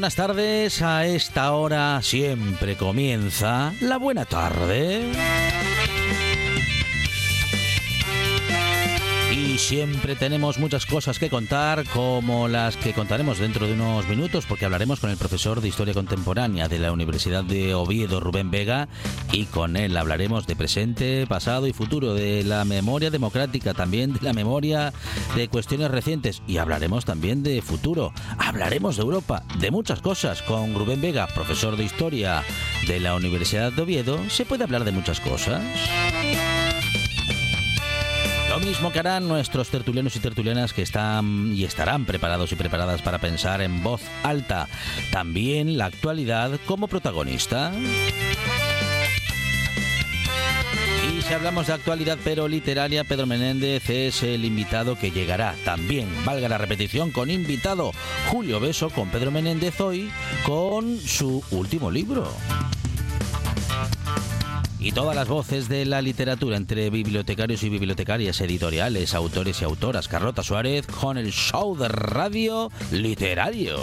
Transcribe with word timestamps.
Buenas 0.00 0.14
tardes. 0.14 0.80
A 0.80 1.04
esta 1.04 1.52
hora 1.52 2.00
siempre 2.00 2.74
comienza 2.74 3.74
la 3.82 3.98
buena 3.98 4.24
tarde. 4.24 5.12
Siempre 9.70 10.16
tenemos 10.16 10.58
muchas 10.58 10.84
cosas 10.84 11.20
que 11.20 11.30
contar, 11.30 11.84
como 11.90 12.48
las 12.48 12.76
que 12.76 12.92
contaremos 12.92 13.38
dentro 13.38 13.68
de 13.68 13.74
unos 13.74 14.08
minutos, 14.08 14.44
porque 14.44 14.64
hablaremos 14.64 14.98
con 14.98 15.10
el 15.10 15.16
profesor 15.16 15.60
de 15.60 15.68
Historia 15.68 15.94
Contemporánea 15.94 16.66
de 16.66 16.80
la 16.80 16.90
Universidad 16.90 17.44
de 17.44 17.72
Oviedo, 17.72 18.18
Rubén 18.18 18.50
Vega, 18.50 18.88
y 19.30 19.44
con 19.44 19.76
él 19.76 19.96
hablaremos 19.96 20.48
de 20.48 20.56
presente, 20.56 21.24
pasado 21.28 21.68
y 21.68 21.72
futuro, 21.72 22.14
de 22.14 22.42
la 22.42 22.64
memoria 22.64 23.12
democrática, 23.12 23.72
también 23.72 24.12
de 24.12 24.22
la 24.22 24.32
memoria 24.32 24.92
de 25.36 25.46
cuestiones 25.46 25.88
recientes, 25.92 26.42
y 26.48 26.56
hablaremos 26.56 27.04
también 27.04 27.44
de 27.44 27.62
futuro, 27.62 28.12
hablaremos 28.38 28.96
de 28.96 29.02
Europa, 29.02 29.44
de 29.60 29.70
muchas 29.70 30.00
cosas. 30.00 30.42
Con 30.42 30.74
Rubén 30.74 31.00
Vega, 31.00 31.28
profesor 31.28 31.76
de 31.76 31.84
Historia 31.84 32.42
de 32.88 32.98
la 32.98 33.14
Universidad 33.14 33.70
de 33.70 33.82
Oviedo, 33.82 34.18
se 34.30 34.44
puede 34.44 34.64
hablar 34.64 34.82
de 34.82 34.90
muchas 34.90 35.20
cosas. 35.20 35.62
Mismo 38.64 38.92
que 38.92 38.98
harán 38.98 39.26
nuestros 39.26 39.70
tertulianos 39.70 40.14
y 40.16 40.20
tertulianas 40.20 40.72
que 40.72 40.82
están 40.82 41.52
y 41.54 41.64
estarán 41.64 42.04
preparados 42.04 42.52
y 42.52 42.56
preparadas 42.56 43.00
para 43.00 43.18
pensar 43.18 43.62
en 43.62 43.82
voz 43.82 44.02
alta. 44.22 44.68
También 45.10 45.78
la 45.78 45.86
actualidad 45.86 46.58
como 46.66 46.86
protagonista. 46.86 47.72
Y 51.08 51.22
si 51.22 51.32
hablamos 51.34 51.68
de 51.68 51.72
actualidad 51.72 52.18
pero 52.22 52.48
literaria, 52.48 53.04
Pedro 53.04 53.26
Menéndez 53.26 53.88
es 53.88 54.22
el 54.22 54.44
invitado 54.44 54.96
que 54.96 55.10
llegará. 55.10 55.54
También, 55.64 56.08
valga 56.24 56.48
la 56.48 56.58
repetición, 56.58 57.10
con 57.10 57.30
invitado 57.30 57.92
Julio 58.28 58.60
Beso 58.60 58.90
con 58.90 59.08
Pedro 59.10 59.30
Menéndez 59.30 59.80
hoy 59.80 60.10
con 60.44 60.98
su 60.98 61.42
último 61.50 61.90
libro 61.90 62.30
y 64.80 64.92
todas 64.92 65.14
las 65.14 65.28
voces 65.28 65.68
de 65.68 65.84
la 65.84 66.00
literatura 66.02 66.56
entre 66.56 66.90
bibliotecarios 66.90 67.62
y 67.62 67.68
bibliotecarias, 67.68 68.40
editoriales, 68.40 69.14
autores 69.14 69.60
y 69.60 69.64
autoras. 69.64 70.08
Carlota 70.08 70.42
Suárez 70.42 70.86
con 70.86 71.18
el 71.18 71.32
show 71.32 71.76
de 71.76 71.88
radio 71.88 72.70
literario. 72.90 73.78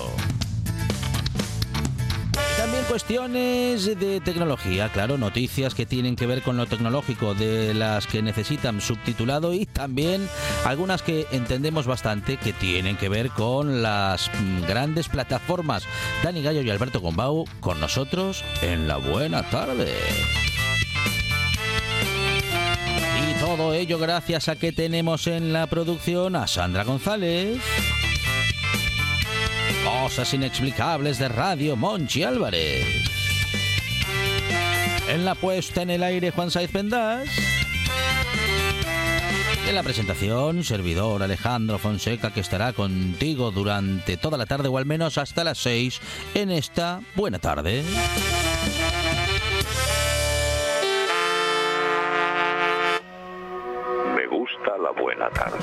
También 2.57 2.83
cuestiones 2.85 3.85
de 3.85 4.19
tecnología, 4.19 4.91
claro, 4.91 5.17
noticias 5.19 5.75
que 5.75 5.85
tienen 5.85 6.15
que 6.15 6.25
ver 6.25 6.41
con 6.41 6.57
lo 6.57 6.65
tecnológico, 6.65 7.35
de 7.35 7.75
las 7.75 8.07
que 8.07 8.23
necesitan 8.23 8.81
subtitulado 8.81 9.53
y 9.53 9.67
también 9.67 10.27
algunas 10.65 11.03
que 11.03 11.27
entendemos 11.31 11.85
bastante 11.85 12.37
que 12.37 12.53
tienen 12.53 12.97
que 12.97 13.09
ver 13.09 13.29
con 13.29 13.83
las 13.83 14.31
grandes 14.67 15.07
plataformas. 15.07 15.83
Dani 16.23 16.41
Gallo 16.41 16.61
y 16.61 16.69
Alberto 16.71 16.99
Gombau 16.99 17.45
con 17.59 17.79
nosotros 17.79 18.43
en 18.63 18.87
la 18.87 18.97
buena 18.97 19.43
tarde. 19.49 19.93
Todo 23.57 23.73
ello 23.73 23.97
gracias 23.97 24.49
a 24.49 24.55
que 24.55 24.71
tenemos 24.71 25.25
en 25.25 25.51
la 25.51 25.65
producción 25.65 26.35
a 26.35 26.45
Sandra 26.45 26.83
González. 26.83 27.59
Cosas 29.83 30.31
inexplicables 30.33 31.17
de 31.17 31.27
radio 31.27 31.75
Monchi 31.75 32.23
Álvarez. 32.23 32.85
En 35.09 35.25
la 35.25 35.33
puesta 35.33 35.81
en 35.81 35.89
el 35.89 36.03
aire 36.03 36.29
Juan 36.29 36.51
Saiz 36.51 36.69
Pendas. 36.69 37.27
En 39.67 39.73
la 39.73 39.81
presentación, 39.81 40.63
servidor 40.63 41.23
Alejandro 41.23 41.79
Fonseca 41.79 42.31
que 42.31 42.41
estará 42.41 42.73
contigo 42.73 43.49
durante 43.49 44.17
toda 44.17 44.37
la 44.37 44.45
tarde 44.45 44.67
o 44.67 44.77
al 44.77 44.85
menos 44.85 45.17
hasta 45.17 45.43
las 45.43 45.57
6 45.57 45.99
en 46.35 46.51
esta 46.51 47.01
buena 47.15 47.39
tarde. 47.39 47.83
La 54.77 54.91
buena 54.91 55.29
tarde. 55.29 55.57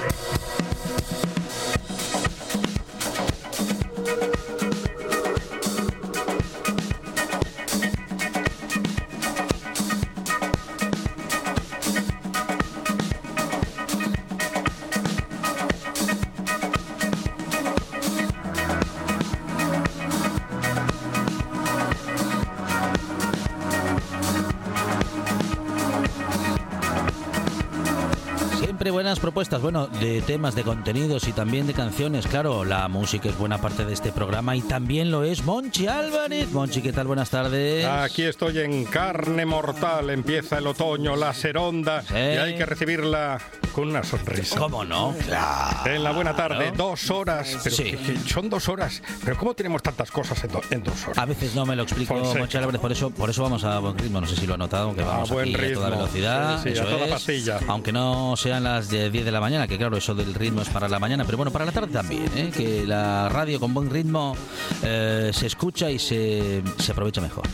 Propuestas, 29.44 29.60
bueno, 29.62 29.86
de 30.00 30.22
temas, 30.22 30.54
de 30.54 30.62
contenidos 30.62 31.28
y 31.28 31.32
también 31.32 31.66
de 31.66 31.74
canciones. 31.74 32.26
Claro, 32.26 32.64
la 32.64 32.88
música 32.88 33.28
es 33.28 33.36
buena 33.36 33.58
parte 33.58 33.84
de 33.84 33.92
este 33.92 34.10
programa 34.10 34.56
y 34.56 34.62
también 34.62 35.10
lo 35.10 35.22
es 35.22 35.44
Monchi 35.44 35.86
Álvarez. 35.86 36.50
Monchi, 36.52 36.80
¿qué 36.80 36.92
tal? 36.94 37.06
Buenas 37.06 37.28
tardes. 37.28 37.84
Aquí 37.84 38.22
estoy 38.22 38.60
en 38.60 38.84
carne 38.86 39.44
mortal. 39.44 40.08
Empieza 40.08 40.58
el 40.58 40.66
otoño, 40.66 41.14
la 41.16 41.34
seronda 41.34 42.00
Sí. 42.02 42.14
y 42.14 42.16
hay 42.38 42.56
que 42.56 42.64
recibirla 42.64 43.38
con 43.74 43.88
una 43.88 44.02
sonrisa. 44.04 44.58
¿Cómo 44.58 44.84
no? 44.84 45.14
Claro. 45.26 45.90
En 45.94 46.02
la 46.04 46.12
buena 46.12 46.34
tarde, 46.34 46.72
dos 46.74 47.10
horas. 47.10 47.58
Pero 47.62 47.76
Sí. 47.76 47.82
que- 47.84 47.96
que 47.98 48.16
son 48.28 48.48
dos 48.48 48.68
horas. 48.70 49.02
Pero 49.24 49.36
¿cómo 49.36 49.52
tenemos 49.54 49.82
tantas 49.82 50.10
cosas 50.10 50.42
en, 50.44 50.52
do- 50.52 50.62
en 50.70 50.82
dos 50.84 51.02
horas? 51.04 51.18
A 51.18 51.26
veces 51.26 51.54
no 51.54 51.66
me 51.66 51.74
lo 51.76 51.82
explico, 51.82 52.14
Fonseca. 52.14 52.38
Monchi 52.38 52.56
Álvarez, 52.56 52.80
por 52.80 52.92
eso, 52.92 53.10
por 53.10 53.28
eso 53.28 53.42
vamos 53.42 53.62
a 53.64 53.78
buen 53.80 53.98
ritmo. 53.98 54.20
No 54.22 54.26
sé 54.26 54.36
si 54.36 54.46
lo 54.46 54.54
ha 54.54 54.58
notado, 54.58 54.94
que 54.94 55.02
A 55.02 55.06
vamos 55.06 55.28
buen 55.30 55.54
aquí 55.54 55.64
a 55.66 55.74
toda 55.74 55.88
ritmo. 55.90 56.00
velocidad. 56.02 56.62
Sí, 56.62 56.70
sí, 56.72 56.78
a 56.78 56.82
eso 56.82 56.84
toda 56.90 57.04
es. 57.04 57.10
pastilla. 57.12 57.58
Aunque 57.66 57.92
no 57.92 58.36
sean 58.36 58.62
las 58.64 58.88
de 58.88 59.10
10 59.10 59.24
de 59.24 59.32
la 59.32 59.33
mañana, 59.40 59.66
que 59.68 59.76
claro, 59.78 59.96
eso 59.96 60.14
del 60.14 60.34
ritmo 60.34 60.62
es 60.62 60.68
para 60.68 60.88
la 60.88 60.98
mañana, 60.98 61.24
pero 61.24 61.36
bueno, 61.36 61.50
para 61.52 61.64
la 61.64 61.72
tarde 61.72 61.92
también, 61.92 62.26
¿eh? 62.36 62.50
que 62.56 62.86
la 62.86 63.28
radio 63.28 63.58
con 63.60 63.72
buen 63.74 63.90
ritmo 63.90 64.36
eh, 64.82 65.30
se 65.32 65.46
escucha 65.46 65.90
y 65.90 65.98
se, 65.98 66.62
se 66.78 66.92
aprovecha 66.92 67.20
mejor. 67.20 67.44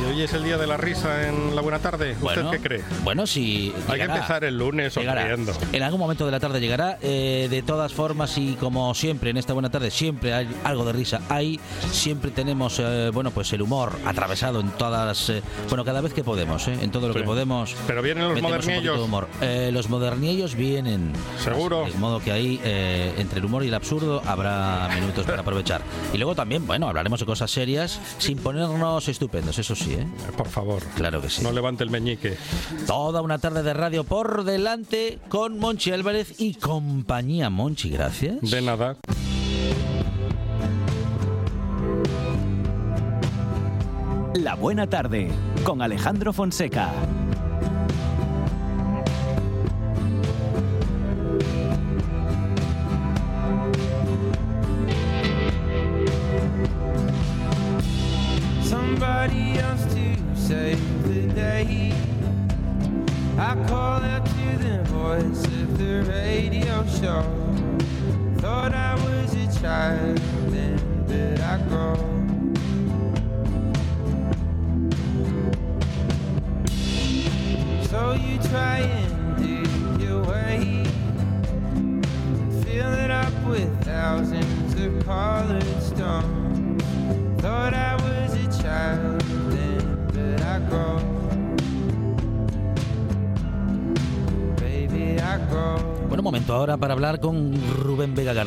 Y 0.00 0.04
hoy 0.10 0.22
es 0.22 0.32
el 0.32 0.44
día 0.44 0.56
de 0.58 0.66
la 0.66 0.76
risa 0.76 1.28
en 1.28 1.54
la 1.54 1.60
buena 1.62 1.78
tarde. 1.78 2.12
¿Usted 2.12 2.22
Bueno, 2.22 2.50
qué 2.50 2.58
cree? 2.60 2.82
Bueno, 3.04 3.26
si 3.26 3.72
Hay 3.88 3.98
que 3.98 4.04
empezar 4.04 4.44
el 4.44 4.56
lunes 4.58 4.92
sonriendo. 4.94 5.52
En 5.72 5.82
algún 5.82 6.00
momento 6.00 6.24
de 6.26 6.32
la 6.32 6.40
tarde 6.40 6.60
llegará. 6.60 6.98
eh, 7.02 7.48
de 7.50 7.62
todas 7.62 7.92
formas, 7.92 8.36
y 8.38 8.54
como 8.54 8.94
siempre 8.94 9.30
en 9.30 9.36
esta 9.36 9.52
buena 9.52 9.70
tarde, 9.70 9.90
siempre 9.90 10.32
hay 10.34 10.48
algo 10.64 10.84
de 10.84 10.92
risa. 10.92 11.20
Hay, 11.28 11.60
siempre 11.90 12.30
tenemos, 12.30 12.78
eh, 12.78 13.10
bueno, 13.12 13.30
pues 13.30 13.52
el 13.52 13.62
humor 13.62 13.92
atravesado 14.06 14.60
en 14.60 14.70
todas, 14.70 15.28
eh, 15.30 15.42
bueno, 15.68 15.84
cada 15.84 16.00
vez 16.00 16.12
que 16.14 16.24
podemos, 16.24 16.66
eh, 16.68 16.78
en 16.80 16.90
todo 16.90 17.08
lo 17.08 17.14
Sí. 17.14 17.20
que 17.20 17.24
podemos. 17.26 17.74
Pero 17.86 18.02
vienen 18.02 18.28
los 18.28 18.40
modernillos. 18.42 18.98
humor. 19.00 19.28
Los 19.72 19.88
modernillos 19.90 20.54
vienen. 20.54 21.12
¿Seguro? 21.42 21.84
De 21.84 21.94
modo 21.94 22.20
que 22.20 22.30
ahí, 22.32 22.60
eh, 22.62 23.14
entre 23.18 23.38
el 23.40 23.44
humor 23.44 23.64
y 23.64 23.68
el 23.68 23.74
absurdo, 23.74 24.22
habrá 24.26 24.88
minutos 24.94 25.26
para 25.26 25.40
aprovechar. 25.40 25.82
Y 26.12 26.18
luego 26.18 26.34
también, 26.34 26.66
bueno, 26.66 26.88
hablaremos 26.88 27.20
de 27.20 27.26
cosas 27.26 27.50
serias 27.50 28.00
sin 28.18 28.38
ponernos 28.38 29.08
estupendos, 29.08 29.58
eso 29.58 29.74
sí, 29.74 29.94
¿eh? 29.94 30.00
Eh, 30.02 30.32
Por 30.36 30.48
favor. 30.48 30.82
Claro 30.94 31.20
que 31.20 31.28
sí. 31.28 31.42
No 31.42 31.52
levante 31.52 31.84
el 31.84 31.90
meñique. 31.90 32.36
Toda 32.86 33.22
una 33.22 33.38
tarde 33.38 33.62
de 33.62 33.74
radio 33.74 34.04
por 34.04 34.44
delante 34.44 35.18
con 35.28 35.58
Monchi 35.58 35.92
Álvarez 35.92 36.40
y 36.40 36.54
compañía. 36.54 37.50
Monchi, 37.50 37.90
gracias. 37.90 38.40
De 38.40 38.62
nada. 38.62 38.96
La 44.34 44.54
Buena 44.54 44.88
Tarde 44.88 45.30
con 45.64 45.82
Alejandro 45.82 46.32
Fonseca. 46.32 46.90
Somebody 59.22 59.58
else 59.60 59.84
to 59.94 60.16
save 60.34 61.04
the 61.04 61.32
day. 61.32 61.92
I 63.38 63.54
call 63.68 64.02
out 64.02 64.26
to 64.26 64.58
the 64.58 64.82
voice 64.86 65.44
of 65.44 65.78
the 65.78 66.02
radio 66.10 66.84
show. 66.86 67.22
Thought 68.38 68.74
I 68.74 68.94
was 68.94 69.34
a 69.34 69.60
child, 69.60 70.20
para 96.82 96.94
hablar 96.94 97.20
con 97.20 97.52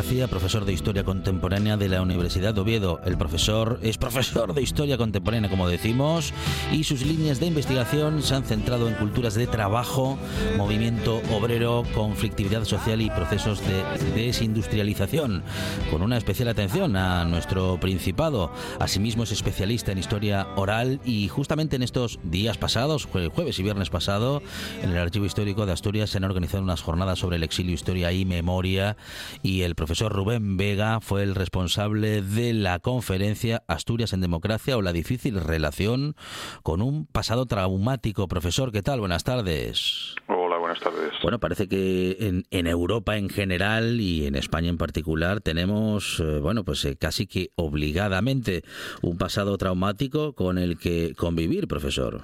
García, 0.05 0.27
profesor 0.27 0.65
de 0.65 0.71
Historia 0.73 1.03
Contemporánea 1.03 1.77
de 1.77 1.89
la 1.89 2.03
Universidad 2.03 2.53
de 2.53 2.61
Oviedo. 2.61 3.01
El 3.05 3.17
profesor 3.17 3.79
es 3.81 3.97
profesor 3.97 4.53
de 4.53 4.61
Historia 4.61 4.99
Contemporánea, 4.99 5.49
como 5.49 5.67
decimos, 5.67 6.31
y 6.71 6.83
sus 6.83 7.03
líneas 7.03 7.39
de 7.39 7.47
investigación 7.47 8.21
se 8.21 8.35
han 8.35 8.43
centrado 8.43 8.87
en 8.87 8.93
culturas 8.93 9.33
de 9.33 9.47
trabajo, 9.47 10.19
movimiento 10.57 11.23
obrero, 11.35 11.83
conflictividad 11.95 12.65
social 12.65 13.01
y 13.01 13.09
procesos 13.09 13.61
de 13.65 13.83
desindustrialización, 14.13 15.41
con 15.89 16.03
una 16.03 16.17
especial 16.17 16.49
atención 16.49 16.95
a 16.97 17.25
nuestro 17.25 17.79
Principado. 17.79 18.51
Asimismo 18.79 19.23
es 19.23 19.31
especialista 19.31 19.91
en 19.91 19.97
historia 19.97 20.45
oral 20.55 20.99
y 21.03 21.29
justamente 21.29 21.77
en 21.77 21.81
estos 21.81 22.19
días 22.21 22.59
pasados, 22.59 23.09
jue- 23.09 23.31
jueves 23.31 23.57
y 23.57 23.63
viernes 23.63 23.89
pasado, 23.89 24.43
en 24.83 24.91
el 24.91 24.99
Archivo 24.99 25.25
Histórico 25.25 25.65
de 25.65 25.71
Asturias 25.71 26.11
se 26.11 26.19
han 26.19 26.25
organizado 26.25 26.61
unas 26.61 26.83
jornadas 26.83 27.17
sobre 27.17 27.37
el 27.37 27.43
exilio, 27.43 27.73
historia 27.73 28.11
y 28.11 28.23
memoria 28.23 28.97
y 29.41 29.61
el 29.63 29.73
profesor 29.73 29.94
Rubén 30.01 30.57
Vega 30.57 30.99
fue 30.99 31.23
el 31.23 31.35
responsable 31.35 32.21
de 32.21 32.53
la 32.53 32.79
conferencia 32.79 33.63
Asturias 33.67 34.11
en 34.11 34.19
Democracia 34.19 34.75
o 34.77 34.81
la 34.81 34.91
difícil 34.91 35.39
relación 35.39 36.15
con 36.63 36.81
un 36.81 37.05
pasado 37.05 37.45
traumático. 37.45 38.27
Profesor, 38.27 38.73
¿qué 38.73 38.81
tal? 38.81 38.99
Buenas 38.99 39.23
tardes. 39.23 40.15
Hola, 40.27 40.57
buenas 40.57 40.81
tardes. 40.81 41.13
Bueno, 41.23 41.39
parece 41.39 41.69
que 41.69 42.17
en, 42.19 42.43
en 42.51 42.67
Europa 42.67 43.15
en 43.15 43.29
general 43.29 44.01
y 44.01 44.27
en 44.27 44.35
España 44.35 44.69
en 44.69 44.77
particular 44.77 45.39
tenemos, 45.39 46.19
eh, 46.19 46.39
bueno, 46.39 46.65
pues 46.65 46.83
eh, 46.83 46.97
casi 46.99 47.25
que 47.25 47.51
obligadamente 47.55 48.63
un 49.01 49.17
pasado 49.17 49.57
traumático 49.57 50.33
con 50.33 50.57
el 50.57 50.77
que 50.77 51.13
convivir, 51.15 51.67
profesor. 51.67 52.21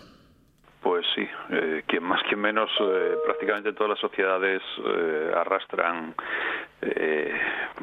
Pues 0.83 1.05
sí, 1.15 1.21
eh, 1.51 1.80
más, 2.01 2.21
quien 2.23 2.39
menos, 2.41 2.69
eh, 2.79 3.15
prácticamente 3.25 3.73
todas 3.73 3.91
las 3.91 3.99
sociedades 3.99 4.61
eh, 4.85 5.31
arrastran, 5.35 6.13
eh, 6.81 7.33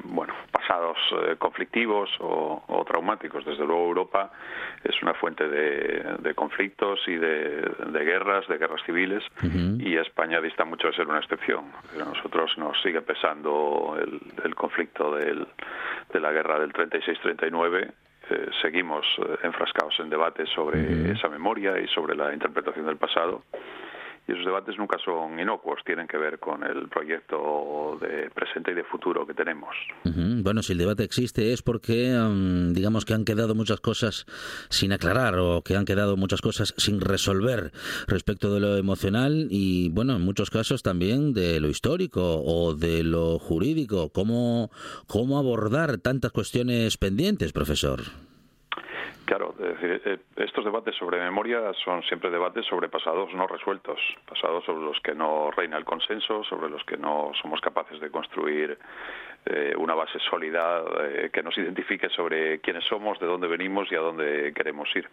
bueno, 0.04 0.34
pasados 0.50 0.96
eh, 1.22 1.36
conflictivos 1.38 2.10
o, 2.20 2.62
o 2.66 2.84
traumáticos. 2.84 3.44
Desde 3.44 3.64
luego 3.64 3.86
Europa 3.86 4.30
es 4.84 5.00
una 5.02 5.14
fuente 5.14 5.48
de, 5.48 6.16
de 6.18 6.34
conflictos 6.34 7.00
y 7.06 7.16
de, 7.16 7.62
de 7.86 8.04
guerras, 8.04 8.46
de 8.48 8.58
guerras 8.58 8.82
civiles, 8.84 9.22
y 9.80 9.96
España 9.96 10.40
dista 10.40 10.64
mucho 10.64 10.88
de 10.88 10.94
ser 10.94 11.06
una 11.06 11.18
excepción. 11.18 11.64
A 12.00 12.04
nosotros 12.04 12.56
nos 12.58 12.80
sigue 12.82 13.00
pesando 13.02 13.96
el, 14.00 14.20
el 14.44 14.54
conflicto 14.54 15.14
del- 15.14 15.46
de 16.12 16.20
la 16.20 16.32
guerra 16.32 16.58
del 16.58 16.72
36-39 16.72 17.92
eh, 18.30 18.46
seguimos 18.62 19.06
enfrascados 19.42 19.98
en 20.00 20.10
debates 20.10 20.48
sobre 20.50 21.12
esa 21.12 21.28
memoria 21.28 21.78
y 21.78 21.86
sobre 21.88 22.14
la 22.16 22.32
interpretación 22.32 22.86
del 22.86 22.96
pasado. 22.96 23.42
Y 24.28 24.32
esos 24.32 24.44
debates 24.44 24.76
nunca 24.76 24.98
son 25.02 25.40
inocuos, 25.40 25.80
tienen 25.86 26.06
que 26.06 26.18
ver 26.18 26.38
con 26.38 26.62
el 26.62 26.88
proyecto 26.88 27.98
de 27.98 28.28
presente 28.30 28.72
y 28.72 28.74
de 28.74 28.84
futuro 28.84 29.26
que 29.26 29.32
tenemos. 29.32 29.74
Bueno, 30.04 30.62
si 30.62 30.72
el 30.72 30.78
debate 30.78 31.02
existe 31.02 31.54
es 31.54 31.62
porque, 31.62 32.12
mm, 32.12 32.74
digamos 32.74 33.06
que 33.06 33.14
han 33.14 33.24
quedado 33.24 33.54
muchas 33.54 33.80
cosas 33.80 34.26
sin 34.68 34.92
aclarar 34.92 35.38
o 35.38 35.62
que 35.62 35.76
han 35.76 35.86
quedado 35.86 36.18
muchas 36.18 36.42
cosas 36.42 36.74
sin 36.76 37.00
resolver 37.00 37.72
respecto 38.06 38.52
de 38.52 38.60
lo 38.60 38.76
emocional 38.76 39.48
y, 39.50 39.88
bueno, 39.88 40.16
en 40.16 40.22
muchos 40.22 40.50
casos 40.50 40.82
también 40.82 41.32
de 41.32 41.58
lo 41.58 41.68
histórico 41.68 42.42
o 42.44 42.74
de 42.74 43.04
lo 43.04 43.38
jurídico. 43.38 44.10
¿Cómo, 44.10 44.70
cómo 45.06 45.38
abordar 45.38 45.96
tantas 45.98 46.32
cuestiones 46.32 46.98
pendientes, 46.98 47.54
profesor? 47.54 48.27
Claro, 49.28 49.54
eh, 49.60 50.16
estos 50.36 50.64
debates 50.64 50.94
sobre 50.94 51.20
memoria 51.20 51.60
son 51.84 52.02
siempre 52.04 52.30
debates 52.30 52.64
sobre 52.64 52.88
pasados 52.88 53.28
no 53.34 53.46
resueltos, 53.46 54.00
pasados 54.26 54.64
sobre 54.64 54.82
los 54.82 54.98
que 55.00 55.14
no 55.14 55.50
reina 55.50 55.76
el 55.76 55.84
consenso, 55.84 56.42
sobre 56.44 56.70
los 56.70 56.82
que 56.84 56.96
no 56.96 57.32
somos 57.42 57.60
capaces 57.60 58.00
de 58.00 58.10
construir 58.10 58.78
eh, 59.44 59.74
una 59.76 59.94
base 59.94 60.18
sólida 60.18 60.82
eh, 61.02 61.28
que 61.30 61.42
nos 61.42 61.58
identifique 61.58 62.08
sobre 62.08 62.60
quiénes 62.60 62.84
somos, 62.84 63.20
de 63.20 63.26
dónde 63.26 63.48
venimos 63.48 63.92
y 63.92 63.96
a 63.96 64.00
dónde 64.00 64.54
queremos 64.54 64.88
ir. 64.96 65.06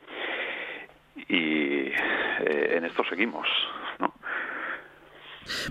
Y 1.28 1.92
en 1.92 2.86
esto 2.86 3.04
seguimos. 3.10 3.50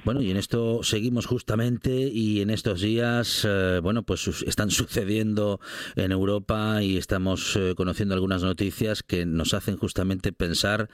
Bueno, 0.04 0.22
y 0.22 0.30
en 0.30 0.36
esto 0.36 0.80
seguimos 0.82 1.26
justamente 1.26 1.90
y 2.12 2.40
en 2.40 2.50
estos 2.50 2.80
días, 2.80 3.44
eh, 3.48 3.80
bueno, 3.82 4.02
pues 4.02 4.26
están 4.46 4.70
sucediendo 4.70 5.60
en 5.96 6.12
Europa 6.12 6.82
y 6.82 6.96
estamos 6.96 7.56
eh, 7.56 7.74
conociendo 7.76 8.14
algunas 8.14 8.42
noticias 8.42 9.02
que 9.02 9.26
nos 9.26 9.54
hacen 9.54 9.76
justamente 9.76 10.32
pensar 10.32 10.88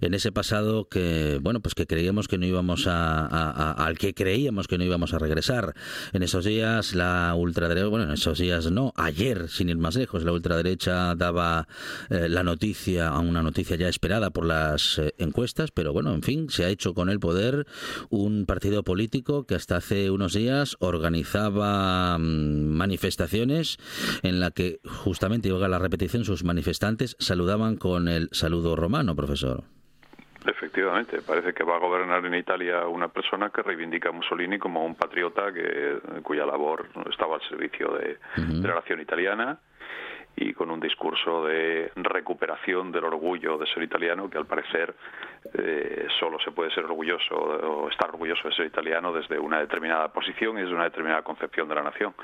en 0.00 0.14
ese 0.14 0.32
pasado 0.32 0.88
que, 0.88 1.38
bueno, 1.42 1.60
pues 1.60 1.74
que 1.74 1.86
creíamos 1.86 2.28
que 2.28 2.38
no 2.38 2.46
íbamos 2.46 2.86
a- 2.86 3.26
al 3.72 3.98
que 3.98 4.14
creíamos 4.14 4.66
que 4.68 4.78
no 4.78 4.84
íbamos 4.84 5.14
a 5.14 5.18
regresar. 5.18 5.74
En 6.12 6.22
esos 6.22 6.44
días 6.44 6.94
la 6.94 7.34
ultraderecha, 7.36 7.86
bueno, 7.88 8.04
en 8.06 8.12
esos 8.12 8.38
días 8.38 8.70
no, 8.70 8.92
ayer, 8.96 9.48
sin 9.48 9.68
ir 9.68 9.76
más 9.78 9.96
lejos, 9.96 10.24
la 10.24 10.32
ultraderecha 10.32 11.14
daba 11.14 11.68
eh, 12.10 12.28
la 12.28 12.42
noticia, 12.42 13.08
a 13.08 13.20
una 13.20 13.42
noticia 13.42 13.76
ya 13.76 13.88
esperada 13.88 14.30
por 14.30 14.44
las 14.46 14.98
eh, 14.98 15.14
encuestas, 15.18 15.70
pero 15.70 15.92
bueno, 15.92 16.12
en 16.14 16.22
fin, 16.22 16.50
se 16.50 16.64
ha 16.64 16.68
hecho 16.68 16.94
con 16.94 17.08
el 17.08 17.20
poder 17.20 17.66
un 18.10 18.25
partido 18.46 18.82
político 18.82 19.46
que 19.46 19.54
hasta 19.54 19.76
hace 19.76 20.10
unos 20.10 20.34
días 20.34 20.76
organizaba 20.80 22.18
mm, 22.18 22.76
manifestaciones 22.76 23.78
en 24.22 24.40
la 24.40 24.50
que 24.50 24.78
justamente, 24.84 25.48
y 25.48 25.52
valga 25.52 25.68
la 25.68 25.78
repetición, 25.78 26.24
sus 26.24 26.44
manifestantes 26.44 27.16
saludaban 27.18 27.76
con 27.76 28.08
el 28.08 28.28
saludo 28.32 28.76
romano, 28.76 29.14
profesor. 29.14 29.64
Efectivamente, 30.46 31.20
parece 31.22 31.52
que 31.52 31.64
va 31.64 31.76
a 31.76 31.80
gobernar 31.80 32.24
en 32.24 32.34
Italia 32.34 32.86
una 32.86 33.08
persona 33.08 33.50
que 33.50 33.62
reivindica 33.62 34.10
a 34.10 34.12
Mussolini 34.12 34.58
como 34.58 34.84
un 34.84 34.94
patriota 34.94 35.52
que, 35.52 35.98
cuya 36.22 36.46
labor 36.46 36.86
estaba 37.10 37.36
al 37.36 37.42
servicio 37.48 37.92
de, 37.94 38.18
de 38.36 38.68
la 38.68 38.76
nación 38.76 39.00
italiana 39.00 39.58
y 40.36 40.52
con 40.52 40.70
un 40.70 40.78
discurso 40.78 41.46
de 41.46 41.90
recuperación 41.96 42.92
del 42.92 43.04
orgullo 43.04 43.56
de 43.56 43.66
ser 43.66 43.82
italiano 43.82 44.28
que 44.28 44.36
al 44.36 44.46
parecer 44.46 44.94
eh, 45.54 46.06
solo 46.20 46.38
se 46.38 46.50
puede 46.50 46.70
ser 46.70 46.84
orgulloso 46.84 47.34
o 47.34 47.88
estar 47.88 48.10
orgulloso 48.10 48.48
de 48.48 48.54
ser 48.54 48.66
italiano 48.66 49.12
desde 49.12 49.38
una 49.38 49.60
determinada 49.60 50.08
posición 50.12 50.58
y 50.58 50.60
desde 50.60 50.74
una 50.74 50.84
determinada 50.84 51.22
concepción 51.22 51.68
de 51.68 51.74
la 51.74 51.82
nación. 51.82 52.14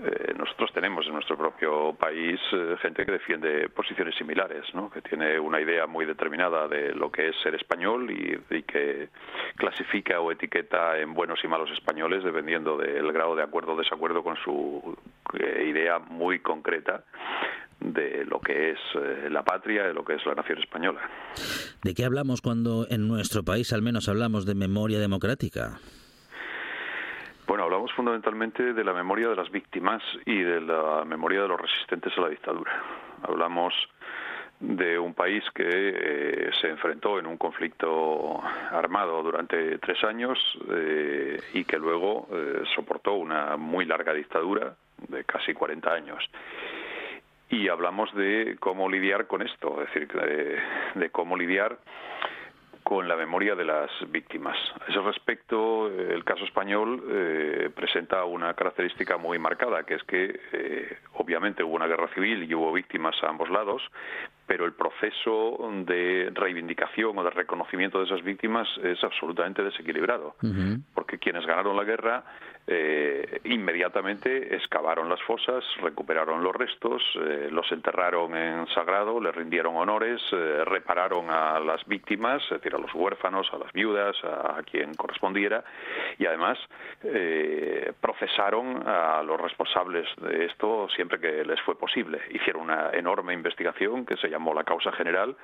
Eh, 0.00 0.32
nosotros 0.38 0.70
tenemos 0.72 1.04
en 1.06 1.14
nuestro 1.14 1.36
propio 1.36 1.92
país 1.94 2.38
eh, 2.52 2.76
gente 2.80 3.04
que 3.04 3.12
defiende 3.12 3.68
posiciones 3.68 4.14
similares, 4.14 4.64
¿no? 4.72 4.88
que 4.90 5.02
tiene 5.02 5.40
una 5.40 5.60
idea 5.60 5.88
muy 5.88 6.06
determinada 6.06 6.68
de 6.68 6.94
lo 6.94 7.10
que 7.10 7.30
es 7.30 7.36
ser 7.42 7.56
español 7.56 8.08
y, 8.10 8.38
que 8.62 9.08
clasifica 9.56 10.20
o 10.20 10.30
etiqueta 10.30 10.98
en 10.98 11.14
buenos 11.14 11.42
y 11.42 11.48
malos 11.48 11.70
españoles 11.70 12.22
dependiendo 12.22 12.76
del 12.76 13.10
grado 13.12 13.34
de 13.34 13.42
acuerdo 13.42 13.72
o 13.72 13.76
desacuerdo 13.76 14.22
con 14.22 14.36
su 14.36 14.96
eh, 15.38 15.64
idea 15.68 15.98
muy 15.98 16.40
concreta 16.40 17.04
de 17.80 18.24
lo 18.24 18.40
que 18.40 18.72
es 18.72 18.78
la 19.30 19.42
patria, 19.42 19.84
de 19.84 19.94
lo 19.94 20.04
que 20.04 20.14
es 20.14 20.26
la 20.26 20.34
nación 20.34 20.58
española. 20.58 21.00
¿De 21.82 21.94
qué 21.94 22.04
hablamos 22.04 22.42
cuando 22.42 22.86
en 22.90 23.08
nuestro 23.08 23.44
país 23.44 23.72
al 23.72 23.82
menos 23.82 24.08
hablamos 24.08 24.44
de 24.46 24.54
memoria 24.54 24.98
democrática? 24.98 25.78
Bueno, 27.48 27.64
hablamos 27.64 27.90
fundamentalmente 27.94 28.74
de 28.74 28.84
la 28.84 28.92
memoria 28.92 29.30
de 29.30 29.34
las 29.34 29.50
víctimas 29.50 30.02
y 30.26 30.42
de 30.42 30.60
la 30.60 31.02
memoria 31.06 31.40
de 31.40 31.48
los 31.48 31.58
resistentes 31.58 32.12
a 32.18 32.20
la 32.20 32.28
dictadura. 32.28 32.70
Hablamos 33.22 33.72
de 34.60 34.98
un 34.98 35.14
país 35.14 35.42
que 35.54 35.64
eh, 35.66 36.50
se 36.60 36.68
enfrentó 36.68 37.18
en 37.18 37.26
un 37.26 37.38
conflicto 37.38 38.38
armado 38.70 39.22
durante 39.22 39.78
tres 39.78 40.04
años 40.04 40.38
eh, 40.70 41.40
y 41.54 41.64
que 41.64 41.78
luego 41.78 42.28
eh, 42.30 42.64
soportó 42.74 43.14
una 43.14 43.56
muy 43.56 43.86
larga 43.86 44.12
dictadura 44.12 44.76
de 45.08 45.24
casi 45.24 45.54
40 45.54 45.90
años. 45.90 46.22
Y 47.48 47.68
hablamos 47.68 48.14
de 48.14 48.58
cómo 48.60 48.90
lidiar 48.90 49.26
con 49.26 49.40
esto, 49.40 49.80
es 49.80 49.88
decir, 49.94 50.06
de, 50.12 50.58
de 50.96 51.10
cómo 51.10 51.34
lidiar 51.34 51.78
con 52.88 53.06
la 53.06 53.16
memoria 53.16 53.54
de 53.54 53.66
las 53.66 53.90
víctimas. 54.08 54.56
A 54.80 54.90
ese 54.90 54.98
respecto, 55.02 55.90
eh, 55.90 56.14
el 56.14 56.24
caso 56.24 56.44
español 56.44 57.04
eh, 57.10 57.70
presenta 57.76 58.24
una 58.24 58.54
característica 58.54 59.18
muy 59.18 59.38
marcada, 59.38 59.84
que 59.84 59.96
es 59.96 60.02
que 60.04 60.40
eh, 60.52 60.96
obviamente 61.12 61.62
hubo 61.62 61.76
una 61.76 61.86
guerra 61.86 62.08
civil 62.14 62.50
y 62.50 62.54
hubo 62.54 62.72
víctimas 62.72 63.14
a 63.22 63.28
ambos 63.28 63.50
lados, 63.50 63.82
pero 64.48 64.64
el 64.64 64.72
proceso 64.72 65.58
de 65.84 66.30
reivindicación 66.32 67.16
o 67.18 67.22
de 67.22 67.30
reconocimiento 67.30 67.98
de 67.98 68.06
esas 68.06 68.24
víctimas 68.24 68.66
es 68.82 69.04
absolutamente 69.04 69.62
desequilibrado, 69.62 70.34
porque 70.94 71.18
quienes 71.18 71.46
ganaron 71.46 71.76
la 71.76 71.84
guerra 71.84 72.24
eh, 72.70 73.40
inmediatamente 73.44 74.54
excavaron 74.54 75.08
las 75.08 75.22
fosas, 75.22 75.64
recuperaron 75.80 76.44
los 76.44 76.54
restos, 76.54 77.02
eh, 77.14 77.48
los 77.50 77.70
enterraron 77.72 78.36
en 78.36 78.66
sagrado, 78.74 79.18
les 79.22 79.34
rindieron 79.34 79.74
honores, 79.74 80.20
eh, 80.32 80.64
repararon 80.66 81.30
a 81.30 81.58
las 81.60 81.82
víctimas, 81.86 82.42
es 82.44 82.50
decir, 82.50 82.74
a 82.74 82.78
los 82.78 82.92
huérfanos, 82.94 83.48
a 83.54 83.58
las 83.58 83.72
viudas, 83.72 84.16
a, 84.22 84.62
quien 84.70 84.94
correspondiera, 84.94 85.64
y 86.18 86.26
además 86.26 86.58
procesaron 88.00 88.86
a 88.86 89.22
los 89.22 89.40
responsables 89.40 90.06
de 90.20 90.46
esto 90.46 90.88
siempre 90.94 91.20
que 91.20 91.44
les 91.44 91.60
fue 91.62 91.78
posible. 91.78 92.20
Hicieron 92.30 92.62
una 92.62 92.90
enorme 92.92 93.32
investigación 93.32 94.04
que 94.04 94.16
se 94.16 94.28
llamó 94.28 94.37
la 94.54 94.64
causa 94.64 94.92
general 94.92 95.36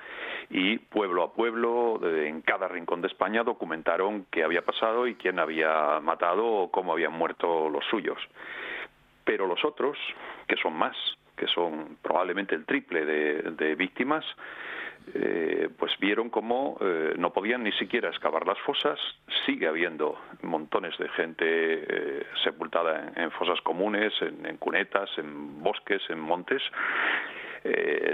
y 0.49 0.77
pueblo 0.77 1.23
a 1.23 1.33
pueblo, 1.33 1.99
en 2.03 2.41
cada 2.41 2.67
rincón 2.67 3.01
de 3.01 3.07
España, 3.07 3.43
documentaron 3.43 4.25
qué 4.31 4.43
había 4.43 4.63
pasado 4.63 5.07
y 5.07 5.15
quién 5.15 5.39
había 5.39 5.99
matado 6.01 6.45
o 6.45 6.71
cómo 6.71 6.93
habían 6.93 7.13
muerto 7.13 7.69
los 7.69 7.85
suyos. 7.85 8.17
Pero 9.23 9.47
los 9.47 9.63
otros, 9.65 9.97
que 10.47 10.55
son 10.57 10.73
más, 10.73 10.95
que 11.35 11.47
son 11.47 11.97
probablemente 12.01 12.55
el 12.55 12.65
triple 12.65 13.05
de, 13.05 13.75
víctimas, 13.75 14.25
eh, 15.13 15.69
pues 15.77 15.91
vieron 15.99 16.29
cómo 16.29 16.77
eh, 16.81 17.13
no 17.17 17.31
podían 17.31 17.63
ni 17.63 17.71
siquiera 17.73 18.09
excavar 18.09 18.45
las 18.45 18.59
fosas, 18.59 18.99
sigue 19.45 19.67
habiendo 19.67 20.19
montones 20.41 20.97
de 20.97 21.09
gente 21.09 21.45
eh, 21.45 22.25
sepultada 22.43 23.13
en, 23.15 23.31
fosas 23.31 23.59
comunes, 23.61 24.13
en, 24.21 24.57
cunetas, 24.57 25.09
en 25.17 25.61
bosques, 25.61 26.01
en 26.09 26.19
montes. 26.19 26.61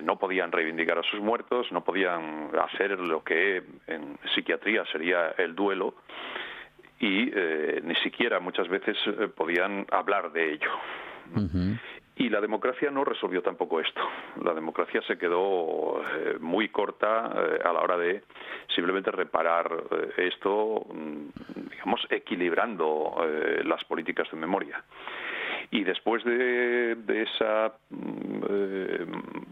no 0.04 0.18
podían 0.18 0.52
reivindicar 0.52 0.98
a 0.98 1.04
sus 1.04 1.20
muertos, 1.20 1.72
no 1.72 1.84
podían 1.84 2.50
hacer 2.58 2.98
lo 3.00 3.24
que 3.24 3.62
en 3.88 4.18
psiquiatría 4.34 4.86
sería 4.86 5.36
el 5.38 5.56
duelo, 5.56 5.96
y 7.02 7.32
eh, 7.34 7.82
ni 7.84 7.96
siquiera 7.96 8.40
muchas 8.40 8.68
veces 8.70 8.96
eh, 9.08 9.28
podían 9.28 9.86
hablar 9.92 10.32
de 10.32 10.54
ello. 10.54 10.70
Y 12.22 12.30
la 12.30 12.40
democracia 12.40 12.92
no 12.92 13.04
resolvió 13.04 13.42
tampoco 13.42 13.80
esto. 13.80 14.00
La 14.44 14.54
democracia 14.54 15.02
se 15.08 15.18
quedó 15.18 16.04
eh, 16.04 16.38
muy 16.40 16.70
corta 16.70 17.26
a 17.26 17.74
la 17.74 17.82
hora 17.82 17.98
de 17.98 18.22
simplemente 18.76 19.10
reparar 19.10 19.72
esto, 20.18 20.86
mm, 20.94 21.70
digamos, 21.72 22.06
equilibrando 22.12 23.26
las 23.64 23.84
políticas 23.86 24.30
de 24.30 24.38
memoria. 24.38 24.84
Y 25.74 25.86
después 25.86 26.22
de, 26.26 26.98
esa 27.08 27.74
mm, 27.90 28.44
eh, 28.50 29.06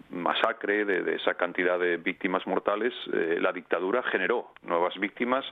masacre, 0.10 0.84
de, 0.84 1.16
esa 1.16 1.36
cantidad 1.36 1.80
de 1.80 1.96
víctimas 1.96 2.46
mortales, 2.46 2.94
eh, 3.14 3.38
la 3.40 3.54
dictadura 3.54 4.04
generó 4.04 4.52
nuevas 4.64 4.98
víctimas, 5.00 5.46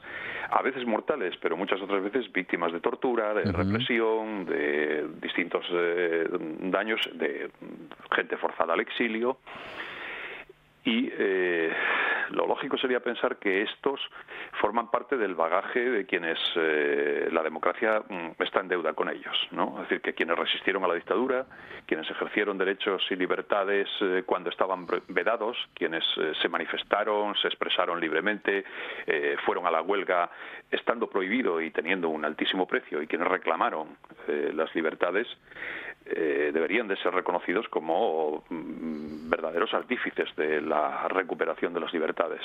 a 0.49 0.61
veces 0.61 0.85
mortales, 0.85 1.35
pero 1.41 1.55
muchas 1.55 1.81
otras 1.81 2.03
veces 2.03 2.29
víctimas 2.33 2.73
de 2.73 2.81
tortura, 2.81 3.33
de 3.33 3.49
represión, 3.49 4.45
de 4.45 5.07
distintos 5.21 5.65
eh, 5.71 6.27
daños, 6.59 6.99
de 7.13 7.49
gente 8.11 8.35
forzada 8.35 8.73
al 8.73 8.81
exilio. 8.81 9.37
Y 10.87 11.11
lo 12.31 12.45
lógico 12.45 12.77
sería 12.77 12.99
pensar 12.99 13.37
que 13.37 13.61
estos 13.61 13.99
forman 14.59 14.89
parte 14.91 15.17
del 15.17 15.35
bagaje 15.35 15.79
de 15.79 16.05
quienes 16.05 16.37
eh, 16.55 17.29
la 17.31 17.43
democracia 17.43 18.01
mm, 18.07 18.41
está 18.41 18.61
en 18.61 18.67
deuda 18.67 18.93
con 18.93 19.09
ellos, 19.09 19.35
¿no? 19.51 19.75
Es 19.77 19.89
decir, 19.89 20.01
que 20.01 20.13
quienes 20.13 20.37
resistieron 20.37 20.83
a 20.83 20.87
la 20.87 20.95
dictadura, 20.95 21.45
quienes 21.85 22.09
ejercieron 22.09 22.57
derechos 22.57 23.05
y 23.09 23.15
libertades 23.15 23.87
eh, 24.01 24.23
cuando 24.25 24.49
estaban 24.49 24.85
vedados, 25.07 25.57
quienes 25.73 26.03
eh, 26.17 26.33
se 26.41 26.49
manifestaron, 26.49 27.35
se 27.35 27.47
expresaron 27.47 27.99
libremente, 27.99 28.65
fueron 29.45 29.65
a 29.65 29.71
la 29.71 29.81
huelga 29.81 30.29
estando 30.69 31.07
prohibido 31.07 31.61
y 31.61 31.71
teniendo 31.71 32.09
un 32.09 32.25
altísimo 32.25 32.67
precio, 32.67 33.01
y 33.01 33.07
quienes 33.07 33.27
reclamaron 33.27 33.97
las 34.53 34.73
libertades, 34.75 35.27
deberían 36.05 36.87
de 36.87 36.97
ser 36.97 37.13
reconocidos 37.13 37.67
como 37.69 38.43
mm, 38.49 39.29
verdaderos 39.29 39.73
artífices 39.73 40.33
de 40.35 40.61
la 40.61 40.76
recuperación 41.09 41.73
de 41.73 41.79
las 41.79 41.93
libertades. 41.93 42.41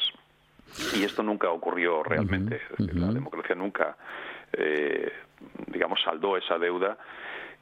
Y 0.94 1.04
esto 1.04 1.22
nunca 1.22 1.50
ocurrió 1.50 2.02
realmente. 2.02 2.60
La 2.78 3.12
democracia 3.12 3.54
nunca, 3.54 3.96
eh, 4.52 5.12
digamos, 5.66 6.00
saldó 6.02 6.36
esa 6.36 6.58
deuda 6.58 6.96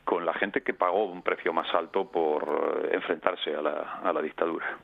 con 0.05 0.25
la 0.25 0.35
gente 0.35 0.63
que 0.63 0.75
pagó 0.75 1.05
un 1.05 1.23
precio 1.23 1.53
más 1.53 1.73
alto 1.75 2.11
por 2.11 2.85
eh, 2.85 2.95
enfrentarse 2.95 3.55
a 3.55 3.63
la, 3.63 4.01
a 4.03 4.13
la 4.13 4.23
dictadura. 4.23 4.79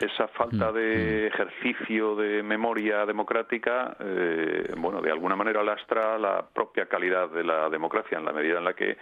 Esa 0.00 0.28
falta 0.28 0.72
de 0.72 1.26
ejercicio 1.26 2.16
de 2.16 2.42
memoria 2.42 3.04
democrática, 3.04 3.96
eh, 4.00 4.72
bueno, 4.76 5.00
de 5.00 5.10
alguna 5.10 5.36
manera 5.36 5.62
lastra 5.62 6.18
la 6.18 6.42
propia 6.42 6.86
calidad 6.86 7.28
de 7.28 7.44
la 7.44 7.68
democracia 7.68 8.18
en 8.18 8.24
la 8.24 8.32
medida 8.32 8.58
en 8.58 8.64
la 8.64 8.72
que 8.72 8.96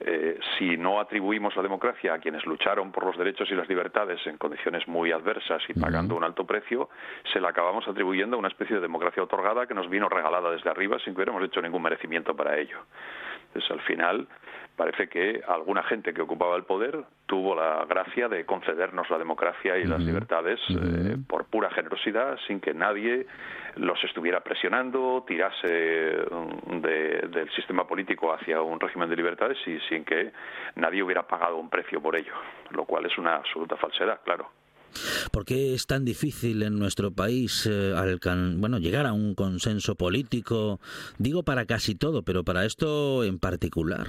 eh, 0.00 0.38
si 0.56 0.76
no 0.76 1.00
atribuimos 1.00 1.56
la 1.56 1.62
democracia 1.62 2.14
a 2.14 2.18
quienes 2.18 2.46
lucharon 2.46 2.92
por 2.92 3.04
los 3.04 3.18
derechos 3.18 3.50
y 3.50 3.54
las 3.54 3.68
libertades 3.68 4.24
en 4.26 4.38
condiciones 4.38 4.86
muy 4.86 5.10
adversas 5.10 5.62
y 5.68 5.74
pagando 5.74 6.14
un 6.14 6.22
alto 6.22 6.46
precio, 6.46 6.88
se 7.32 7.40
la 7.40 7.48
acabamos 7.48 7.86
atribuyendo 7.88 8.36
a 8.36 8.38
una 8.38 8.48
especie 8.48 8.76
de 8.76 8.82
democracia 8.82 9.22
otorgada 9.22 9.66
que 9.66 9.74
nos 9.74 9.90
vino 9.90 10.08
regalada 10.08 10.50
desde 10.50 10.70
arriba 10.70 10.98
sin 11.00 11.14
que 11.14 11.18
hubiéramos 11.18 11.42
hecho 11.42 11.60
ningún 11.60 11.82
merecimiento 11.82 12.36
para 12.36 12.56
ello. 12.58 12.78
Entonces, 13.48 13.70
al 13.70 13.80
final, 13.80 14.28
parece 14.78 15.08
que 15.08 15.42
alguna 15.46 15.82
gente 15.82 16.14
que 16.14 16.22
ocupaba 16.22 16.56
el 16.56 16.62
poder 16.62 17.04
tuvo 17.26 17.54
la 17.54 17.84
gracia 17.86 18.28
de 18.28 18.46
concedernos 18.46 19.10
la 19.10 19.18
democracia 19.18 19.76
y 19.76 19.84
las 19.84 20.00
libertades 20.00 20.60
eh, 20.70 21.16
por 21.26 21.46
pura 21.46 21.68
generosidad, 21.70 22.38
sin 22.46 22.60
que 22.60 22.72
nadie 22.72 23.26
los 23.76 24.02
estuviera 24.04 24.40
presionando, 24.40 25.24
tirase 25.26 26.16
mm, 26.30 26.80
del 26.80 27.50
sistema 27.54 27.86
político 27.86 28.32
hacia 28.32 28.62
un 28.62 28.78
régimen 28.78 29.10
de 29.10 29.16
libertades 29.16 29.58
y 29.66 29.78
sin 29.88 30.04
que 30.04 30.32
nadie 30.76 31.02
hubiera 31.02 31.26
pagado 31.26 31.56
un 31.56 31.68
precio 31.68 32.00
por 32.00 32.16
ello, 32.16 32.32
lo 32.70 32.84
cual 32.84 33.04
es 33.06 33.18
una 33.18 33.34
absoluta 33.34 33.76
falsedad, 33.76 34.20
claro. 34.24 34.48
¿Por 35.30 35.44
qué 35.44 35.74
es 35.74 35.86
tan 35.86 36.04
difícil 36.04 36.62
en 36.62 36.78
nuestro 36.78 37.12
país 37.12 37.68
eh, 37.70 37.94
bueno, 38.56 38.78
llegar 38.78 39.06
a 39.06 39.12
un 39.12 39.34
consenso 39.34 39.94
político? 39.94 40.80
Digo 41.18 41.42
para 41.42 41.66
casi 41.66 41.94
todo, 41.94 42.22
pero 42.22 42.44
para 42.44 42.64
esto 42.64 43.24
en 43.24 43.38
particular. 43.38 44.08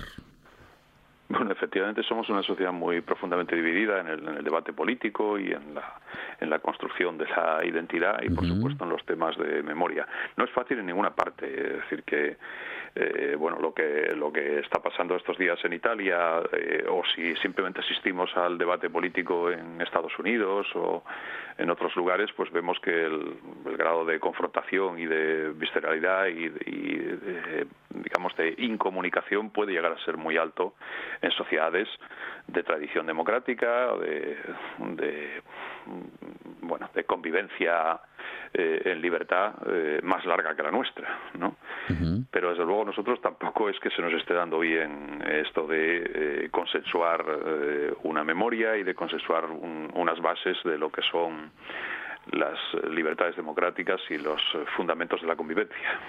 Bueno, 1.30 1.52
efectivamente 1.52 2.02
somos 2.02 2.28
una 2.30 2.42
sociedad 2.42 2.72
muy 2.72 3.02
profundamente 3.02 3.56
dividida 3.56 4.00
en 4.00 4.08
el, 4.08 4.44
debate 4.44 4.74
político 4.74 5.38
y 5.38 5.52
en 5.52 5.76
la, 5.76 6.00
en 6.40 6.50
la 6.50 6.58
construcción 6.58 7.20
de 7.20 7.28
la 7.28 7.64
identidad 7.64 8.20
y, 8.24 8.32
por 8.32 8.48
supuesto, 8.48 8.84
en 8.84 8.90
los 8.90 9.06
temas 9.06 9.38
de 9.38 9.62
memoria. 9.62 10.08
No 10.38 10.46
es 10.46 10.50
fácil 10.50 10.80
en 10.80 10.88
ninguna 10.88 11.12
parte, 11.12 11.46
es 11.46 11.74
decir, 11.82 12.04
que 12.04 12.38
eh, 12.96 13.36
bueno, 13.38 13.60
lo 13.60 13.74
que, 13.74 14.14
lo 14.16 14.32
que 14.34 14.60
está 14.60 14.82
pasando 14.82 15.16
estos 15.16 15.38
días 15.38 15.64
en 15.64 15.74
Italia, 15.74 16.42
eh, 16.52 16.86
o 16.90 17.04
si 17.16 17.36
simplemente 17.36 17.82
asistimos 17.82 18.36
al 18.36 18.58
debate 18.58 18.90
político 18.90 19.52
en 19.52 19.80
Estados 19.82 20.18
Unidos 20.18 20.68
o 20.74 21.04
en 21.58 21.70
otros 21.70 21.96
lugares, 21.96 22.32
pues 22.36 22.52
vemos 22.52 22.80
que 22.80 23.06
el, 23.06 23.38
grado 23.78 24.06
de 24.06 24.20
confrontación 24.20 24.98
y 24.98 25.06
de 25.06 25.52
visceralidad 25.52 26.28
y, 26.28 26.50
de, 26.50 27.68
digamos, 27.90 28.36
de 28.36 28.56
incomunicación 28.58 29.50
puede 29.50 29.74
llegar 29.74 29.92
a 29.92 30.06
ser 30.06 30.18
muy 30.18 30.38
alto 30.38 30.76
en 31.22 31.32
sociedades 31.32 31.88
de 32.48 32.64
tradición 32.64 33.06
democrática, 33.06 33.96
de, 33.98 34.38
de 34.80 35.42
bueno, 36.62 36.90
de 36.94 37.04
convivencia 37.04 38.00
eh, 38.54 38.82
en 38.86 39.02
libertad 39.02 39.54
eh, 39.68 40.00
más 40.04 40.26
larga 40.26 40.56
que 40.56 40.64
la 40.64 40.72
nuestra, 40.72 41.20
¿no? 41.38 41.56
Pero 42.32 42.50
desde 42.50 42.66
luego 42.66 42.86
nosotros 42.86 43.22
tampoco 43.22 43.70
es 43.70 43.80
que 43.80 43.90
se 43.92 44.02
nos 44.02 44.14
esté 44.14 44.34
dando 44.34 44.60
bien 44.60 45.24
esto 45.28 45.68
de 45.68 46.46
eh, 46.46 46.50
consensuar 46.50 47.24
una 48.04 48.24
memoria 48.24 48.78
y 48.78 48.84
de 48.84 48.94
consensuar 48.94 49.46
unas 49.46 50.20
bases 50.20 50.58
de 50.64 50.78
lo 50.78 50.92
que 50.92 51.02
son 51.12 51.52
las 52.32 52.58
libertades 52.92 53.36
democráticas 53.36 54.00
y 54.10 54.18
los 54.18 54.42
fundamentos 54.76 55.22
de 55.22 55.28
la 55.28 55.36
convivencia. 55.36 56.00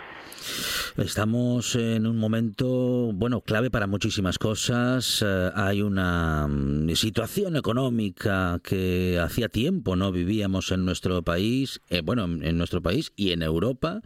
Estamos 0.97 1.77
en 1.77 2.07
un 2.07 2.19
momento, 2.19 3.13
bueno, 3.13 3.41
clave 3.41 3.71
para 3.71 3.87
muchísimas 3.87 4.39
cosas. 4.39 5.25
Eh, 5.27 5.51
hay 5.55 5.83
una 5.83 6.47
mm, 6.49 6.91
situación 6.91 7.57
económica 7.57 8.61
que 8.63 9.19
hacía 9.23 9.49
tiempo 9.49 9.97
no 9.97 10.13
vivíamos 10.13 10.73
en 10.73 10.85
nuestro 10.85 11.23
país, 11.23 11.81
eh, 11.91 12.03
bueno, 12.03 12.25
en 12.25 12.59
nuestro 12.59 12.83
país 12.83 13.13
y 13.17 13.33
en 13.33 13.43
Europa. 13.43 14.01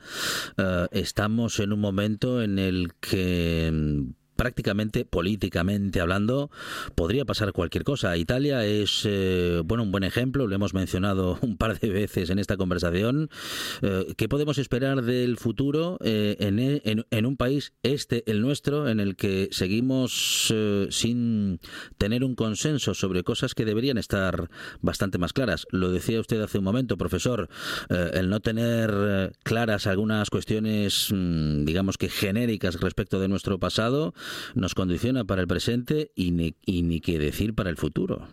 Eh, 0.57 0.87
estamos 0.93 1.59
en 1.61 1.73
un 1.73 1.81
momento 1.81 2.43
en 2.43 2.59
el 2.59 2.93
que 3.01 3.71
mm, 3.73 4.24
prácticamente 4.37 5.05
políticamente 5.05 6.01
hablando 6.01 6.51
podría 6.95 7.25
pasar 7.25 7.53
cualquier 7.53 7.85
cosa. 7.85 8.17
Italia 8.17 8.65
es 8.65 9.03
eh, 9.05 9.63
bueno 9.65 9.83
un 9.83 9.93
buen 9.93 10.05
ejemplo, 10.05 10.47
lo 10.47 10.55
hemos 10.55 10.75
mencionado 10.75 11.39
un 11.43 11.57
par 11.57 11.79
de 11.79 11.89
veces 11.89 12.31
en 12.31 12.39
esta 12.39 12.57
conversación. 12.57 13.31
Eh, 13.83 14.15
¿Qué 14.17 14.29
podemos 14.29 14.59
esperar 14.59 15.03
del 15.03 15.37
futuro 15.37 15.99
eh, 16.03 16.37
en, 16.41 17.05
en, 17.11 17.27
un 17.27 17.37
país 17.37 17.73
este 17.83 18.31
el 18.31 18.41
nuestro 18.41 18.89
en 18.89 19.01
el 19.01 19.17
que 19.17 19.49
seguimos 19.51 20.53
sin 20.91 21.61
tener 21.99 22.25
un 22.25 22.35
consenso 22.35 22.95
sobre 22.95 23.23
cosas 23.23 23.55
que 23.55 23.65
deberían 23.65 23.99
estar 23.99 24.51
bastante 24.81 25.19
más 25.19 25.33
claras? 25.33 25.67
Lo 25.71 25.91
decía 25.91 26.21
usted 26.21 26.41
hace 26.41 26.59
un 26.59 26.65
momento, 26.65 26.97
profesor, 26.97 27.49
el 27.89 28.29
no 28.29 28.41
tener 28.41 29.33
claras 29.43 29.87
algunas 29.87 30.31
cuestiones, 30.31 31.09
mm, 31.13 31.65
digamos 31.65 31.99
que 31.99 32.09
genéricas 32.09 32.81
respecto 32.81 33.21
de 33.21 33.29
nuestro 33.29 33.59
pasado 33.59 34.15
nos 34.55 34.75
condiciona 34.75 35.25
para 35.25 35.43
el 35.43 35.49
presente 35.49 36.11
y 36.15 36.31
ni, 36.31 36.55
y 36.65 36.83
ni 36.83 37.01
qué 37.01 37.19
decir 37.19 37.55
para 37.55 37.71
el 37.71 37.77
futuro. 37.77 38.27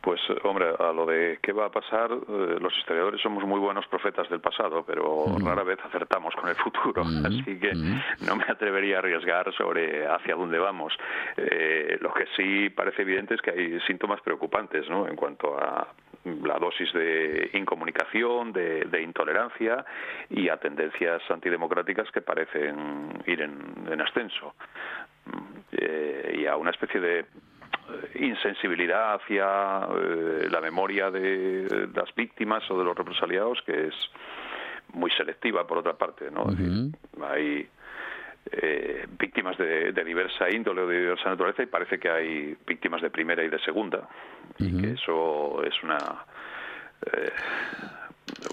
Pues, 0.00 0.18
hombre, 0.44 0.66
a 0.78 0.92
lo 0.92 1.04
de 1.04 1.38
qué 1.42 1.52
va 1.52 1.66
a 1.66 1.70
pasar, 1.70 2.10
eh, 2.10 2.56
los 2.58 2.74
historiadores 2.78 3.20
somos 3.20 3.44
muy 3.44 3.60
buenos 3.60 3.86
profetas 3.88 4.30
del 4.30 4.40
pasado, 4.40 4.82
pero 4.86 5.26
rara 5.38 5.62
vez 5.62 5.78
acertamos 5.84 6.34
con 6.36 6.48
el 6.48 6.54
futuro, 6.56 7.02
así 7.02 7.58
que 7.58 7.74
no 7.74 8.36
me 8.36 8.44
atrevería 8.48 8.96
a 8.96 8.98
arriesgar 9.00 9.52
sobre 9.54 10.06
hacia 10.06 10.36
dónde 10.36 10.58
vamos. 10.58 10.94
Eh, 11.36 11.98
lo 12.00 12.14
que 12.14 12.24
sí 12.34 12.70
parece 12.70 13.02
evidente 13.02 13.34
es 13.34 13.42
que 13.42 13.50
hay 13.50 13.80
síntomas 13.86 14.22
preocupantes, 14.22 14.88
¿no? 14.88 15.06
En 15.06 15.16
cuanto 15.16 15.58
a 15.58 15.88
la 16.24 16.58
dosis 16.58 16.92
de 16.92 17.50
incomunicación, 17.54 18.52
de, 18.52 19.02
intolerancia 19.02 19.84
y 20.28 20.48
a 20.48 20.56
tendencias 20.58 21.22
antidemocráticas 21.30 22.10
que 22.10 22.20
parecen 22.20 23.22
ir 23.26 23.40
en, 23.40 24.00
ascenso. 24.00 24.54
Eh, 25.72 26.38
y 26.40 26.46
a 26.46 26.56
una 26.56 26.70
especie 26.70 27.00
de 27.00 27.20
eh, 27.20 27.26
insensibilidad 28.20 29.14
hacia 29.14 29.86
eh, 29.94 30.48
la 30.50 30.60
memoria 30.60 31.10
de 31.10 31.88
las 31.94 32.14
víctimas 32.14 32.68
o 32.70 32.78
de 32.78 32.84
los 32.84 32.96
represaliados 32.96 33.62
que 33.62 33.88
es 33.88 33.94
muy 34.92 35.10
selectiva 35.12 35.66
por 35.66 35.78
otra 35.78 35.92
parte 35.96 36.30
no 36.30 36.46
hay 37.28 37.68
eh, 38.52 39.06
víctimas 39.18 39.56
de, 39.58 39.92
diversa 40.04 40.50
índole 40.50 40.82
o 40.82 40.86
de 40.86 41.00
diversa 41.00 41.30
naturaleza 41.30 41.62
y 41.62 41.66
parece 41.66 41.98
que 41.98 42.10
hay 42.10 42.56
víctimas 42.66 43.02
de 43.02 43.10
primera 43.10 43.44
y 43.44 43.48
de 43.48 43.58
segunda. 43.60 44.08
Y 44.58 44.80
que 44.80 44.92
eso 44.92 45.62
es 45.64 45.82
una 45.82 45.98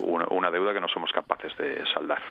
una, 0.02 0.52
deuda 0.52 0.74
que 0.74 0.80
no 0.80 0.88
somos 0.88 1.12
capaces 1.12 1.52
de 1.58 1.84
saldar. 1.94 2.22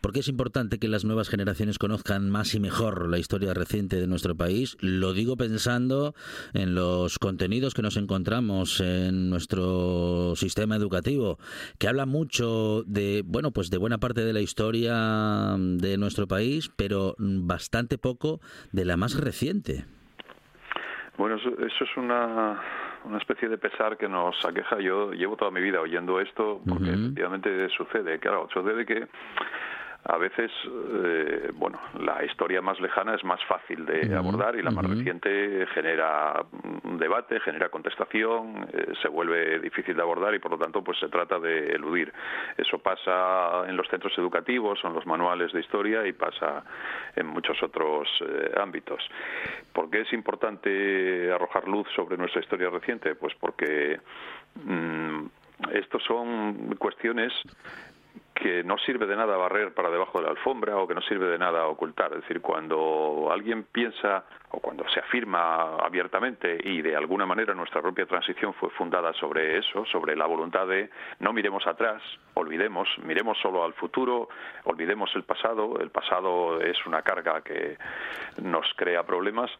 ¿Por 0.00 0.12
qué 0.12 0.20
es 0.20 0.28
importante 0.28 0.78
que 0.78 0.88
las 0.88 1.04
nuevas 1.04 1.28
generaciones 1.28 1.78
conozcan 1.78 2.30
más 2.30 2.54
y 2.54 2.60
mejor 2.60 3.08
la 3.08 3.18
historia 3.18 3.54
reciente 3.54 3.96
de 3.96 4.06
nuestro 4.06 4.34
país? 4.34 4.76
Lo 4.80 5.12
digo 5.12 5.36
pensando 5.36 6.14
en 6.54 6.74
los 6.74 7.18
contenidos 7.18 7.74
que 7.74 7.82
nos 7.82 7.96
encontramos 7.96 8.80
en 8.80 9.30
nuestro 9.30 10.34
sistema 10.36 10.76
educativo, 10.76 11.38
que 11.78 11.88
habla 11.88 12.06
mucho 12.06 12.82
de, 12.86 13.22
bueno, 13.26 13.50
pues 13.50 13.70
de 13.70 13.78
buena 13.78 13.98
parte 13.98 14.24
de 14.24 14.32
la 14.32 14.40
historia 14.40 15.56
de 15.58 15.96
nuestro 15.98 16.26
país, 16.26 16.70
pero 16.76 17.14
bastante 17.18 17.98
poco 17.98 18.40
de 18.72 18.84
la 18.84 18.96
más 18.96 19.18
reciente. 19.18 19.84
Bueno, 21.18 21.36
eso 21.36 21.84
es 21.84 21.96
una 21.96 22.60
una 23.06 23.18
especie 23.18 23.48
de 23.48 23.58
pesar 23.58 23.96
que 23.96 24.08
nos 24.08 24.36
aqueja. 24.44 24.78
Yo 24.80 25.12
llevo 25.12 25.36
toda 25.36 25.50
mi 25.50 25.60
vida 25.60 25.80
oyendo 25.80 26.20
esto 26.20 26.60
porque 26.68 26.90
efectivamente 26.90 27.68
sucede. 27.70 28.18
Claro, 28.18 28.48
sucede 28.52 28.84
que 28.84 29.06
a 30.08 30.18
veces, 30.18 30.52
eh, 31.04 31.50
bueno, 31.54 31.80
la 31.98 32.24
historia 32.24 32.62
más 32.62 32.80
lejana 32.80 33.16
es 33.16 33.24
más 33.24 33.42
fácil 33.46 33.84
de 33.84 34.14
abordar 34.14 34.54
y 34.54 34.62
la 34.62 34.70
más 34.70 34.86
reciente 34.88 35.66
genera 35.74 36.44
debate, 36.84 37.40
genera 37.40 37.70
contestación, 37.70 38.68
eh, 38.72 38.92
se 39.02 39.08
vuelve 39.08 39.58
difícil 39.58 39.96
de 39.96 40.02
abordar 40.02 40.32
y 40.34 40.38
por 40.38 40.52
lo 40.52 40.58
tanto 40.58 40.82
pues 40.84 40.98
se 41.00 41.08
trata 41.08 41.40
de 41.40 41.72
eludir. 41.72 42.12
Eso 42.56 42.78
pasa 42.78 43.68
en 43.68 43.76
los 43.76 43.88
centros 43.88 44.16
educativos, 44.16 44.78
en 44.84 44.92
los 44.92 45.04
manuales 45.06 45.52
de 45.52 45.60
historia 45.60 46.06
y 46.06 46.12
pasa 46.12 46.62
en 47.16 47.26
muchos 47.26 47.60
otros 47.62 48.08
eh, 48.20 48.52
ámbitos. 48.60 49.02
¿Por 49.72 49.90
qué 49.90 50.02
es 50.02 50.12
importante 50.12 51.32
arrojar 51.32 51.66
luz 51.66 51.88
sobre 51.96 52.16
nuestra 52.16 52.40
historia 52.40 52.70
reciente? 52.70 53.16
Pues 53.16 53.34
porque 53.40 53.98
mm, 54.54 55.26
estos 55.72 56.04
son 56.04 56.76
cuestiones 56.78 57.32
que 58.36 58.62
no 58.62 58.76
sirve 58.76 59.06
de 59.06 59.16
nada 59.16 59.36
barrer 59.36 59.72
para 59.72 59.90
debajo 59.90 60.18
de 60.18 60.24
la 60.24 60.30
alfombra 60.30 60.76
o 60.76 60.86
que 60.86 60.94
no 60.94 61.00
sirve 61.00 61.26
de 61.26 61.38
nada 61.38 61.66
ocultar. 61.66 62.12
Es 62.12 62.20
decir, 62.20 62.42
cuando 62.42 63.30
alguien 63.32 63.64
piensa 63.64 64.24
o 64.50 64.60
cuando 64.60 64.86
se 64.90 65.00
afirma 65.00 65.76
abiertamente 65.78 66.58
y 66.62 66.82
de 66.82 66.94
alguna 66.94 67.24
manera 67.24 67.54
nuestra 67.54 67.80
propia 67.80 68.04
transición 68.04 68.52
fue 68.52 68.68
fundada 68.70 69.14
sobre 69.14 69.56
eso, 69.58 69.86
sobre 69.86 70.14
la 70.14 70.26
voluntad 70.26 70.66
de 70.66 70.90
no 71.20 71.32
miremos 71.32 71.66
atrás, 71.66 72.02
olvidemos, 72.34 72.88
miremos 73.02 73.38
solo 73.40 73.64
al 73.64 73.72
futuro, 73.72 74.28
olvidemos 74.64 75.10
el 75.16 75.24
pasado, 75.24 75.78
el 75.80 75.90
pasado 75.90 76.60
es 76.60 76.76
una 76.86 77.00
carga 77.00 77.40
que 77.40 77.78
nos 78.42 78.66
crea 78.76 79.02
problemas, 79.04 79.50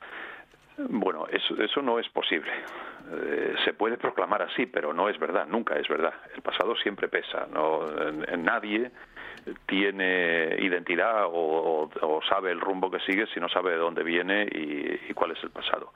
bueno, 0.78 1.26
eso, 1.30 1.60
eso 1.62 1.82
no 1.82 1.98
es 1.98 2.08
posible. 2.08 2.50
Eh, 3.12 3.54
se 3.64 3.72
puede 3.72 3.96
proclamar 3.96 4.42
así, 4.42 4.66
pero 4.66 4.92
no 4.92 5.08
es 5.08 5.18
verdad, 5.18 5.46
nunca 5.46 5.76
es 5.76 5.88
verdad. 5.88 6.14
El 6.34 6.42
pasado 6.42 6.76
siempre 6.76 7.08
pesa. 7.08 7.46
No, 7.52 7.86
nadie 8.38 8.90
tiene 9.66 10.56
identidad 10.58 11.26
o, 11.26 11.88
sabe 12.28 12.50
el 12.50 12.60
rumbo 12.60 12.90
que 12.90 13.00
sigue 13.00 13.26
si 13.32 13.40
no 13.40 13.48
sabe 13.48 13.72
de 13.72 13.76
dónde 13.76 14.02
viene 14.02 14.48
y, 14.50 15.12
cuál 15.14 15.32
es 15.32 15.42
el 15.42 15.50
pasado. 15.50 15.92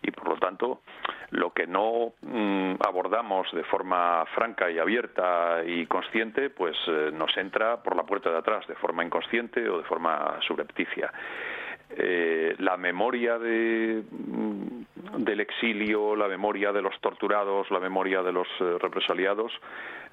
Y 0.00 0.12
por 0.12 0.28
lo 0.28 0.36
tanto, 0.36 0.82
lo 1.30 1.52
que 1.52 1.66
no 1.66 2.12
mm, 2.22 2.74
abordamos 2.86 3.50
de 3.52 3.64
forma 3.64 4.24
franca 4.34 4.70
y 4.70 4.78
abierta 4.78 5.62
y 5.66 5.86
consciente, 5.86 6.50
pues 6.50 6.76
eh, 6.86 7.10
nos 7.12 7.36
entra 7.36 7.82
por 7.82 7.96
la 7.96 8.04
puerta 8.04 8.30
de 8.30 8.38
atrás, 8.38 8.66
de 8.68 8.76
forma 8.76 9.04
inconsciente 9.04 9.68
o 9.68 9.78
de 9.78 9.84
forma 9.84 10.38
subrepticia. 10.46 11.12
Eh, 11.90 12.54
la 12.58 12.76
memoria 12.76 13.38
de, 13.38 14.02
mm, 14.10 15.24
del 15.24 15.40
exilio, 15.40 16.14
la 16.14 16.28
memoria 16.28 16.70
de 16.70 16.82
los 16.82 16.98
torturados, 17.00 17.70
la 17.70 17.80
memoria 17.80 18.22
de 18.22 18.30
los 18.30 18.46
eh, 18.60 18.76
represaliados, 18.78 19.52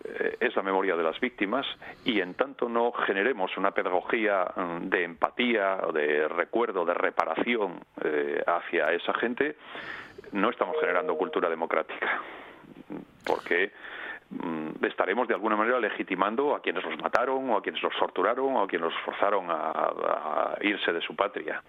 eh, 0.05 0.37
es 0.39 0.55
la 0.55 0.61
memoria 0.61 0.95
de 0.95 1.03
las 1.03 1.19
víctimas 1.19 1.65
y 2.05 2.21
en 2.21 2.33
tanto 2.35 2.69
no 2.69 2.93
generemos 2.93 3.57
una 3.57 3.71
pedagogía 3.71 4.45
mm, 4.55 4.89
de 4.89 5.03
empatía, 5.03 5.79
de 5.93 6.29
recuerdo, 6.29 6.85
de 6.85 6.93
reparación 6.93 7.81
hacia 8.47 8.91
esa 8.91 9.13
gente, 9.15 9.57
no 10.31 10.49
estamos 10.49 10.77
generando 10.79 11.17
cultura 11.17 11.49
democrática. 11.49 12.21
Porque 13.25 13.71
estaremos 14.81 15.27
de 15.27 15.33
alguna 15.33 15.55
manera 15.55 15.79
legitimando 15.79 16.55
a 16.55 16.61
quienes 16.61 16.83
los 16.83 16.97
mataron 17.01 17.49
o 17.49 17.57
a 17.57 17.61
quienes 17.61 17.81
los 17.81 17.93
torturaron 17.97 18.55
o 18.55 18.63
a 18.63 18.67
quienes 18.67 18.91
los 18.91 19.03
forzaron 19.03 19.47
a, 19.49 20.55
irse 20.61 20.91
de 20.91 21.01
su 21.01 21.15
patria. 21.15 21.61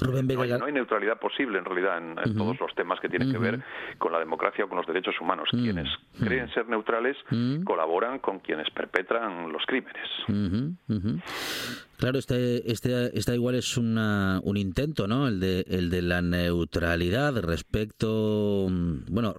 no, 0.00 0.64
hay, 0.64 0.72
neutralidad 0.72 1.18
posible 1.18 1.58
en 1.58 1.64
realidad 1.64 1.98
en, 1.98 2.36
todos 2.36 2.58
los 2.58 2.74
temas 2.74 2.98
que 3.00 3.08
tienen 3.08 3.30
que 3.30 3.38
ver 3.38 3.60
con 3.98 4.12
la 4.12 4.18
democracia 4.18 4.64
o 4.64 4.68
con 4.68 4.78
los 4.78 4.86
derechos 4.86 5.14
humanos. 5.20 5.48
Quienes 5.50 5.88
creen 6.18 6.48
ser 6.52 6.68
neutrales 6.68 7.16
colaboran 7.64 8.18
con 8.18 8.40
quienes 8.40 8.68
perpetran 8.70 9.52
los 9.52 9.64
crímenes. 9.66 10.08
Claro, 11.96 12.18
este, 12.18 12.70
este, 12.70 13.16
esta 13.16 13.34
igual 13.34 13.54
es 13.54 13.76
una, 13.76 14.40
un 14.42 14.56
intento, 14.56 15.06
¿no? 15.06 15.28
El 15.28 15.38
de, 15.38 15.64
el 15.68 15.90
de 15.90 16.02
la 16.02 16.20
neutralidad 16.22 17.40
respecto, 17.40 18.68
bueno, 19.08 19.34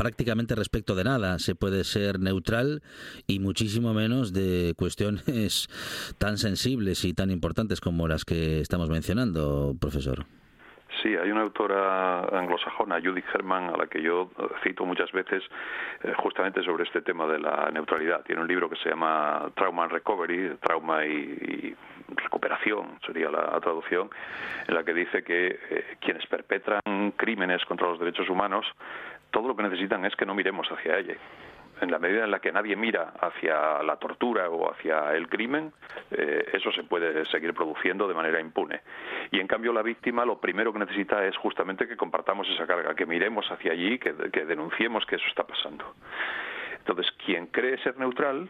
prácticamente 0.00 0.54
respecto 0.54 0.94
de 0.94 1.04
nada 1.04 1.38
se 1.38 1.54
puede 1.54 1.84
ser 1.84 2.20
neutral 2.20 2.80
y 3.26 3.38
muchísimo 3.38 3.92
menos 3.92 4.32
de 4.32 4.72
cuestiones 4.74 5.68
tan 6.18 6.38
sensibles 6.38 7.04
y 7.04 7.12
tan 7.12 7.30
importantes 7.30 7.82
como 7.82 8.08
las 8.08 8.24
que 8.24 8.60
estamos 8.60 8.88
mencionando, 8.88 9.74
profesor. 9.78 10.24
Sí, 11.02 11.14
hay 11.14 11.30
una 11.30 11.42
autora 11.42 12.20
anglosajona, 12.32 12.98
Judith 13.00 13.26
Herman, 13.32 13.74
a 13.74 13.76
la 13.76 13.86
que 13.88 14.00
yo 14.02 14.30
cito 14.62 14.86
muchas 14.86 15.12
veces 15.12 15.42
eh, 16.02 16.14
justamente 16.16 16.62
sobre 16.62 16.84
este 16.84 17.02
tema 17.02 17.26
de 17.26 17.38
la 17.38 17.70
neutralidad. 17.70 18.22
Tiene 18.24 18.40
un 18.40 18.48
libro 18.48 18.70
que 18.70 18.76
se 18.76 18.88
llama 18.88 19.50
Trauma 19.54 19.84
and 19.84 19.92
Recovery, 19.92 20.56
Trauma 20.62 21.04
y, 21.04 21.76
Recuperación, 22.08 22.98
sería 23.06 23.30
la 23.30 23.60
traducción, 23.60 24.10
en 24.66 24.74
la 24.74 24.82
que 24.82 24.92
dice 24.92 25.22
que 25.22 25.58
eh, 25.70 25.96
quienes 26.00 26.26
perpetran 26.26 27.12
crímenes 27.16 27.64
contra 27.66 27.86
los 27.86 28.00
derechos 28.00 28.28
humanos, 28.28 28.66
todo 29.30 29.48
lo 29.48 29.56
que 29.56 29.62
necesitan 29.62 30.04
es 30.04 30.14
que 30.16 30.26
no 30.26 30.34
miremos 30.34 30.66
hacia 30.70 30.98
ella 30.98 31.16
en 31.80 31.90
la 31.90 31.98
medida 31.98 32.24
en 32.24 32.30
la 32.30 32.40
que 32.40 32.52
nadie 32.52 32.76
mira 32.76 33.14
hacia 33.20 33.82
la 33.82 33.96
tortura 33.96 34.48
o 34.50 34.70
hacia 34.70 35.14
el 35.14 35.28
crimen, 35.28 35.72
eh, 36.10 36.50
eso 36.52 36.70
se 36.72 36.82
puede 36.84 37.24
seguir 37.26 37.54
produciendo 37.54 38.06
de 38.06 38.14
manera 38.14 38.40
impune. 38.40 38.80
Y 39.30 39.40
en 39.40 39.46
cambio 39.46 39.72
la 39.72 39.82
víctima 39.82 40.24
lo 40.24 40.40
primero 40.40 40.72
que 40.72 40.78
necesita 40.78 41.24
es 41.24 41.36
justamente 41.36 41.88
que 41.88 41.96
compartamos 41.96 42.48
esa 42.50 42.66
carga, 42.66 42.94
que 42.94 43.06
miremos 43.06 43.50
hacia 43.50 43.72
allí, 43.72 43.98
que, 43.98 44.12
denunciemos 44.12 45.06
que 45.06 45.16
eso 45.16 45.26
está 45.26 45.44
pasando. 45.44 45.94
Entonces, 46.78 47.10
quien 47.24 47.46
cree 47.46 47.78
ser 47.78 47.98
neutral 47.98 48.48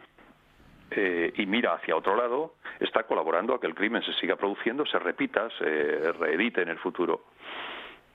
eh, 0.90 1.33
y 1.37 1.47
mira 1.47 1.75
hacia 1.75 1.97
otro 1.97 2.16
lado, 2.16 2.55
está 2.79 3.05
colaborando 3.05 3.55
a 3.55 3.61
que 3.61 3.66
el 3.66 3.75
crimen 3.75 4.03
se 4.03 4.12
siga 4.14 4.37
produciendo, 4.37 4.87
se 4.87 4.99
repita, 4.99 5.49
se 5.59 6.12
reedite 6.12 6.62
en 6.62 6.69
el 6.69 6.79
futuro. 6.79 7.25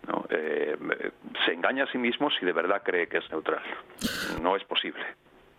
¿No? 0.08 0.26
Eh, 0.30 0.78
se 1.46 1.54
engaña 1.54 1.84
a 1.84 1.92
sí 1.92 1.98
mismo 1.98 2.30
si 2.32 2.46
de 2.46 2.54
verdad 2.54 2.82
cree 2.84 3.08
que 3.08 3.18
es 3.18 3.30
neutral. 3.32 3.62
No 4.42 4.56
es 4.56 4.64
posible. 4.64 5.04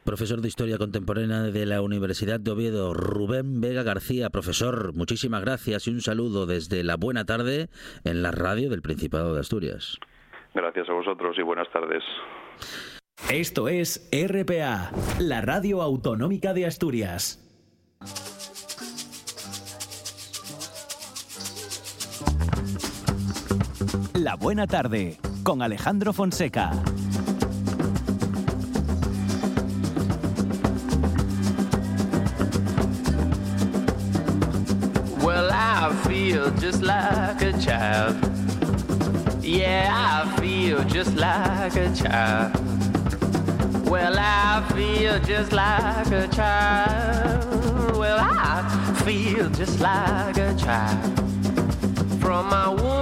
Profesor 0.04 0.40
de 0.40 0.46
Historia 0.46 0.78
Contemporánea 0.78 1.42
de 1.42 1.66
la 1.66 1.82
Universidad 1.82 2.38
de 2.38 2.52
Oviedo, 2.52 2.94
Rubén 2.94 3.60
Vega 3.60 3.82
García. 3.82 4.30
Profesor, 4.30 4.94
muchísimas 4.94 5.42
gracias 5.42 5.88
y 5.88 5.90
un 5.90 6.00
saludo 6.00 6.46
desde 6.46 6.84
la 6.84 6.96
buena 6.96 7.24
tarde 7.24 7.66
en 8.04 8.22
la 8.22 8.30
radio 8.30 8.70
del 8.70 8.82
Principado 8.82 9.34
de 9.34 9.40
Asturias. 9.40 9.98
Gracias 10.54 10.88
a 10.88 10.92
vosotros 10.92 11.36
y 11.38 11.42
buenas 11.42 11.68
tardes. 11.72 12.04
Esto 13.32 13.66
es 13.66 14.08
RPA, 14.12 14.92
la 15.18 15.40
radio 15.40 15.82
autonómica 15.82 16.54
de 16.54 16.66
Asturias. 16.66 17.42
La 24.26 24.34
buena 24.34 24.66
tarde 24.66 25.20
con 25.44 25.62
Alejandro 25.62 26.12
Fonseca. 26.12 26.72
Well, 35.22 35.48
I 35.52 35.92
feel 36.08 36.50
just 36.58 36.82
like 36.82 37.40
a 37.40 37.52
child. 37.60 38.16
Yeah, 39.44 39.94
I 39.94 40.40
feel 40.40 40.82
just 40.88 41.14
like 41.14 41.76
a 41.76 41.94
child. 41.94 42.52
Well, 43.88 44.16
I 44.18 44.60
feel 44.74 45.20
just 45.20 45.52
like 45.52 46.10
a 46.10 46.26
child. 46.34 47.96
Well, 47.96 48.18
I 48.18 48.64
feel 49.04 49.48
just 49.50 49.78
like 49.78 50.36
a 50.38 50.52
child. 50.56 51.16
From 52.20 52.48
my 52.48 52.70
womb 52.70 52.95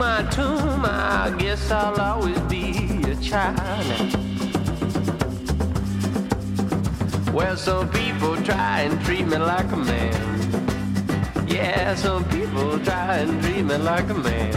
my 0.00 0.22
tomb, 0.30 0.82
I 0.86 1.30
guess 1.36 1.70
I'll 1.70 2.00
always 2.00 2.40
be 2.48 2.70
a 3.04 3.14
child. 3.16 4.16
Well, 7.34 7.54
some 7.54 7.86
people 7.90 8.34
try 8.42 8.80
and 8.86 8.98
treat 9.04 9.26
me 9.26 9.36
like 9.36 9.70
a 9.70 9.76
man. 9.76 11.46
Yeah, 11.46 11.94
some 11.96 12.24
people 12.30 12.78
try 12.78 13.18
and 13.18 13.42
treat 13.42 13.62
me 13.62 13.76
like 13.76 14.08
a 14.08 14.14
man. 14.14 14.54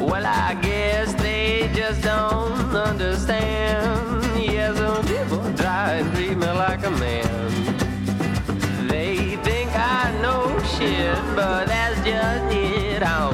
Well, 0.00 0.24
I 0.24 0.54
guess 0.62 1.12
they 1.24 1.70
just 1.74 2.00
don't 2.02 2.74
understand. 2.74 4.24
Yeah, 4.40 4.74
some 4.74 5.04
people 5.04 5.44
try 5.52 5.96
and 5.98 6.14
treat 6.14 6.38
me 6.38 6.50
like 6.64 6.82
a 6.86 6.90
man. 6.92 7.52
They 8.88 9.36
think 9.44 9.70
I 9.74 10.18
know 10.22 10.58
shit, 10.78 11.14
but 11.36 11.66
that's 11.66 11.96
just 12.06 12.56
it. 12.56 13.02
I'm 13.02 13.31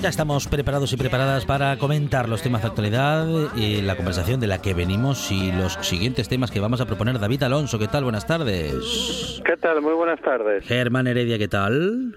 Ya 0.00 0.08
estamos 0.08 0.48
preparados 0.48 0.92
y 0.92 0.96
preparadas 0.96 1.44
para 1.44 1.76
comentar 1.76 2.28
los 2.28 2.42
temas 2.42 2.62
de 2.62 2.68
actualidad 2.68 3.26
y 3.54 3.82
la 3.82 3.94
conversación 3.94 4.40
de 4.40 4.46
la 4.46 4.62
que 4.62 4.72
venimos 4.72 5.30
y 5.30 5.52
los 5.52 5.74
siguientes 5.82 6.28
temas 6.28 6.50
que 6.50 6.58
vamos 6.58 6.80
a 6.80 6.86
proponer. 6.86 7.18
David 7.18 7.42
Alonso, 7.42 7.78
¿qué 7.78 7.88
tal? 7.88 8.04
Buenas 8.04 8.26
tardes. 8.26 9.40
¿Qué 9.44 9.56
tal? 9.58 9.82
Muy 9.82 9.92
buenas 9.92 10.20
tardes. 10.22 10.64
Germán 10.64 11.06
Heredia, 11.06 11.38
¿qué 11.38 11.48
tal? 11.48 12.16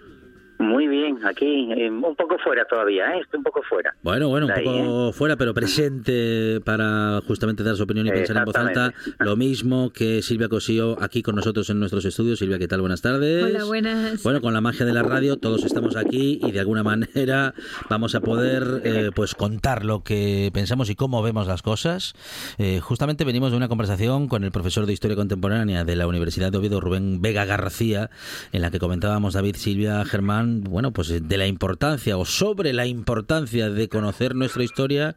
Muy 0.65 0.88
bien, 0.88 1.19
aquí 1.25 1.69
eh, 1.71 1.89
un 1.89 2.15
poco 2.15 2.38
fuera 2.39 2.65
todavía, 2.65 3.15
¿eh? 3.15 3.19
estoy 3.21 3.38
un 3.38 3.43
poco 3.43 3.62
fuera. 3.62 3.95
Bueno, 4.01 4.30
bueno, 4.30 4.47
un 4.47 4.51
ahí, 4.51 4.63
poco 4.63 5.13
fuera, 5.13 5.36
pero 5.36 5.54
presente 5.54 6.60
para 6.62 7.21
justamente 7.28 7.63
dar 7.63 7.75
su 7.75 7.84
opinión 7.84 8.08
y 8.08 8.12
pensar 8.12 8.38
en 8.38 8.45
voz 8.45 8.56
alta. 8.56 8.93
Lo 9.19 9.36
mismo 9.36 9.91
que 9.91 10.21
Silvia 10.21 10.49
Cosío 10.49 10.97
aquí 11.01 11.21
con 11.21 11.36
nosotros 11.36 11.69
en 11.69 11.80
nuestros 11.80 12.04
estudios. 12.06 12.39
Silvia, 12.39 12.58
¿qué 12.58 12.67
tal? 12.67 12.82
Buenas 12.82 13.01
tardes. 13.01 13.43
Hola, 13.43 13.63
buenas. 13.65 14.23
Bueno, 14.23 14.41
con 14.41 14.54
la 14.54 14.62
magia 14.62 14.86
de 14.86 14.93
la 14.93 15.04
radio 15.04 15.38
todos 15.38 15.63
estamos 15.63 15.95
aquí 15.95 16.39
y 16.43 16.51
de 16.51 16.60
alguna 16.60 16.84
manera 16.84 17.54
vamos 17.89 18.15
a 18.15 18.21
poder 18.21 18.82
eh, 18.84 19.12
pues 19.13 19.36
contar 19.36 19.86
lo 19.86 20.04
que 20.04 20.49
pensamos 20.54 20.89
y 20.89 20.95
cómo 20.95 21.21
vemos 21.21 21.47
las 21.47 21.62
cosas. 21.62 22.13
Eh, 22.58 22.80
justamente 22.80 23.23
venimos 23.23 23.51
de 23.51 23.58
una 23.58 23.67
conversación 23.67 24.28
con 24.28 24.43
el 24.43 24.51
profesor 24.51 24.86
de 24.86 24.93
Historia 24.93 25.15
Contemporánea 25.15 25.84
de 25.84 25.95
la 25.95 26.08
Universidad 26.08 26.51
de 26.51 26.58
Oviedo, 26.58 26.82
Rubén 26.82 27.21
Vega 27.21 27.45
García, 27.45 28.10
en 28.51 28.62
la 28.62 28.71
que 28.71 28.80
comentábamos 28.80 29.34
David, 29.36 29.56
Silvia, 29.56 30.04
Germán, 30.06 30.55
bueno, 30.63 30.91
pues 30.91 31.28
de 31.28 31.38
la 31.38 31.48
importancia 31.48 32.18
o 32.18 32.26
sobre 32.26 32.74
la 32.74 32.86
importancia 32.86 33.70
de 33.70 33.89
conocer 33.89 34.36
nuestra 34.36 34.63
historia 34.63 35.15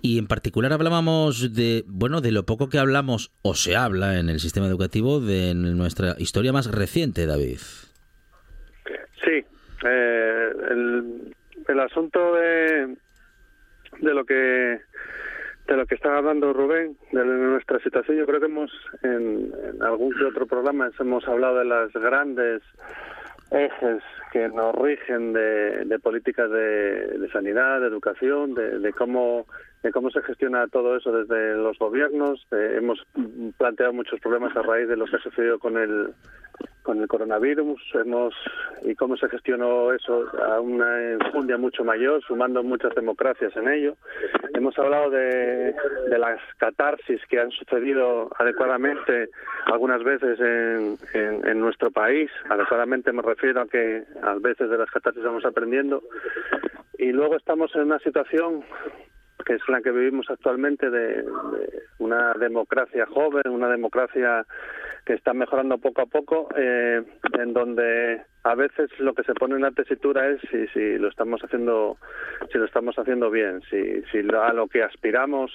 y 0.00 0.18
en 0.18 0.26
particular 0.26 0.72
hablábamos 0.72 1.54
de, 1.54 1.84
bueno, 1.86 2.20
de 2.20 2.32
lo 2.32 2.44
poco 2.44 2.68
que 2.68 2.78
hablamos 2.78 3.32
o 3.42 3.54
se 3.54 3.76
habla 3.76 4.18
en 4.18 4.28
el 4.28 4.40
sistema 4.40 4.66
educativo 4.66 5.20
de 5.20 5.54
nuestra 5.54 6.14
historia 6.18 6.52
más 6.52 6.70
reciente, 6.70 7.26
David. 7.26 7.58
Sí, 9.24 9.44
eh, 9.84 10.52
el, 10.70 11.34
el 11.68 11.80
asunto 11.80 12.34
de, 12.34 12.96
de 14.00 14.14
lo 14.14 14.24
que 14.24 14.80
de 15.66 15.76
lo 15.76 15.86
que 15.86 15.94
estaba 15.94 16.18
hablando 16.18 16.52
Rubén, 16.52 16.96
de 17.12 17.24
nuestra 17.24 17.78
situación, 17.80 18.16
yo 18.18 18.26
creo 18.26 18.40
que 18.40 18.46
hemos 18.46 18.70
en, 19.02 19.52
en 19.72 19.82
algún 19.82 20.12
que 20.12 20.24
otro 20.24 20.46
programa 20.46 20.90
hemos 20.98 21.26
hablado 21.26 21.58
de 21.58 21.64
las 21.64 21.92
grandes 21.92 22.62
ejes 23.52 24.02
que 24.32 24.48
nos 24.48 24.74
rigen 24.74 25.32
de, 25.32 25.84
de 25.84 25.98
políticas 25.98 26.50
de, 26.50 27.28
sanidad, 27.32 27.80
de 27.80 27.86
educación, 27.86 28.54
de, 28.54 28.78
de 28.78 28.92
cómo 28.92 29.46
de 29.82 29.90
cómo 29.90 30.10
se 30.10 30.22
gestiona 30.22 30.68
todo 30.68 30.96
eso 30.96 31.10
desde 31.10 31.56
los 31.56 31.76
gobiernos. 31.78 32.46
Eh, 32.52 32.76
hemos 32.76 33.04
planteado 33.58 33.92
muchos 33.92 34.20
problemas 34.20 34.56
a 34.56 34.62
raíz 34.62 34.88
de 34.88 34.96
lo 34.96 35.06
que 35.06 35.16
ha 35.16 35.20
sucedido 35.20 35.58
con 35.58 35.76
el 35.76 36.14
con 36.82 37.00
el 37.00 37.08
coronavirus 37.08 37.80
hemos 37.94 38.34
y 38.82 38.94
cómo 38.94 39.16
se 39.16 39.28
gestionó 39.28 39.92
eso 39.92 40.26
a 40.42 40.60
una 40.60 41.12
enjundia 41.12 41.56
mucho 41.56 41.84
mayor, 41.84 42.22
sumando 42.22 42.62
muchas 42.62 42.94
democracias 42.94 43.56
en 43.56 43.68
ello. 43.68 43.96
Hemos 44.54 44.78
hablado 44.78 45.10
de, 45.10 45.74
de 46.10 46.18
las 46.18 46.40
catarsis 46.58 47.20
que 47.28 47.40
han 47.40 47.50
sucedido 47.50 48.30
adecuadamente 48.38 49.30
algunas 49.66 50.02
veces 50.02 50.38
en, 50.40 51.60
nuestro 51.60 51.90
país. 51.90 52.30
Adecuadamente 52.48 53.12
me 53.12 53.22
refiero 53.22 53.62
a 53.62 53.66
que 53.66 54.04
a 54.22 54.34
veces 54.34 54.68
de 54.68 54.78
las 54.78 54.90
catarsis 54.90 55.22
vamos 55.22 55.44
aprendiendo. 55.44 56.02
Y 56.98 57.12
luego 57.12 57.36
estamos 57.36 57.74
en 57.74 57.82
una 57.82 57.98
situación 58.00 58.64
que 59.44 59.54
es 59.54 59.68
la 59.68 59.80
que 59.80 59.90
vivimos 59.90 60.30
actualmente 60.30 60.90
de 60.90 61.24
una 61.98 62.32
democracia 62.34 63.06
joven, 63.06 63.42
una 63.48 63.68
democracia 63.68 64.46
que 65.04 65.14
está 65.14 65.32
mejorando 65.34 65.78
poco 65.78 66.02
a 66.02 66.06
poco, 66.06 66.48
eh, 66.56 67.02
en 67.38 67.52
donde 67.52 68.22
a 68.44 68.54
veces 68.54 68.90
lo 68.98 69.14
que 69.14 69.22
se 69.24 69.34
pone 69.34 69.54
en 69.54 69.62
la 69.62 69.70
tesitura 69.70 70.28
es 70.28 70.40
si, 70.50 70.66
si 70.68 70.98
lo 70.98 71.08
estamos 71.08 71.40
haciendo 71.42 71.96
si 72.50 72.58
lo 72.58 72.64
estamos 72.64 72.98
haciendo 72.98 73.30
bien, 73.30 73.62
si, 73.70 74.02
si 74.10 74.18
a 74.18 74.52
lo 74.52 74.66
que 74.66 74.82
aspiramos 74.82 75.50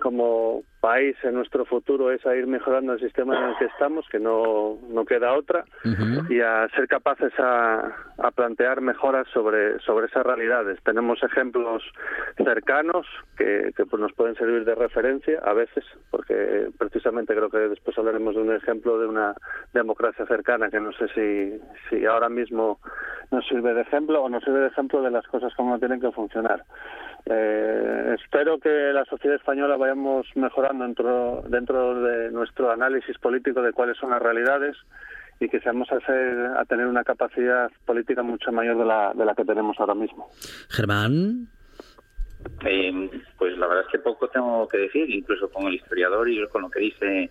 como 0.00 0.62
país 0.80 1.16
en 1.22 1.34
nuestro 1.34 1.64
futuro 1.64 2.10
es 2.10 2.24
a 2.26 2.36
ir 2.36 2.46
mejorando 2.46 2.92
el 2.92 3.00
sistema 3.00 3.38
en 3.38 3.50
el 3.50 3.56
que 3.56 3.66
estamos, 3.66 4.06
que 4.10 4.18
no, 4.18 4.78
no 4.90 5.04
queda 5.04 5.32
otra, 5.34 5.64
y 6.28 6.40
a 6.40 6.68
ser 6.74 6.88
capaces 6.88 7.32
a, 7.38 7.90
a 8.18 8.30
plantear 8.30 8.80
mejoras 8.80 9.26
sobre, 9.32 9.78
sobre 9.80 10.06
esas 10.06 10.24
realidades. 10.26 10.78
Tenemos 10.82 11.22
ejemplos 11.22 11.82
cercanos 12.36 13.06
que, 13.36 13.70
que 13.76 13.86
pues 13.86 14.00
nos 14.00 14.12
pueden 14.12 14.34
servir 14.34 14.64
de 14.64 14.74
referencia 14.74 15.40
a 15.42 15.54
veces, 15.54 15.84
porque 16.10 16.68
precisamente 16.78 17.34
creo 17.34 17.48
que 17.48 17.58
después 17.58 17.96
hablaremos 17.96 18.34
de 18.34 18.42
un 18.42 18.54
ejemplo 18.54 18.73
de 18.82 19.06
una 19.06 19.34
democracia 19.72 20.26
cercana 20.26 20.70
que 20.70 20.80
no 20.80 20.92
sé 20.92 21.08
si, 21.08 21.60
si 21.88 22.04
ahora 22.06 22.28
mismo 22.28 22.78
nos 23.30 23.46
sirve 23.46 23.74
de 23.74 23.82
ejemplo 23.82 24.22
o 24.22 24.28
nos 24.28 24.42
sirve 24.44 24.60
de 24.60 24.68
ejemplo 24.68 25.02
de 25.02 25.10
las 25.10 25.26
cosas 25.26 25.52
como 25.54 25.78
tienen 25.78 26.00
que 26.00 26.10
funcionar. 26.12 26.64
Eh, 27.26 28.16
espero 28.20 28.58
que 28.58 28.92
la 28.92 29.04
sociedad 29.06 29.36
española 29.36 29.76
vayamos 29.76 30.26
mejorando 30.34 30.84
dentro, 30.84 31.42
dentro 31.48 32.00
de 32.02 32.30
nuestro 32.30 32.70
análisis 32.70 33.16
político 33.18 33.62
de 33.62 33.72
cuáles 33.72 33.96
son 33.96 34.10
las 34.10 34.20
realidades 34.20 34.76
y 35.40 35.48
que 35.48 35.60
seamos 35.60 35.90
a, 35.90 36.00
ser, 36.00 36.46
a 36.56 36.64
tener 36.64 36.86
una 36.86 37.02
capacidad 37.02 37.70
política 37.86 38.22
mucho 38.22 38.52
mayor 38.52 38.78
de 38.78 38.84
la, 38.84 39.12
de 39.14 39.24
la 39.24 39.34
que 39.34 39.44
tenemos 39.44 39.78
ahora 39.80 39.94
mismo. 39.94 40.28
Germán. 40.68 41.48
Eh, 42.66 43.10
pues 43.38 43.56
la 43.56 43.66
verdad 43.66 43.84
es 43.86 43.92
que 43.92 43.98
poco 43.98 44.28
tengo 44.28 44.68
que 44.68 44.78
decir, 44.78 45.10
incluso 45.10 45.48
con 45.50 45.66
el 45.66 45.74
historiador 45.74 46.28
y 46.28 46.46
con 46.48 46.62
lo 46.62 46.70
que 46.70 46.80
dice 46.80 47.30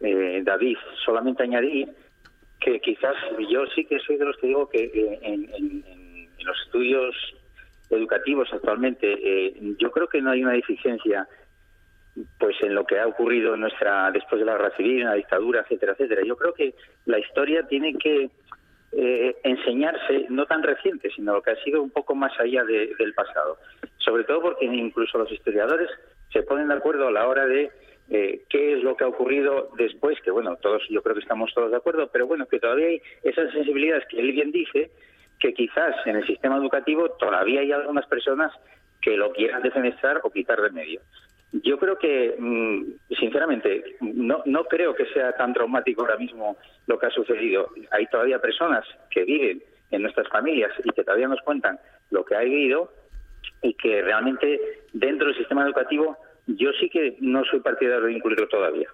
eh, 0.00 0.42
David. 0.44 0.76
Solamente 1.04 1.42
añadir 1.42 1.88
que 2.60 2.80
quizás 2.80 3.14
yo 3.50 3.66
sí 3.74 3.84
que 3.84 3.98
soy 4.00 4.16
de 4.16 4.24
los 4.24 4.36
que 4.38 4.46
digo 4.46 4.68
que 4.68 4.84
eh, 4.84 5.18
en, 5.22 6.26
los 6.44 6.60
estudios 6.64 7.14
educativos 7.90 8.48
actualmente 8.52 9.06
eh, 9.20 9.54
yo 9.78 9.90
creo 9.90 10.06
que 10.08 10.20
no 10.20 10.30
hay 10.30 10.42
una 10.42 10.52
deficiencia 10.52 11.26
pues 12.38 12.56
en 12.62 12.74
lo 12.74 12.86
que 12.86 12.98
ha 12.98 13.06
ocurrido 13.06 13.54
en 13.54 13.60
nuestra 13.60 14.10
después 14.10 14.38
de 14.38 14.46
la 14.46 14.52
guerra 14.52 14.76
civil, 14.76 15.02
en 15.02 15.08
la 15.08 15.14
dictadura, 15.14 15.60
etcétera, 15.60 15.92
etcétera. 15.92 16.22
Yo 16.24 16.36
creo 16.36 16.54
que 16.54 16.74
la 17.04 17.18
historia 17.18 17.66
tiene 17.66 17.94
que 17.94 18.30
eh, 18.92 19.36
enseñarse, 19.42 20.26
no 20.30 20.46
tan 20.46 20.62
reciente, 20.62 21.10
sino 21.10 21.34
lo 21.34 21.42
que 21.42 21.50
ha 21.50 21.62
sido 21.62 21.82
un 21.82 21.90
poco 21.90 22.14
más 22.14 22.32
allá 22.40 22.64
del 22.64 23.12
pasado. 23.14 23.58
Sobre 23.98 24.24
todo 24.24 24.40
porque 24.40 24.64
incluso 24.64 25.18
los 25.18 25.30
historiadores 25.30 25.90
se 26.32 26.42
ponen 26.42 26.68
de 26.68 26.74
acuerdo 26.74 27.08
a 27.08 27.12
la 27.12 27.26
hora 27.26 27.46
de 27.46 27.70
eh, 28.08 28.42
qué 28.48 28.74
es 28.74 28.82
lo 28.82 28.96
que 28.96 29.04
ha 29.04 29.08
ocurrido 29.08 29.70
después, 29.76 30.20
que 30.20 30.30
bueno, 30.30 30.56
todos 30.56 30.82
yo 30.88 31.02
creo 31.02 31.14
que 31.14 31.22
estamos 31.22 31.52
todos 31.54 31.70
de 31.70 31.76
acuerdo, 31.76 32.08
pero 32.12 32.26
bueno, 32.26 32.46
que 32.46 32.60
todavía 32.60 32.86
hay 32.86 33.02
esas 33.22 33.52
sensibilidades 33.52 34.06
que 34.08 34.20
él 34.20 34.32
bien 34.32 34.52
dice, 34.52 34.90
que 35.38 35.52
quizás 35.52 35.94
en 36.06 36.16
el 36.16 36.26
sistema 36.26 36.56
educativo 36.56 37.10
todavía 37.18 37.60
hay 37.60 37.72
algunas 37.72 38.06
personas 38.06 38.52
que 39.00 39.16
lo 39.16 39.32
quieran 39.32 39.62
defenestrar 39.62 40.20
o 40.22 40.30
quitar 40.30 40.60
de 40.60 40.70
medio. 40.70 41.00
Yo 41.52 41.78
creo 41.78 41.98
que, 41.98 42.34
mm, 42.38 43.14
sinceramente, 43.18 43.96
no, 44.00 44.42
no 44.46 44.64
creo 44.64 44.94
que 44.94 45.06
sea 45.06 45.32
tan 45.32 45.52
traumático 45.52 46.02
ahora 46.02 46.16
mismo 46.16 46.56
lo 46.86 46.98
que 46.98 47.06
ha 47.06 47.10
sucedido. 47.10 47.68
Hay 47.90 48.06
todavía 48.06 48.40
personas 48.40 48.84
que 49.10 49.24
viven 49.24 49.62
en 49.90 50.02
nuestras 50.02 50.28
familias 50.28 50.72
y 50.84 50.90
que 50.90 51.04
todavía 51.04 51.28
nos 51.28 51.40
cuentan 51.42 51.78
lo 52.10 52.24
que 52.24 52.34
ha 52.34 52.40
vivido 52.40 52.90
y 53.62 53.74
que 53.74 54.02
realmente 54.02 54.60
dentro 54.92 55.28
del 55.28 55.36
sistema 55.36 55.64
educativo 55.64 56.16
yo 56.46 56.70
sí 56.80 56.88
que 56.88 57.16
no 57.20 57.42
soy 57.50 57.60
partidario 57.60 58.06
de 58.06 58.12
incluirlo 58.12 58.48
todavía. 58.48 58.88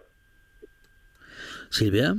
Silvia. 1.70 2.14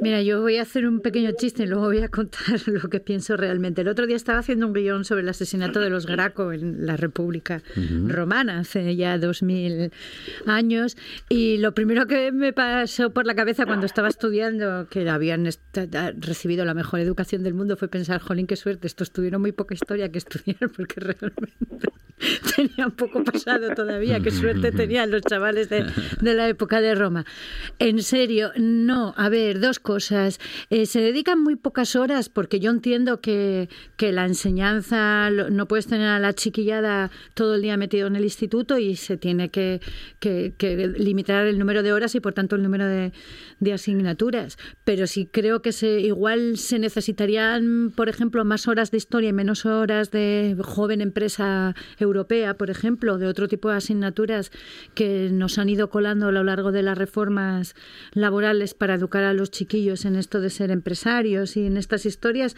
Mira, 0.00 0.22
yo 0.22 0.40
voy 0.40 0.56
a 0.56 0.62
hacer 0.62 0.86
un 0.86 1.00
pequeño 1.00 1.30
chiste 1.32 1.64
y 1.64 1.66
luego 1.66 1.86
voy 1.86 2.00
a 2.00 2.08
contar 2.08 2.60
lo 2.66 2.88
que 2.88 3.00
pienso 3.00 3.36
realmente. 3.36 3.82
El 3.82 3.88
otro 3.88 4.06
día 4.06 4.16
estaba 4.16 4.38
haciendo 4.38 4.66
un 4.66 4.72
guion 4.72 5.04
sobre 5.04 5.22
el 5.22 5.28
asesinato 5.28 5.80
de 5.80 5.90
los 5.90 6.06
Graco 6.06 6.52
en 6.52 6.86
la 6.86 6.96
República 6.96 7.62
Romana, 8.06 8.60
hace 8.60 8.96
ya 8.96 9.18
dos 9.18 9.42
mil 9.42 9.92
años, 10.46 10.96
y 11.28 11.58
lo 11.58 11.72
primero 11.72 12.06
que 12.06 12.32
me 12.32 12.52
pasó 12.52 13.10
por 13.10 13.26
la 13.26 13.34
cabeza 13.34 13.66
cuando 13.66 13.86
estaba 13.86 14.08
estudiando 14.08 14.86
que 14.88 15.08
habían 15.08 15.48
recibido 16.18 16.64
la 16.64 16.74
mejor 16.74 17.00
educación 17.00 17.42
del 17.42 17.54
mundo 17.54 17.76
fue 17.76 17.88
pensar, 17.88 18.20
jolín, 18.20 18.46
qué 18.46 18.56
suerte, 18.56 18.86
estos 18.86 19.10
tuvieron 19.12 19.40
muy 19.40 19.52
poca 19.52 19.74
historia 19.74 20.10
que 20.10 20.18
estudiar 20.18 20.70
porque 20.76 21.00
realmente 21.00 21.88
tenían 22.56 22.90
poco 22.92 23.24
pasado 23.24 23.74
todavía, 23.74 24.20
qué 24.20 24.30
suerte 24.30 24.72
tenían 24.72 25.10
los 25.10 25.22
chavales 25.22 25.68
de, 25.68 25.86
de 26.20 26.34
la 26.34 26.48
época 26.48 26.80
de 26.80 26.94
Roma. 26.94 27.24
En 27.78 28.02
serio, 28.02 28.52
no, 28.56 29.14
a 29.16 29.28
ver, 29.28 29.60
dos 29.60 29.71
cosas. 29.80 30.40
Eh, 30.70 30.86
se 30.86 31.00
dedican 31.00 31.42
muy 31.42 31.56
pocas 31.56 31.96
horas 31.96 32.28
porque 32.28 32.60
yo 32.60 32.70
entiendo 32.70 33.20
que, 33.20 33.68
que 33.96 34.12
la 34.12 34.24
enseñanza, 34.24 35.30
no 35.30 35.66
puedes 35.66 35.86
tener 35.86 36.08
a 36.08 36.18
la 36.18 36.32
chiquillada 36.32 37.10
todo 37.34 37.54
el 37.54 37.62
día 37.62 37.76
metido 37.76 38.06
en 38.06 38.16
el 38.16 38.24
instituto 38.24 38.78
y 38.78 38.96
se 38.96 39.16
tiene 39.16 39.50
que, 39.50 39.80
que, 40.18 40.52
limitar 40.98 41.46
el 41.46 41.58
número 41.58 41.82
de 41.82 41.92
horas 41.92 42.14
y 42.14 42.20
por 42.20 42.32
tanto 42.32 42.56
el 42.56 42.62
número 42.62 42.86
de, 42.86 43.12
de 43.60 43.72
asignaturas. 43.72 44.58
Pero 44.84 45.06
sí 45.06 45.28
creo 45.30 45.62
que 45.62 45.72
se, 45.72 46.00
igual 46.00 46.56
se 46.58 46.78
necesitarían, 46.78 47.92
por 47.94 48.08
ejemplo, 48.08 48.44
más 48.44 48.68
horas 48.68 48.90
de 48.90 48.98
historia 48.98 49.30
y 49.30 49.32
menos 49.32 49.66
horas 49.66 50.10
de 50.10 50.56
joven 50.62 51.00
empresa 51.00 51.74
europea, 51.98 52.54
por 52.54 52.70
ejemplo, 52.70 53.18
de 53.18 53.26
otro 53.26 53.48
tipo 53.48 53.70
de 53.70 53.76
asignaturas 53.76 54.50
que 54.94 55.30
nos 55.30 55.58
han 55.58 55.68
ido 55.68 55.90
colando 55.90 56.28
a 56.28 56.32
lo 56.32 56.44
largo 56.44 56.72
de 56.72 56.82
las 56.82 56.96
reformas 56.96 57.74
laborales 58.12 58.74
para 58.74 58.94
educar 58.94 59.24
a 59.24 59.32
los 59.32 59.50
chiquillos 59.62 60.04
en 60.04 60.16
esto 60.16 60.40
de 60.40 60.50
ser 60.50 60.70
empresarios 60.70 61.56
y 61.56 61.66
en 61.66 61.76
estas 61.76 62.04
historias. 62.04 62.56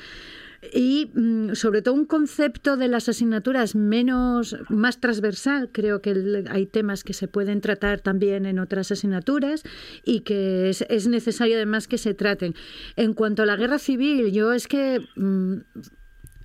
Y 0.73 1.11
mm, 1.15 1.53
sobre 1.53 1.83
todo 1.83 1.95
un 1.95 2.07
concepto 2.07 2.79
de 2.79 2.89
las 2.89 3.11
asignaturas 3.11 3.75
menos 3.75 4.57
más 4.71 4.99
transversal. 5.01 5.69
Creo 5.71 6.01
que 6.01 6.45
hay 6.49 6.65
temas 6.65 7.05
que 7.05 7.13
se 7.13 7.29
pueden 7.29 7.61
tratar 7.61 8.01
también 8.01 8.47
en 8.47 8.59
otras 8.59 8.91
asignaturas 8.91 9.63
y 10.05 10.21
que 10.21 10.71
es, 10.71 10.87
es 10.89 11.07
necesario 11.07 11.57
además 11.57 11.87
que 11.87 11.99
se 11.99 12.15
traten. 12.15 12.55
En 12.97 13.13
cuanto 13.13 13.43
a 13.43 13.47
la 13.47 13.57
guerra 13.57 13.79
civil 13.79 14.33
yo 14.33 14.55
es 14.55 14.67
que 14.67 15.01
mm, 15.17 15.57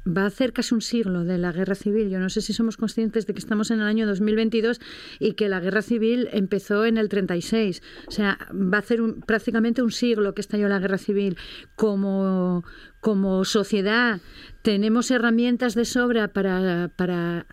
va 0.07 0.23
a 0.23 0.27
hacer 0.27 0.53
casi 0.53 0.73
un 0.73 0.81
siglo 0.81 1.23
de 1.23 1.37
la 1.37 1.51
guerra 1.51 1.75
civil. 1.75 2.09
Yo 2.09 2.19
no 2.19 2.29
sé 2.29 2.41
si 2.41 2.53
somos 2.53 2.77
conscientes 2.77 3.25
de 3.25 3.33
que 3.33 3.39
estamos 3.39 3.71
en 3.71 3.81
el 3.81 3.87
año 3.87 4.07
2022 4.07 4.79
y 5.19 5.33
que 5.33 5.49
la 5.49 5.59
guerra 5.59 5.81
civil 5.81 6.29
empezó 6.31 6.85
en 6.85 6.97
el 6.97 7.09
36. 7.09 7.81
O 8.07 8.11
sea, 8.11 8.37
va 8.51 8.77
a 8.77 8.81
hacer 8.81 8.99
prácticamente 9.25 9.81
un 9.81 9.91
siglo 9.91 10.33
que 10.33 10.41
estalló 10.41 10.67
la 10.67 10.79
guerra 10.79 10.97
civil. 10.97 11.37
Como, 11.75 12.63
como 12.99 13.45
sociedad 13.45 14.21
tenemos 14.61 15.11
herramientas 15.11 15.75
de 15.75 15.85
sobra 15.85 16.29
para, 16.29 16.91
para 16.95 17.45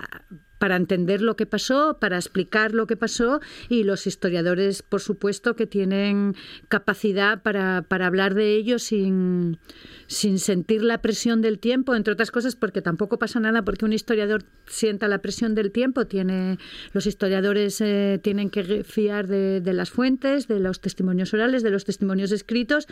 para 0.58 0.76
entender 0.76 1.22
lo 1.22 1.36
que 1.36 1.46
pasó, 1.46 1.98
para 2.00 2.16
explicar 2.16 2.72
lo 2.72 2.86
que 2.86 2.96
pasó 2.96 3.40
y 3.68 3.84
los 3.84 4.06
historiadores, 4.06 4.82
por 4.82 5.00
supuesto, 5.00 5.56
que 5.56 5.66
tienen 5.66 6.34
capacidad 6.68 7.42
para, 7.42 7.82
para 7.82 8.06
hablar 8.06 8.34
de 8.34 8.54
ello 8.54 8.78
sin, 8.78 9.58
sin 10.06 10.38
sentir 10.38 10.82
la 10.82 11.02
presión 11.02 11.42
del 11.42 11.58
tiempo, 11.58 11.94
entre 11.94 12.12
otras 12.12 12.30
cosas 12.30 12.56
porque 12.56 12.82
tampoco 12.82 13.18
pasa 13.18 13.40
nada 13.40 13.62
porque 13.62 13.84
un 13.84 13.92
historiador 13.92 14.44
sienta 14.66 15.08
la 15.08 15.18
presión 15.18 15.54
del 15.54 15.72
tiempo, 15.72 16.06
tiene 16.06 16.58
los 16.92 17.06
historiadores 17.06 17.80
eh, 17.80 18.20
tienen 18.22 18.50
que 18.50 18.84
fiar 18.84 19.26
de, 19.26 19.60
de, 19.60 19.72
las 19.72 19.90
fuentes, 19.90 20.48
de 20.48 20.60
los 20.60 20.80
testimonios 20.80 21.32
orales, 21.34 21.62
de 21.62 21.70
los 21.70 21.84
testimonios 21.84 22.32
escritos 22.32 22.86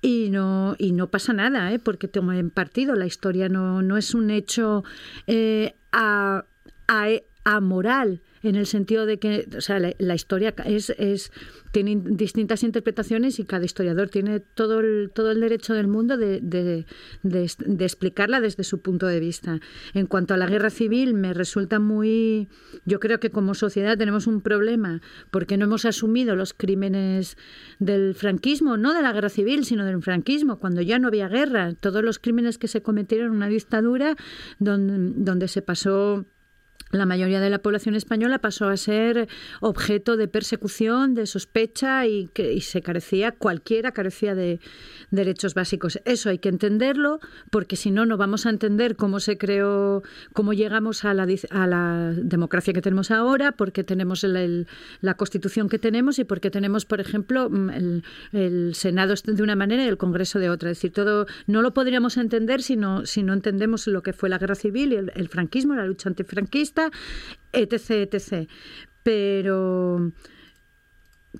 y 0.00 0.28
no, 0.30 0.76
y 0.78 0.92
no 0.92 1.10
pasa 1.10 1.32
nada, 1.32 1.72
¿eh? 1.72 1.78
porque 1.78 2.08
toman 2.08 2.50
partido, 2.50 2.94
la 2.94 3.06
historia 3.06 3.48
no, 3.48 3.82
no 3.82 3.96
es 3.96 4.14
un 4.14 4.30
hecho 4.30 4.84
eh, 5.26 5.74
a 5.92 6.44
amoral 7.44 8.22
en 8.42 8.56
el 8.56 8.66
sentido 8.66 9.06
de 9.06 9.18
que 9.18 9.48
o 9.56 9.60
sea, 9.60 9.78
la, 9.78 10.14
historia 10.14 10.54
es, 10.64 10.90
es, 10.90 11.30
tiene 11.70 12.00
distintas 12.04 12.62
interpretaciones 12.64 13.38
y 13.38 13.44
cada 13.44 13.64
historiador 13.64 14.08
tiene 14.08 14.40
todo 14.40 14.80
el, 14.80 15.10
todo 15.14 15.30
el 15.30 15.40
derecho 15.40 15.74
del 15.74 15.86
mundo 15.86 16.16
de, 16.16 16.40
de, 16.40 16.84
de, 17.22 17.84
explicarla 17.84 18.40
desde 18.40 18.64
su 18.64 18.80
punto 18.80 19.06
de 19.06 19.20
vista. 19.20 19.60
En 19.94 20.06
cuanto 20.06 20.34
a 20.34 20.36
la 20.36 20.46
guerra 20.46 20.70
civil, 20.70 21.14
me 21.14 21.34
resulta 21.34 21.78
muy... 21.78 22.48
Yo 22.84 22.98
creo 22.98 23.20
que 23.20 23.30
como 23.30 23.54
sociedad 23.54 23.96
tenemos 23.96 24.26
un 24.26 24.40
problema 24.40 25.00
porque 25.30 25.56
no 25.56 25.66
hemos 25.66 25.84
asumido 25.84 26.34
los 26.34 26.52
crímenes 26.52 27.36
del 27.78 28.14
franquismo, 28.14 28.76
no 28.76 28.92
de 28.92 29.02
la 29.02 29.12
guerra 29.12 29.28
civil, 29.28 29.64
sino 29.64 29.84
del 29.84 30.02
franquismo, 30.02 30.58
cuando 30.58 30.80
ya 30.82 30.98
no 30.98 31.08
había 31.08 31.28
guerra. 31.28 31.74
Todos 31.74 32.02
los 32.02 32.18
crímenes 32.18 32.58
que 32.58 32.68
se 32.68 32.82
cometieron 32.82 33.28
en 33.28 33.36
una 33.36 33.48
dictadura 33.48 34.16
donde, 34.58 35.12
donde 35.16 35.46
se 35.46 35.62
pasó 35.62 36.26
la 36.92 37.06
mayoría 37.06 37.40
de 37.40 37.50
la 37.50 37.58
población 37.58 37.94
española 37.94 38.38
pasó 38.38 38.68
a 38.68 38.76
ser 38.76 39.28
objeto 39.60 40.16
de 40.16 40.28
persecución, 40.28 41.14
de 41.14 41.26
sospecha 41.26 42.06
y 42.06 42.28
que 42.28 42.60
se 42.60 42.82
carecía, 42.82 43.32
cualquiera 43.32 43.92
carecía 43.92 44.34
de 44.34 44.60
derechos 45.10 45.54
básicos. 45.54 46.00
Eso 46.04 46.28
hay 46.28 46.38
que 46.38 46.50
entenderlo 46.50 47.20
porque 47.50 47.76
si 47.76 47.90
no, 47.90 48.04
no 48.04 48.16
vamos 48.16 48.46
a 48.46 48.50
entender 48.50 48.96
cómo 48.96 49.20
se 49.20 49.38
creó, 49.38 50.02
cómo 50.34 50.52
llegamos 50.52 51.04
a 51.04 51.14
la, 51.14 51.26
a 51.50 51.66
la 51.66 52.12
democracia 52.14 52.72
que 52.74 52.82
tenemos 52.82 53.10
ahora, 53.10 53.52
porque 53.52 53.84
tenemos 53.84 54.24
la 54.24 55.14
constitución 55.14 55.68
que 55.68 55.78
tenemos 55.78 56.18
y 56.18 56.24
porque 56.24 56.50
tenemos, 56.50 56.84
por 56.84 57.00
ejemplo, 57.00 57.48
mm, 57.50 57.70
el, 58.32 58.74
Senado 58.74 59.14
de 59.24 59.42
una 59.42 59.56
manera 59.56 59.84
y 59.84 59.88
el 59.88 59.96
Congreso 59.96 60.38
de 60.38 60.50
otra. 60.50 60.70
Es 60.70 60.78
decir, 60.78 60.92
todo 60.92 61.26
no 61.46 61.62
lo 61.62 61.72
podríamos 61.74 62.16
entender 62.16 62.62
si 62.62 62.76
no, 62.76 63.06
si 63.06 63.22
no 63.22 63.32
entendemos 63.32 63.86
lo 63.86 64.02
que 64.02 64.12
fue 64.12 64.28
la 64.28 64.38
guerra 64.38 64.54
civil 64.54 64.92
y 64.92 64.96
el 64.96 65.28
franquismo, 65.28 65.74
la 65.74 65.86
lucha 65.86 66.08
antifranquista 66.08 66.81
etc., 67.52 68.08
etc. 68.12 68.48
Pero 69.02 70.12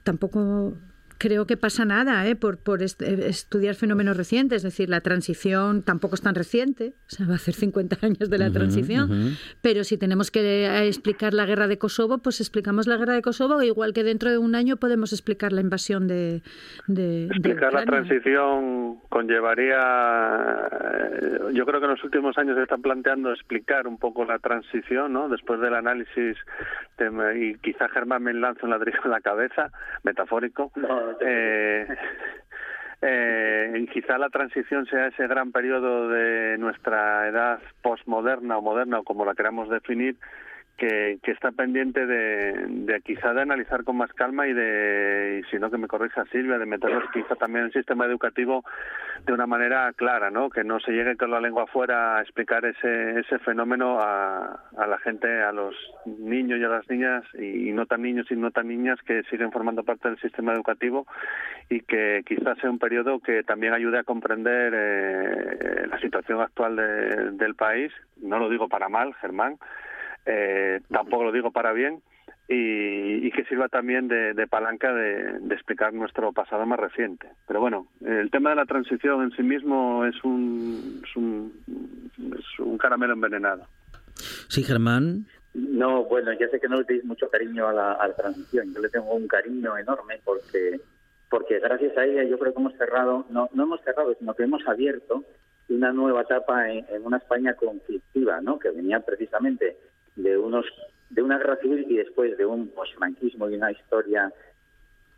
tampoco 0.02 0.76
creo 1.22 1.46
que 1.46 1.56
pasa 1.56 1.84
nada 1.84 2.26
¿eh? 2.26 2.34
por, 2.34 2.58
por 2.58 2.82
estudiar 2.82 3.76
fenómenos 3.76 4.16
recientes, 4.16 4.56
es 4.56 4.62
decir, 4.64 4.88
la 4.88 5.02
transición 5.02 5.84
tampoco 5.84 6.16
es 6.16 6.22
tan 6.22 6.34
reciente, 6.34 6.94
o 7.06 7.10
sea, 7.10 7.26
va 7.26 7.34
a 7.34 7.36
hacer 7.36 7.54
50 7.54 8.04
años 8.04 8.28
de 8.28 8.38
la 8.38 8.50
transición, 8.50 9.36
pero 9.62 9.84
si 9.84 9.96
tenemos 9.98 10.32
que 10.32 10.40
eh, 10.40 10.88
explicar 10.88 11.32
la 11.32 11.46
guerra 11.46 11.68
de 11.68 11.78
Kosovo, 11.78 12.18
pues 12.18 12.40
explicamos 12.40 12.88
la 12.88 12.96
guerra 12.96 13.14
de 13.14 13.22
Kosovo, 13.22 13.62
igual 13.62 13.92
que 13.92 14.02
dentro 14.02 14.30
de 14.30 14.38
un 14.38 14.56
año 14.56 14.78
podemos 14.78 15.12
explicar 15.12 15.52
la 15.52 15.60
invasión 15.60 16.08
de... 16.08 16.42
de 16.88 17.26
explicar 17.26 17.72
la 17.72 17.84
transición 17.84 18.98
conllevaría, 19.08 19.78
eh, 21.12 21.38
yo 21.52 21.64
creo 21.64 21.78
que 21.78 21.86
en 21.86 21.92
los 21.92 22.02
últimos 22.02 22.36
años 22.36 22.56
se 22.56 22.64
está 22.64 22.78
planteando 22.78 23.30
explicar 23.30 23.86
un 23.86 23.96
poco 23.96 24.24
la 24.24 24.40
transición, 24.40 25.12
¿no? 25.12 25.28
Después 25.28 25.60
del 25.60 25.74
análisis, 25.74 26.36
y 27.36 27.54
quizá 27.58 27.88
Germán 27.90 28.24
me 28.24 28.34
lanza 28.34 28.64
un 28.64 28.70
ladrillo 28.70 28.98
en 29.04 29.10
la 29.12 29.20
cabeza, 29.20 29.70
metafórico, 30.02 30.72
eh, 31.20 31.86
eh, 33.02 33.86
quizá 33.92 34.18
la 34.18 34.30
transición 34.30 34.86
sea 34.86 35.08
ese 35.08 35.26
gran 35.26 35.52
periodo 35.52 36.08
de 36.08 36.56
nuestra 36.58 37.28
edad 37.28 37.60
postmoderna 37.82 38.58
o 38.58 38.62
moderna 38.62 39.00
o 39.00 39.04
como 39.04 39.24
la 39.24 39.34
queramos 39.34 39.68
definir 39.68 40.16
que, 40.76 41.18
que 41.22 41.30
está 41.30 41.52
pendiente 41.52 42.06
de, 42.06 42.66
de, 42.68 43.00
quizá 43.02 43.32
de 43.32 43.42
analizar 43.42 43.84
con 43.84 43.96
más 43.96 44.12
calma 44.12 44.46
y 44.48 44.52
de, 44.52 45.40
y 45.40 45.50
si 45.50 45.58
no 45.58 45.70
que 45.70 45.78
me 45.78 45.86
corrija 45.86 46.24
Silvia, 46.26 46.58
de 46.58 46.66
meterlos 46.66 47.04
quizá 47.12 47.36
también 47.36 47.60
en 47.60 47.66
el 47.66 47.72
sistema 47.72 48.06
educativo 48.06 48.64
de 49.24 49.32
una 49.32 49.46
manera 49.46 49.92
clara, 49.92 50.30
¿no? 50.30 50.50
Que 50.50 50.64
no 50.64 50.80
se 50.80 50.92
llegue 50.92 51.16
con 51.16 51.30
la 51.30 51.40
lengua 51.40 51.64
afuera 51.64 52.16
a 52.16 52.22
explicar 52.22 52.64
ese, 52.64 53.20
ese 53.20 53.38
fenómeno 53.40 53.98
a, 54.00 54.60
la 54.76 54.98
gente, 54.98 55.28
a 55.42 55.52
los 55.52 55.74
niños 56.06 56.58
y 56.58 56.64
a 56.64 56.68
las 56.68 56.88
niñas, 56.90 57.22
y, 57.34 57.72
no 57.72 57.86
tan 57.86 58.02
niños 58.02 58.26
y 58.30 58.36
no 58.36 58.50
tan 58.50 58.68
niñas 58.68 58.98
que 59.06 59.22
siguen 59.24 59.52
formando 59.52 59.84
parte 59.84 60.08
del 60.08 60.18
sistema 60.20 60.52
educativo 60.52 61.06
y 61.68 61.80
que 61.80 62.22
quizás 62.26 62.58
sea 62.58 62.70
un 62.70 62.78
periodo 62.78 63.20
que 63.20 63.44
también 63.44 63.72
ayude 63.72 63.98
a 63.98 64.04
comprender 64.04 64.72
eh, 64.74 65.86
la 65.88 65.98
situación 66.00 66.40
actual 66.40 66.76
de, 66.76 67.30
del 67.32 67.54
país. 67.54 67.92
No 68.20 68.38
lo 68.38 68.48
digo 68.48 68.68
para 68.68 68.88
mal, 68.88 69.14
Germán, 69.14 69.56
eh, 70.26 70.80
tampoco 70.90 71.24
lo 71.24 71.32
digo 71.32 71.50
para 71.50 71.72
bien, 71.72 72.02
y, 72.48 73.26
y 73.26 73.30
que 73.30 73.44
sirva 73.44 73.68
también 73.68 74.08
de, 74.08 74.34
de 74.34 74.46
palanca 74.46 74.92
de, 74.92 75.38
de, 75.40 75.54
explicar 75.54 75.92
nuestro 75.94 76.32
pasado 76.32 76.66
más 76.66 76.78
reciente. 76.78 77.28
Pero 77.46 77.60
bueno, 77.60 77.86
el 78.04 78.30
tema 78.30 78.50
de 78.50 78.56
la 78.56 78.66
transición 78.66 79.22
en 79.22 79.30
sí 79.32 79.42
mismo 79.42 80.04
es 80.04 80.22
un, 80.24 81.02
es 81.04 81.16
un, 81.16 81.52
es 82.38 82.58
un 82.58 82.78
caramelo 82.78 83.14
envenenado. 83.14 83.64
Sí, 84.48 84.62
Germán. 84.62 85.26
No, 85.54 86.04
bueno, 86.04 86.32
ya 86.32 86.48
sé 86.48 86.58
que 86.60 86.68
no 86.68 86.78
le 86.78 86.84
tenéis 86.84 87.04
mucho 87.04 87.28
cariño 87.28 87.68
a 87.68 87.72
la, 87.72 87.92
a 87.92 88.08
la 88.08 88.14
transición. 88.14 88.72
Yo 88.74 88.80
le 88.80 88.88
tengo 88.88 89.12
un 89.12 89.28
cariño 89.28 89.76
enorme 89.76 90.18
porque 90.24 90.80
porque 91.32 91.60
gracias 91.60 91.96
a 91.96 92.04
ella 92.04 92.24
yo 92.24 92.38
creo 92.38 92.52
que 92.52 92.60
hemos 92.60 92.76
cerrado, 92.76 93.24
no, 93.30 93.48
no 93.54 93.62
hemos 93.62 93.80
cerrado, 93.80 94.14
sino 94.18 94.34
que 94.34 94.42
hemos 94.42 94.68
abierto 94.68 95.24
una 95.70 95.90
nueva 95.90 96.20
etapa 96.20 96.70
en, 96.70 96.84
en 96.90 97.06
una 97.06 97.16
España 97.16 97.54
conflictiva, 97.54 98.42
¿no? 98.42 98.58
que 98.58 98.68
venía 98.68 99.00
precisamente 99.00 99.78
de 100.16 100.36
unos 100.36 100.66
de 101.10 101.22
una 101.22 101.38
guerra 101.38 101.56
civil 101.56 101.86
y 101.88 101.96
después 101.96 102.36
de 102.38 102.46
un 102.46 102.68
posfranquismo 102.68 103.48
y 103.50 103.54
una 103.54 103.70
historia 103.70 104.32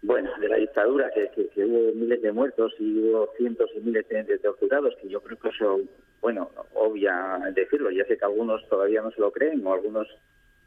bueno 0.02 0.30
de 0.38 0.48
la 0.48 0.56
dictadura 0.56 1.10
que, 1.14 1.30
que, 1.30 1.64
hubo 1.64 1.94
miles 1.94 2.20
de 2.20 2.32
muertos 2.32 2.74
y 2.78 2.98
hubo 2.98 3.32
cientos 3.36 3.70
y 3.74 3.80
miles 3.80 4.06
de, 4.08 4.24
de 4.24 4.38
torturados 4.38 4.94
que 5.00 5.08
yo 5.08 5.20
creo 5.20 5.38
que 5.38 5.48
eso 5.48 5.80
bueno 6.20 6.50
obvia 6.74 7.40
decirlo 7.54 7.90
ya 7.90 8.04
sé 8.06 8.18
que 8.18 8.24
algunos 8.24 8.68
todavía 8.68 9.02
no 9.02 9.10
se 9.12 9.20
lo 9.20 9.30
creen 9.30 9.66
o 9.66 9.72
algunos 9.72 10.08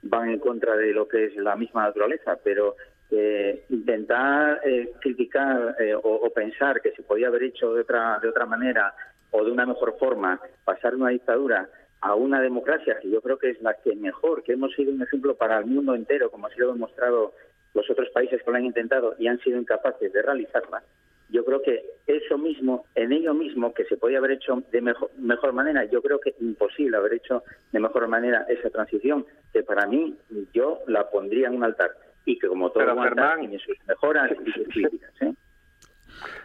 van 0.01 0.29
en 0.29 0.39
contra 0.39 0.75
de 0.75 0.93
lo 0.93 1.07
que 1.07 1.25
es 1.25 1.35
la 1.35 1.55
misma 1.55 1.83
naturaleza 1.83 2.37
pero 2.43 2.75
eh, 3.11 3.65
intentar 3.69 4.59
eh, 4.65 4.91
criticar 4.99 5.75
eh, 5.79 5.93
o, 5.93 5.99
o 5.99 6.29
pensar 6.31 6.81
que 6.81 6.91
se 6.91 7.03
podía 7.03 7.27
haber 7.27 7.43
hecho 7.43 7.73
de 7.73 7.81
otra 7.81 8.19
de 8.19 8.29
otra 8.29 8.45
manera 8.45 8.93
o 9.31 9.43
de 9.43 9.51
una 9.51 9.65
mejor 9.65 9.97
forma 9.99 10.39
pasar 10.63 10.95
una 10.95 11.09
dictadura 11.09 11.69
a 12.01 12.15
una 12.15 12.41
democracia 12.41 12.99
que 13.01 13.09
yo 13.09 13.21
creo 13.21 13.37
que 13.37 13.49
es 13.51 13.61
la 13.61 13.73
que 13.73 13.95
mejor, 13.95 14.43
que 14.43 14.53
hemos 14.53 14.73
sido 14.73 14.91
un 14.91 15.01
ejemplo 15.01 15.35
para 15.35 15.57
el 15.59 15.65
mundo 15.65 15.95
entero, 15.95 16.29
como 16.29 16.47
ha 16.47 16.53
sido 16.53 16.73
demostrado 16.73 17.33
los 17.73 17.89
otros 17.89 18.09
países 18.09 18.41
que 18.43 18.51
lo 18.51 18.57
han 18.57 18.65
intentado 18.65 19.15
y 19.17 19.27
han 19.27 19.39
sido 19.39 19.59
incapaces 19.59 20.11
de 20.11 20.21
realizarla, 20.21 20.83
yo 21.29 21.43
creo 21.43 21.61
que 21.61 21.83
eso 22.05 22.37
mismo, 22.37 22.85
en 22.95 23.11
ello 23.11 23.33
mismo, 23.33 23.73
que 23.73 23.83
se 23.85 23.97
podía 23.97 24.19
haber 24.19 24.31
hecho 24.31 24.63
de 24.71 24.81
mejor, 24.81 25.11
mejor 25.17 25.51
manera, 25.53 25.83
yo 25.85 26.01
creo 26.01 26.19
que 26.19 26.33
imposible 26.39 26.95
haber 26.95 27.15
hecho 27.15 27.43
de 27.71 27.79
mejor 27.79 28.07
manera 28.07 28.45
esa 28.47 28.69
transición, 28.69 29.25
que 29.51 29.63
para 29.63 29.85
mí 29.87 30.15
yo 30.53 30.79
la 30.87 31.09
pondría 31.09 31.47
en 31.47 31.55
un 31.55 31.63
altar 31.65 31.91
y 32.25 32.39
que 32.39 32.47
como 32.47 32.69
todo 32.71 32.83
Pero, 32.85 33.01
Germán, 33.01 33.39
tiene 33.41 33.59
sus 33.59 33.77
mejoras 33.85 34.31
y 34.45 34.51
sus 34.51 34.67
críticas. 34.69 35.11
¿eh? 35.21 35.33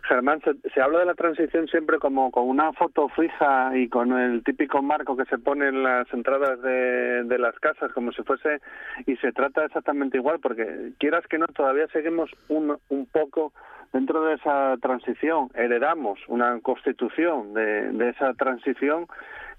Germán, 0.09 0.41
se, 0.41 0.55
se, 0.71 0.81
habla 0.81 1.01
de 1.01 1.07
la 1.07 1.15
transición 1.15 1.69
siempre 1.69 1.99
como 1.99 2.31
con 2.31 2.49
una 2.49 2.73
foto 2.73 3.09
fija 3.09 3.77
y 3.77 3.89
con 3.89 4.13
el 4.19 4.43
típico 4.45 4.83
marco 4.83 5.17
que 5.17 5.25
se 5.27 5.39
pone 5.39 5.69
en 5.69 5.83
las 5.83 6.13
entradas 6.13 6.61
de, 6.63 7.25
de, 7.25 7.39
las 7.39 7.59
casas, 7.61 7.93
como 7.93 8.13
si 8.13 8.23
fuese, 8.23 8.61
y 9.07 9.17
se 9.17 9.33
trata 9.33 9.65
exactamente 9.65 10.19
igual, 10.19 10.41
porque 10.41 10.93
quieras 10.99 11.27
que 11.29 11.39
no, 11.39 11.47
todavía 11.47 11.87
seguimos 11.89 12.31
un, 12.49 12.77
un 12.89 13.07
poco 13.07 13.53
dentro 13.93 14.25
de 14.25 14.35
esa 14.35 14.77
transición, 14.81 15.51
heredamos 15.55 16.19
una 16.29 16.59
constitución 16.61 17.55
de, 17.55 17.93
de 17.93 18.11
esa 18.11 18.33
transición 18.35 19.07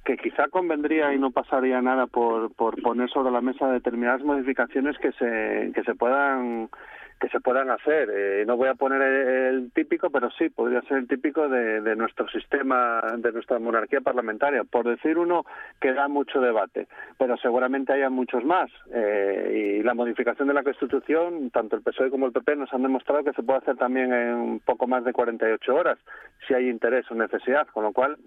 que 0.03 0.17
quizá 0.17 0.49
convendría 0.49 1.13
y 1.13 1.19
no 1.19 1.31
pasaría 1.31 1.81
nada 1.81 2.07
por, 2.07 2.53
por 2.55 2.81
poner 2.81 3.09
sobre 3.09 3.31
la 3.31 3.41
mesa 3.41 3.71
determinadas 3.71 4.21
modificaciones 4.21 4.97
que 4.97 5.11
se, 5.13 5.71
que 5.73 5.83
se 5.83 5.95
puedan 5.95 6.69
que 7.23 7.29
se 7.29 7.39
puedan 7.39 7.69
hacer. 7.69 8.09
Eh, 8.13 8.43
no 8.45 8.57
voy 8.57 8.67
a 8.67 8.75
poner 8.75 9.01
el, 9.01 9.71
típico, 9.71 10.09
pero 10.09 10.29
sí, 10.31 10.49
podría 10.49 10.81
ser 10.81 10.97
el 10.97 11.07
típico 11.07 11.47
de, 11.47 11.95
nuestro 11.95 12.27
sistema, 12.27 13.01
de 13.17 13.31
nuestra 13.31 13.59
monarquía 13.59 14.01
parlamentaria. 14.01 14.65
Por 14.65 14.85
decir 14.85 15.17
uno 15.17 15.45
que 15.79 15.93
da 15.93 16.09
mucho 16.09 16.41
debate, 16.41 16.87
pero 17.17 17.37
seguramente 17.37 17.93
haya 17.93 18.09
muchos 18.09 18.43
más. 18.43 18.69
Eh, 18.93 19.77
y 19.79 19.83
la 19.83 19.93
modificación 19.93 20.49
de 20.49 20.53
la 20.53 20.63
Constitución, 20.63 21.49
tanto 21.51 21.77
el 21.77 21.81
PSOE 21.81 22.11
como 22.11 22.25
el 22.25 22.33
PP 22.33 22.57
nos 22.57 22.73
han 22.73 22.83
demostrado 22.83 23.23
que 23.23 23.31
se 23.31 23.43
puede 23.43 23.59
hacer 23.59 23.77
también 23.77 24.11
en 24.13 24.59
poco 24.59 24.85
más 24.85 25.05
de 25.05 25.13
48 25.13 25.73
horas, 25.73 25.97
si 26.45 26.53
hay 26.53 26.67
interés 26.67 27.09
o 27.09 27.15
necesidad, 27.15 27.67
con 27.67 27.85
lo 27.85 27.93
cual 27.93 28.17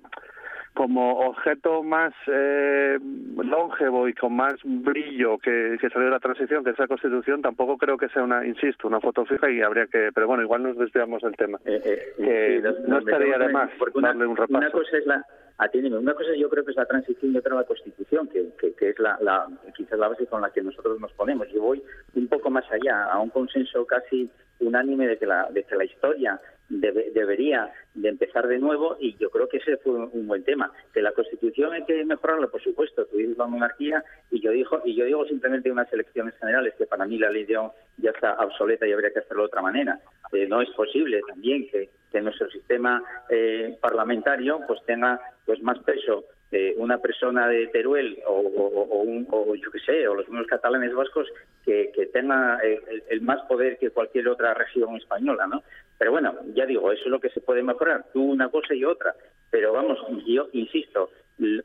como 0.77 1.21
objeto 1.21 1.83
más 1.83 2.13
eh, 2.27 2.99
longevo 3.43 4.09
y 4.09 4.13
con 4.13 4.37
más 4.37 4.55
brillo 4.63 5.39
que, 5.39 5.79
que, 5.81 5.89
salió 5.89 6.09
de 6.09 6.13
la 6.13 6.21
transición, 6.21 6.63
que 6.63 6.71
es 6.71 6.79
la 6.79 6.87
Constitución, 6.87 7.41
tampoco 7.41 7.79
creo 7.79 7.97
que 7.97 8.11
sea 8.11 8.23
una, 8.23 8.47
insisto, 8.47 8.87
una 8.87 9.01
foto 9.01 9.25
fija 9.25 9.51
y 9.51 9.63
habría 9.63 9.87
que, 9.87 10.11
pero 10.15 10.27
bueno, 10.27 10.43
igual 10.43 10.63
nos 10.63 10.77
desviamos 10.77 11.23
del 11.23 11.35
tema. 11.35 11.59
Eh, 11.65 11.81
eh, 11.83 12.15
que 12.19 12.63
sí, 12.63 12.83
no 12.87 12.99
estaría 12.99 13.39
de 13.39 13.49
más 13.49 13.71
darle 14.03 14.27
un 14.27 14.37
repaso. 14.37 14.59
Una 14.59 14.71
cosa 14.71 14.99
es 14.99 15.07
la, 15.07 15.25
atiéndeme, 15.57 15.97
una 15.97 16.13
cosa 16.13 16.29
yo 16.37 16.51
creo 16.51 16.63
que 16.63 16.73
es 16.73 16.77
la 16.77 16.85
transición 16.85 17.33
y 17.33 17.39
otra 17.39 17.55
la 17.55 17.65
Constitución, 17.65 18.29
que, 18.29 18.51
que, 18.61 18.75
que 18.75 18.91
es 18.91 18.99
la, 18.99 19.17
la, 19.23 19.49
quizás 19.75 19.99
la 19.99 20.09
base 20.09 20.27
con 20.27 20.43
la 20.43 20.51
que 20.51 20.63
nosotros 20.63 21.01
nos 21.01 21.13
ponemos. 21.15 21.49
Yo 21.55 21.63
voy 21.63 21.83
un 22.15 22.29
poco 22.29 22.51
más 22.51 22.71
allá, 22.71 23.05
a 23.05 23.19
un 23.19 23.31
consenso 23.31 23.87
casi 23.87 24.31
unánime 24.61 25.07
de 25.07 25.17
que 25.17 25.25
la, 25.25 25.49
de 25.51 25.65
que 25.65 25.75
la 25.75 25.85
historia 25.85 26.39
Debe, 26.69 27.11
debería 27.13 27.73
de 27.95 28.09
empezar 28.09 28.49
de 28.49 28.59
nuevo 28.59 28.97
y 28.99 29.17
yo 29.19 29.31
creo 29.31 29.49
que 29.49 29.59
ese 29.59 29.77
fue 29.79 29.93
un 29.93 30.27
buen 30.27 30.45
tema. 30.45 30.73
Que 30.93 31.01
la 31.01 31.13
Constitución 31.13 31.73
hay 31.73 31.85
que 31.85 32.05
mejorarla, 32.05 32.49
por 32.49 32.63
supuesto, 32.63 33.07
tuvimos 33.07 33.39
la 33.39 33.47
monarquía 33.47 34.05
y 34.31 34.41
yo 34.41 34.51
digo, 34.51 34.83
y 34.85 34.95
yo 34.95 35.05
digo 35.05 35.25
simplemente 35.27 35.71
unas 35.71 35.93
elecciones 35.93 36.35
generales 36.39 36.75
que 36.77 36.87
para 36.87 37.07
mí 37.07 37.19
la 37.19 37.31
ley 37.31 37.45
de 37.45 37.57
ya 37.99 38.11
está 38.11 38.35
obsoleta 38.45 38.87
y 38.87 38.93
habría 38.93 39.13
que 39.13 39.21
hacerlo 39.21 39.45
de 39.45 39.47
otra 39.47 39.63
manera. 39.63 39.99
Eh, 40.33 40.47
no 40.47 40.61
es 40.61 40.71
posible 40.71 41.21
también 41.27 41.69
que, 41.69 41.89
nuestro 42.17 42.49
sistema 42.49 43.05
eh, 43.29 43.77
parlamentario 43.79 44.61
pues 44.67 44.83
tenga 44.87 45.21
pues 45.45 45.63
más 45.63 45.79
peso 45.81 46.25
eh, 46.51 46.75
una 46.79 46.97
persona 46.97 47.47
de 47.47 47.67
Teruel 47.67 48.19
o, 48.27 48.41
un, 48.41 49.27
o 49.31 49.55
yo 49.55 49.71
qué 49.71 49.79
sé, 49.81 50.09
o 50.09 50.15
los 50.15 50.27
mismos 50.27 50.47
catalanes 50.47 50.95
vascos 50.95 51.29
que, 51.63 51.93
tenga 52.15 52.59
el, 52.61 53.03
el, 53.11 53.21
más 53.21 53.43
poder 53.47 53.77
que 53.77 53.91
cualquier 53.91 54.29
otra 54.29 54.55
región 54.55 54.97
española, 54.97 55.47
¿no? 55.47 55.63
Pero 55.99 56.13
bueno, 56.13 56.35
ya 56.55 56.67
digo, 56.67 56.93
eso 56.93 57.05
es 57.05 57.11
lo 57.11 57.21
que 57.21 57.31
se 57.31 57.41
puede 57.41 57.63
mejorar, 57.63 58.05
tú 58.13 58.23
una 58.23 58.49
cosa 58.51 58.75
y 58.75 58.85
otra. 58.85 59.15
Pero 59.51 59.73
vamos, 59.73 59.99
yo 60.27 60.49
insisto, 60.53 61.11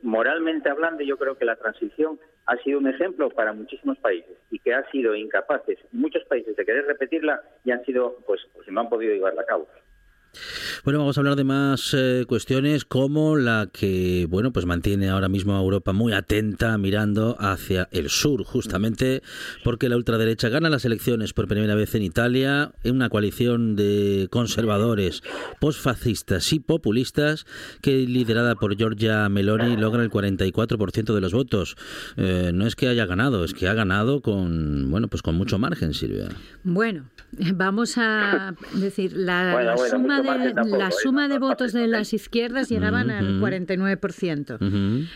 moralmente 0.02 0.70
hablando, 0.70 1.02
yo 1.02 1.16
creo 1.18 1.36
que 1.36 1.44
la 1.44 1.56
transición 1.56 2.18
ha 2.46 2.56
sido 2.58 2.78
un 2.78 2.88
ejemplo 2.88 3.30
para 3.30 3.52
muchísimos 3.52 3.98
países 3.98 4.36
y 4.50 4.58
que 4.58 4.74
ha 4.74 4.88
sido 4.90 5.14
incapaces 5.14 5.78
muchos 5.92 6.24
países 6.24 6.56
de 6.56 6.64
querer 6.64 6.86
repetirla 6.86 7.42
y 7.64 7.70
han 7.70 7.84
sido, 7.84 8.18
pues, 8.26 8.40
pues 8.54 8.68
no 8.68 8.80
han 8.80 8.88
podido 8.88 9.14
llevarla 9.14 9.42
a 9.42 9.46
cabo. 9.46 9.68
Bueno, 10.84 10.98
vamos 10.98 11.16
a 11.16 11.20
hablar 11.20 11.36
de 11.36 11.44
más 11.44 11.94
eh, 11.94 12.24
cuestiones 12.26 12.84
como 12.84 13.36
la 13.36 13.68
que, 13.72 14.26
bueno, 14.28 14.52
pues 14.52 14.66
mantiene 14.66 15.08
ahora 15.08 15.28
mismo 15.28 15.54
a 15.56 15.60
Europa 15.60 15.92
muy 15.92 16.12
atenta 16.12 16.76
mirando 16.78 17.36
hacia 17.38 17.88
el 17.92 18.08
sur, 18.08 18.44
justamente 18.44 19.22
porque 19.62 19.88
la 19.88 19.96
ultraderecha 19.96 20.48
gana 20.48 20.70
las 20.70 20.84
elecciones 20.84 21.32
por 21.32 21.48
primera 21.48 21.74
vez 21.74 21.94
en 21.94 22.02
Italia, 22.02 22.72
en 22.82 22.96
una 22.96 23.10
coalición 23.10 23.76
de 23.76 24.28
conservadores, 24.30 25.22
postfascistas 25.60 26.52
y 26.52 26.60
populistas 26.60 27.46
que 27.80 27.98
liderada 28.06 28.54
por 28.54 28.76
Giorgia 28.76 29.28
Meloni 29.28 29.76
logra 29.76 30.02
el 30.02 30.10
44% 30.10 31.14
de 31.14 31.20
los 31.20 31.32
votos. 31.32 31.76
Eh, 32.16 32.52
no 32.54 32.66
es 32.66 32.76
que 32.76 32.88
haya 32.88 33.06
ganado, 33.06 33.44
es 33.44 33.54
que 33.54 33.68
ha 33.68 33.74
ganado 33.74 34.22
con, 34.22 34.90
bueno, 34.90 35.08
pues 35.08 35.22
con 35.22 35.34
mucho 35.34 35.58
margen, 35.58 35.94
Silvia. 35.94 36.28
Bueno, 36.64 37.04
vamos 37.54 37.98
a 37.98 38.54
decir 38.74 39.12
la, 39.14 39.52
bueno, 39.52 39.70
la 39.70 39.74
bueno, 39.74 39.90
suma 39.90 40.21
de, 40.22 40.78
la 40.78 40.90
suma 40.90 41.28
de 41.28 41.38
votos 41.38 41.72
de 41.72 41.86
las 41.86 42.12
izquierdas 42.12 42.68
llegaban 42.68 43.08
uh 43.08 43.12
-huh. 43.12 43.18
al 43.18 43.40
49%. 43.40 44.54
Uh 44.54 44.58
-huh. 44.58 45.08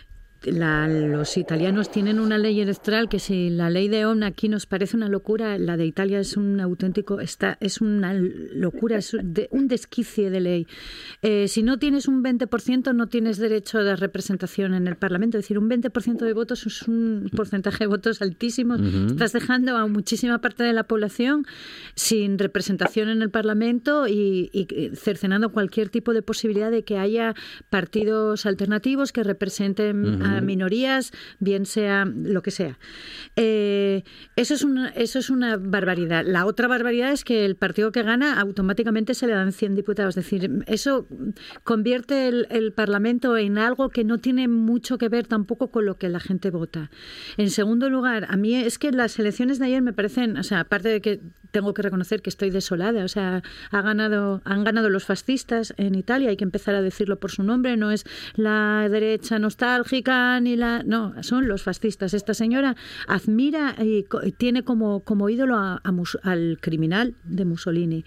La, 0.46 0.88
los 0.88 1.36
italianos 1.36 1.90
tienen 1.90 2.20
una 2.20 2.38
ley 2.38 2.60
electoral 2.60 3.08
que 3.08 3.18
si 3.18 3.50
la 3.50 3.68
ley 3.70 3.88
de 3.88 4.06
ON 4.06 4.22
aquí 4.22 4.48
nos 4.48 4.66
parece 4.66 4.96
una 4.96 5.08
locura, 5.08 5.58
la 5.58 5.76
de 5.76 5.86
Italia 5.86 6.20
es 6.20 6.36
un 6.36 6.60
auténtico, 6.60 7.20
está, 7.20 7.58
es 7.60 7.80
una 7.80 8.14
locura, 8.14 8.98
es 8.98 9.16
de, 9.22 9.48
un 9.50 9.68
desquicie 9.68 10.30
de 10.30 10.40
ley. 10.40 10.66
Eh, 11.22 11.48
si 11.48 11.62
no 11.62 11.78
tienes 11.78 12.08
un 12.08 12.22
20% 12.22 12.94
no 12.94 13.06
tienes 13.08 13.38
derecho 13.38 13.82
de 13.82 13.96
representación 13.96 14.74
en 14.74 14.86
el 14.86 14.96
Parlamento, 14.96 15.38
es 15.38 15.44
decir, 15.44 15.58
un 15.58 15.68
20% 15.68 16.24
de 16.24 16.32
votos 16.32 16.66
es 16.66 16.82
un 16.82 17.30
porcentaje 17.34 17.84
de 17.84 17.88
votos 17.88 18.22
altísimo, 18.22 18.74
uh 18.74 18.78
-huh. 18.78 19.10
estás 19.10 19.32
dejando 19.32 19.76
a 19.76 19.86
muchísima 19.86 20.40
parte 20.40 20.62
de 20.62 20.72
la 20.72 20.84
población 20.84 21.44
sin 21.94 22.38
representación 22.38 23.08
en 23.08 23.22
el 23.22 23.30
Parlamento 23.30 24.06
y, 24.06 24.50
y 24.52 24.66
cercenando 24.96 25.50
cualquier 25.50 25.88
tipo 25.88 26.12
de 26.12 26.22
posibilidad 26.22 26.70
de 26.70 26.84
que 26.84 26.98
haya 26.98 27.34
partidos 27.70 28.46
alternativos 28.46 29.12
que 29.12 29.22
representen 29.22 30.04
uh 30.04 30.18
-huh. 30.18 30.35
a 30.35 30.35
sea 30.36 30.46
minorías, 30.46 31.12
bien 31.38 31.66
sea 31.66 32.04
lo 32.04 32.42
que 32.42 32.50
sea. 32.50 32.78
Eh, 33.36 34.02
eso, 34.36 34.54
es 34.54 34.64
una, 34.64 34.88
eso 34.90 35.18
es 35.18 35.30
una 35.30 35.56
barbaridad. 35.56 36.24
La 36.26 36.46
otra 36.46 36.68
barbaridad 36.68 37.12
es 37.12 37.24
que 37.24 37.44
el 37.44 37.56
partido 37.56 37.92
que 37.92 38.02
gana 38.02 38.40
automáticamente 38.40 39.14
se 39.14 39.26
le 39.26 39.34
dan 39.34 39.52
100 39.52 39.74
diputados. 39.74 40.16
Es 40.16 40.24
decir, 40.24 40.64
eso 40.66 41.06
convierte 41.64 42.28
el, 42.28 42.46
el 42.50 42.72
Parlamento 42.72 43.36
en 43.36 43.58
algo 43.58 43.90
que 43.90 44.04
no 44.04 44.18
tiene 44.18 44.48
mucho 44.48 44.98
que 44.98 45.08
ver 45.08 45.26
tampoco 45.26 45.70
con 45.70 45.86
lo 45.86 45.98
que 45.98 46.08
la 46.08 46.20
gente 46.20 46.50
vota. 46.50 46.90
En 47.36 47.50
segundo 47.50 47.90
lugar, 47.90 48.26
a 48.28 48.36
mí 48.36 48.54
es 48.54 48.78
que 48.78 48.92
las 48.92 49.18
elecciones 49.18 49.58
de 49.58 49.66
ayer 49.66 49.82
me 49.82 49.92
parecen, 49.92 50.36
o 50.36 50.42
sea, 50.42 50.60
aparte 50.60 50.88
de 50.88 51.00
que 51.00 51.20
tengo 51.50 51.72
que 51.74 51.82
reconocer 51.82 52.22
que 52.22 52.30
estoy 52.30 52.50
desolada, 52.50 53.04
o 53.04 53.08
sea, 53.08 53.42
ha 53.70 53.82
ganado, 53.82 54.42
han 54.44 54.64
ganado 54.64 54.90
los 54.90 55.04
fascistas 55.04 55.74
en 55.78 55.94
Italia, 55.94 56.30
hay 56.30 56.36
que 56.36 56.44
empezar 56.44 56.74
a 56.74 56.82
decirlo 56.82 57.18
por 57.18 57.30
su 57.30 57.42
nombre, 57.42 57.76
no 57.76 57.90
es 57.90 58.04
la 58.34 58.88
derecha 58.90 59.38
nostálgica 59.38 60.15
la, 60.40 60.82
no, 60.84 61.14
son 61.22 61.48
los 61.48 61.62
fascistas. 61.62 62.14
Esta 62.14 62.34
señora 62.34 62.76
admira 63.06 63.76
y 63.82 64.04
tiene 64.32 64.62
como, 64.62 65.00
como 65.00 65.28
ídolo 65.28 65.56
al 65.56 66.58
criminal 66.60 67.14
de 67.24 67.44
Mussolini. 67.44 68.04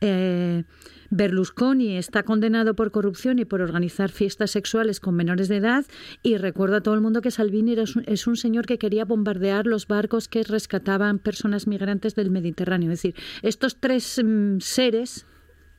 Eh, 0.00 0.64
Berlusconi 1.10 1.96
está 1.96 2.24
condenado 2.24 2.74
por 2.74 2.90
corrupción 2.90 3.38
y 3.38 3.44
por 3.44 3.60
organizar 3.60 4.10
fiestas 4.10 4.50
sexuales 4.50 4.98
con 4.98 5.14
menores 5.14 5.48
de 5.48 5.58
edad 5.58 5.84
y 6.22 6.38
recuerdo 6.38 6.76
a 6.76 6.80
todo 6.80 6.94
el 6.94 7.00
mundo 7.00 7.20
que 7.20 7.30
Salvini 7.30 7.76
es 8.06 8.26
un 8.26 8.36
señor 8.36 8.66
que 8.66 8.78
quería 8.78 9.04
bombardear 9.04 9.66
los 9.66 9.86
barcos 9.86 10.26
que 10.26 10.42
rescataban 10.42 11.20
personas 11.20 11.68
migrantes 11.68 12.16
del 12.16 12.30
Mediterráneo. 12.30 12.90
Es 12.90 13.02
decir, 13.02 13.14
estos 13.42 13.76
tres 13.76 14.20
mm, 14.24 14.58
seres 14.58 15.26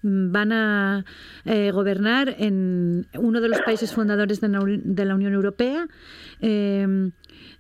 van 0.06 0.52
a 0.52 1.06
eh, 1.46 1.72
gobernar 1.72 2.36
en 2.38 3.08
uno 3.18 3.42
de 3.42 3.50
los 3.50 3.62
países 3.62 3.94
fundadores 3.94 4.40
de 4.42 4.50
la, 5.06 5.16
Unión 5.16 5.34
Europea. 5.34 5.88
Eh, 6.42 7.12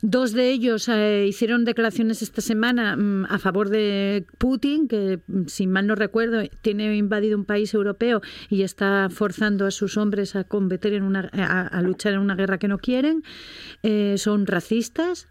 Dos 0.07 0.33
de 0.33 0.51
ellos 0.51 0.87
eh, 0.87 1.25
hicieron 1.27 1.65
declaraciones 1.65 2.21
esta 2.21 2.41
semana 2.41 2.95
mm, 2.95 3.25
a 3.25 3.39
favor 3.39 3.69
de 3.69 4.27
Putin, 4.37 4.87
que, 4.87 5.21
mm, 5.25 5.45
si 5.47 5.65
mal 5.65 5.87
no 5.87 5.95
recuerdo, 5.95 6.43
tiene 6.61 6.95
invadido 6.95 7.37
un 7.37 7.45
país 7.45 7.73
europeo 7.73 8.21
y 8.49 8.61
está 8.61 9.07
forzando 9.09 9.65
a 9.65 9.71
sus 9.71 9.97
hombres 9.97 10.35
a 10.35 10.45
en 10.83 11.03
una, 11.03 11.21
a, 11.21 11.81
luchar 11.81 12.13
en 12.13 12.19
una 12.19 12.35
guerra 12.35 12.59
que 12.59 12.67
no 12.67 12.77
quieren. 12.77 13.23
Eh, 13.83 14.15
son 14.17 14.45
racistas. 14.45 15.27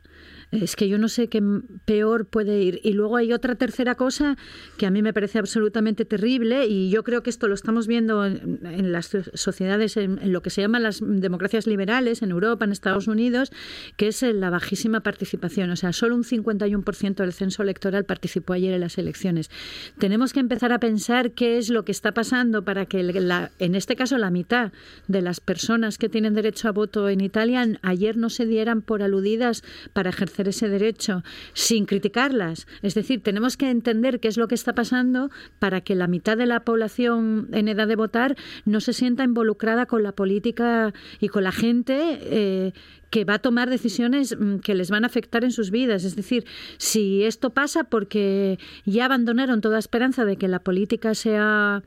Es 0.60 0.76
que 0.76 0.88
yo 0.88 0.98
no 0.98 1.08
sé 1.08 1.28
qué 1.28 1.42
peor 1.84 2.26
puede 2.26 2.62
ir. 2.62 2.80
Y 2.82 2.92
luego 2.92 3.16
hay 3.16 3.32
otra 3.32 3.56
tercera 3.56 3.94
cosa 3.94 4.36
que 4.78 4.86
a 4.86 4.90
mí 4.90 5.02
me 5.02 5.12
parece 5.12 5.38
absolutamente 5.38 6.04
terrible 6.04 6.66
y 6.66 6.90
yo 6.90 7.02
creo 7.02 7.22
que 7.22 7.30
esto 7.30 7.48
lo 7.48 7.54
estamos 7.54 7.86
viendo 7.86 8.24
en, 8.24 8.92
las 8.92 9.10
sociedades, 9.34 9.96
en, 9.96 10.32
lo 10.32 10.42
que 10.42 10.50
se 10.50 10.60
llaman 10.60 10.82
las 10.82 11.00
democracias 11.02 11.66
liberales, 11.66 12.22
en 12.22 12.30
Europa, 12.30 12.64
en 12.64 12.72
Estados 12.72 13.08
Unidos, 13.08 13.50
que 13.96 14.08
es 14.08 14.22
la 14.22 14.50
bajísima 14.50 15.00
participación. 15.00 15.70
O 15.70 15.76
sea, 15.76 15.92
solo 15.92 16.14
un 16.14 16.24
51% 16.24 17.14
del 17.14 17.32
censo 17.32 17.62
electoral 17.62 18.04
participó 18.04 18.52
ayer 18.52 18.74
en 18.74 18.80
las 18.80 18.98
elecciones. 18.98 19.50
Tenemos 19.98 20.32
que 20.32 20.40
empezar 20.40 20.72
a 20.72 20.78
pensar 20.78 21.32
qué 21.32 21.58
es 21.58 21.68
lo 21.68 21.84
que 21.84 21.92
está 21.92 22.12
pasando 22.12 22.64
para 22.64 22.86
que, 22.86 23.02
la, 23.02 23.50
en 23.58 23.74
este 23.74 23.96
caso, 23.96 24.18
la 24.18 24.30
mitad 24.30 24.72
de 25.08 25.22
las 25.22 25.40
personas 25.40 25.98
que 25.98 26.08
tienen 26.08 26.34
derecho 26.34 26.68
a 26.68 26.72
voto 26.72 27.08
en 27.08 27.20
Italia 27.20 27.66
ayer 27.82 28.16
no 28.16 28.30
se 28.30 28.46
dieran 28.46 28.82
por 28.82 29.02
aludidas 29.02 29.62
para 29.92 30.10
ejercer 30.10 30.43
ese 30.50 30.68
derecho 30.68 31.22
sin 31.52 31.86
criticarlas. 31.86 32.66
Es 32.82 32.94
decir, 32.94 33.22
tenemos 33.22 33.56
que 33.56 33.70
entender 33.70 34.20
qué 34.20 34.28
es 34.28 34.36
lo 34.36 34.48
que 34.48 34.54
está 34.54 34.74
pasando 34.74 35.30
para 35.58 35.80
que 35.80 35.94
la 35.94 36.06
mitad 36.06 36.36
de 36.36 36.46
la 36.46 36.60
población 36.60 37.48
en 37.52 37.68
edad 37.68 37.88
de 37.88 37.96
votar 37.96 38.36
no 38.64 38.80
se 38.80 38.92
sienta 38.92 39.24
involucrada 39.24 39.86
con 39.86 40.02
la 40.02 40.12
política 40.12 40.92
y 41.20 41.28
con 41.28 41.44
la 41.44 41.52
gente 41.52 42.18
eh, 42.22 42.72
que 43.10 43.24
va 43.24 43.34
a 43.34 43.38
tomar 43.38 43.70
decisiones 43.70 44.36
mm, 44.36 44.56
que 44.58 44.74
les 44.74 44.90
van 44.90 45.04
a 45.04 45.06
afectar 45.06 45.44
en 45.44 45.52
sus 45.52 45.70
vidas. 45.70 46.04
Es 46.04 46.16
decir, 46.16 46.44
si 46.78 47.22
esto 47.22 47.50
pasa 47.50 47.84
porque 47.84 48.58
ya 48.84 49.04
abandonaron 49.04 49.60
toda 49.60 49.78
esperanza 49.78 50.24
de 50.24 50.36
que 50.36 50.48
la 50.48 50.58
política 50.58 51.14
sea 51.14 51.82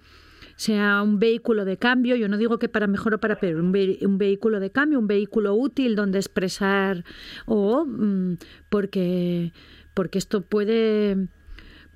sea 0.57 1.01
un 1.01 1.19
vehículo 1.19 1.63
de 1.63 1.77
cambio, 1.77 2.15
yo 2.15 2.27
no 2.27 2.37
digo 2.37 2.59
que 2.59 2.67
para 2.67 2.87
mejor 2.87 3.13
o 3.13 3.19
para 3.19 3.39
peor, 3.39 3.61
un, 3.61 3.73
un 4.01 4.17
vehículo 4.17 4.59
de 4.59 4.71
cambio, 4.71 4.99
un 4.99 5.07
vehículo 5.07 5.55
útil 5.55 5.95
donde 5.95 6.19
expresar 6.19 7.05
o 7.45 7.85
mm, 7.85 8.37
porque, 8.69 9.53
porque 9.93 10.17
esto 10.17 10.41
puede 10.41 11.29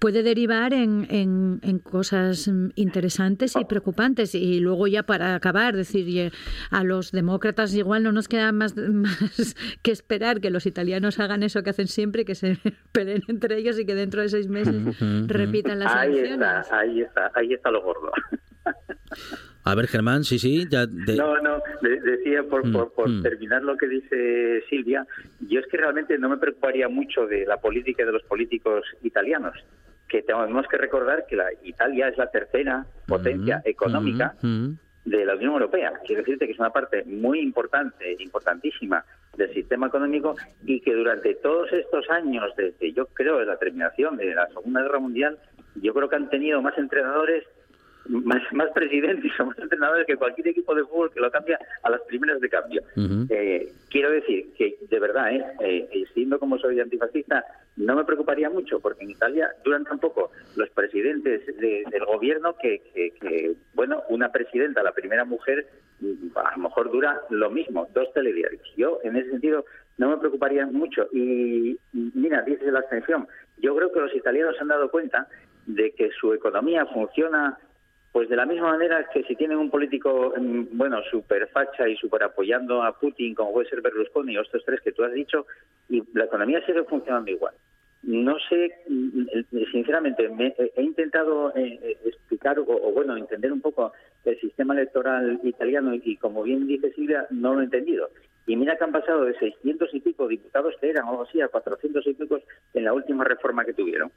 puede 0.01 0.23
derivar 0.23 0.73
en, 0.73 1.05
en, 1.11 1.77
cosas 1.77 2.49
interesantes 2.73 3.55
y 3.55 3.65
preocupantes. 3.65 4.33
Y 4.33 4.59
luego 4.59 4.87
ya 4.87 5.03
para 5.03 5.35
acabar, 5.35 5.75
decir, 5.75 6.33
a 6.71 6.83
los 6.83 7.11
demócratas 7.11 7.75
igual 7.75 8.01
no 8.01 8.11
nos 8.11 8.27
queda 8.27 8.51
más, 8.51 8.75
más, 8.75 9.55
que 9.83 9.91
esperar 9.91 10.41
que 10.41 10.49
los 10.49 10.65
italianos 10.65 11.19
hagan 11.19 11.43
eso 11.43 11.61
que 11.61 11.69
hacen 11.69 11.87
siempre, 11.87 12.25
que 12.25 12.33
se 12.33 12.57
peleen 12.91 13.21
entre 13.27 13.59
ellos 13.59 13.77
y 13.77 13.85
que 13.85 13.93
dentro 13.93 14.23
de 14.23 14.29
seis 14.29 14.47
meses 14.47 14.75
repitan 15.27 15.77
las 15.77 15.93
ahí. 15.93 16.17
Está, 16.17 16.79
ahí 16.79 17.01
está, 17.01 17.31
ahí 17.35 17.53
está 17.53 17.69
lo 17.69 17.83
gordo. 17.83 18.11
A 19.63 19.75
ver, 19.75 19.87
Germán, 19.87 20.23
sí, 20.23 20.39
sí. 20.39 20.65
Ya 20.69 20.85
No, 20.85 21.39
no, 21.41 21.61
decía 21.81 22.43
por, 22.43 22.65
Mm, 22.65 22.73
por, 22.73 22.93
por 22.93 23.09
mm. 23.09 23.21
terminar 23.21 23.61
lo 23.63 23.77
que 23.77 23.87
dice 23.87 24.63
Silvia, 24.69 25.05
yo 25.39 25.59
es 25.59 25.67
que 25.67 25.77
realmente 25.77 26.17
no 26.17 26.29
me 26.29 26.37
preocuparía 26.37 26.87
mucho 26.89 27.27
de 27.27 27.45
la 27.45 27.57
política 27.57 28.05
de 28.05 28.11
los 28.11 28.23
políticos 28.23 28.83
italianos, 29.03 29.53
que 30.07 30.21
tenemos 30.21 30.67
que 30.67 30.77
recordar 30.77 31.25
que 31.27 31.35
la 31.35 31.47
Italia 31.63 32.07
es 32.09 32.17
la 32.17 32.29
tercera 32.29 32.85
potencia 33.07 33.57
Mm, 33.57 33.69
económica 33.69 34.35
mm, 34.41 34.47
mm. 34.47 34.79
de 35.05 35.25
la 35.25 35.35
Unión 35.35 35.53
Europea. 35.53 35.93
Quiero 36.05 36.21
decirte 36.21 36.45
que 36.45 36.53
es 36.53 36.59
una 36.59 36.71
parte 36.71 37.03
muy 37.05 37.39
importante, 37.39 38.15
importantísima 38.19 39.05
del 39.37 39.53
sistema 39.53 39.87
económico 39.87 40.35
y 40.65 40.81
que 40.81 40.93
durante 40.93 41.35
todos 41.35 41.71
estos 41.71 42.09
años, 42.09 42.51
desde 42.57 42.93
yo 42.93 43.05
creo 43.07 43.39
de 43.39 43.45
la 43.45 43.57
terminación 43.57 44.17
de 44.17 44.33
la 44.35 44.47
Segunda 44.47 44.81
Guerra 44.81 44.99
Mundial, 44.99 45.37
yo 45.75 45.93
creo 45.93 46.09
que 46.09 46.17
han 46.17 46.29
tenido 46.29 46.61
más 46.61 46.77
entrenadores, 46.77 47.45
más, 48.07 48.41
más 48.53 48.69
presidentes 48.71 49.31
o 49.39 49.45
más 49.45 49.57
entrenadores 49.59 50.05
que 50.07 50.15
cualquier 50.15 50.47
equipo 50.49 50.73
de 50.75 50.83
fútbol 50.83 51.11
que 51.13 51.19
lo 51.19 51.31
cambia 51.31 51.59
a 51.83 51.89
las 51.89 52.01
primeras 52.01 52.39
de 52.41 52.49
cambio. 52.49 52.81
Eh, 53.29 53.71
quiero 53.89 54.11
decir 54.11 54.53
que, 54.57 54.77
de 54.89 54.99
verdad, 54.99 55.33
¿eh? 55.33 55.45
Eh, 55.61 56.03
siendo 56.13 56.39
como 56.39 56.57
soy 56.57 56.79
antifascista, 56.79 57.43
no 57.77 57.95
me 57.95 58.03
preocuparía 58.05 58.49
mucho, 58.49 58.79
porque 58.79 59.03
en 59.03 59.11
Italia 59.11 59.49
duran 59.63 59.83
tan 59.85 59.99
poco 59.99 60.31
los 60.55 60.69
presidentes 60.71 61.45
de- 61.57 61.83
del 61.89 62.05
gobierno 62.05 62.55
que, 62.61 62.81
que- 62.93 63.11
que, 63.21 63.53
bueno, 63.73 64.03
una 64.09 64.31
presidenta, 64.31 64.83
la 64.83 64.91
primera 64.91 65.23
mujer, 65.25 65.67
mm, 65.99 66.37
a 66.37 66.51
lo 66.57 66.63
mejor 66.63 66.91
dura 66.91 67.21
lo 67.29 67.49
mismo, 67.49 67.87
dos 67.93 68.11
telediarios. 68.13 68.61
Yo, 68.75 68.99
en 69.03 69.15
ese 69.15 69.29
sentido, 69.31 69.65
no 69.97 70.09
me 70.09 70.17
preocuparía 70.17 70.65
mucho. 70.65 71.07
Y 71.11 71.77
y 71.93 72.11
mira, 72.15 72.41
dices 72.41 72.71
la 72.71 72.79
abstención. 72.79 73.27
Yo 73.57 73.75
creo 73.75 73.91
que 73.91 73.99
los 73.99 74.15
italianos 74.15 74.55
se 74.55 74.61
han 74.61 74.69
dado 74.69 74.89
cuenta 74.89 75.27
de 75.67 75.91
que 75.91 76.09
su 76.19 76.33
economía 76.33 76.85
funciona 76.87 77.57
pues 78.11 78.27
de 78.29 78.35
la 78.35 78.45
misma 78.45 78.71
manera 78.71 79.07
que 79.13 79.23
si 79.23 79.35
tienen 79.35 79.57
un 79.57 79.69
político, 79.69 80.33
mm, 80.37 80.63
bueno, 80.77 81.01
súper 81.09 81.47
facha 81.47 81.87
y 81.87 81.95
súper 81.95 82.23
apoyando 82.23 82.83
a 82.83 82.97
Putin, 82.99 83.33
como 83.33 83.53
puede 83.53 83.69
ser 83.69 83.81
Berlusconi 83.81 84.37
o 84.37 84.41
estos 84.41 84.63
tres 84.65 84.81
que 84.81 84.91
tú 84.91 85.03
has 85.03 85.13
dicho, 85.13 85.45
y 85.89 86.03
la 86.13 86.25
economía 86.25 86.65
sigue 86.65 86.83
funcionando 86.83 87.31
igual. 87.31 87.53
No 88.03 88.37
sé, 88.49 88.71
mm, 88.89 89.21
eh, 89.33 89.65
sinceramente, 89.71 90.27
me- 90.29 90.53
he 90.57 90.71
he 90.75 90.81
intentado 90.83 91.55
eh, 91.55 91.79
eh, 91.83 91.97
explicar 92.05 92.59
o, 92.59 92.63
o, 92.67 92.91
bueno, 92.91 93.15
entender 93.15 93.51
un 93.53 93.61
poco 93.61 93.93
el 94.25 94.39
sistema 94.39 94.73
electoral 94.73 95.39
italiano 95.43 95.93
y, 95.93 96.17
como 96.17 96.43
bien 96.43 96.67
dice 96.67 96.91
Silvia, 96.93 97.27
no 97.29 97.53
lo 97.53 97.61
he 97.61 97.65
entendido. 97.65 98.09
Y 98.47 98.55
mira 98.55 98.75
que 98.75 98.83
han 98.83 98.91
pasado 98.91 99.25
de 99.25 99.37
600 99.37 99.93
y 99.93 99.99
pico 99.99 100.27
diputados 100.27 100.73
que 100.81 100.89
eran, 100.89 101.07
o 101.07 101.21
así, 101.21 101.39
a 101.41 101.47
400 101.47 102.05
y 102.07 102.13
pico 102.13 102.39
en 102.73 102.83
la 102.83 102.93
última 102.93 103.23
reforma 103.23 103.63
que 103.63 103.73
tuvieron. 103.73 104.11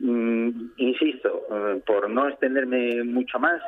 Mm, 0.00 0.70
insisto, 0.76 1.46
eh, 1.50 1.82
por 1.86 2.10
no 2.10 2.28
extenderme 2.28 3.04
mucho 3.04 3.38
más, 3.38 3.62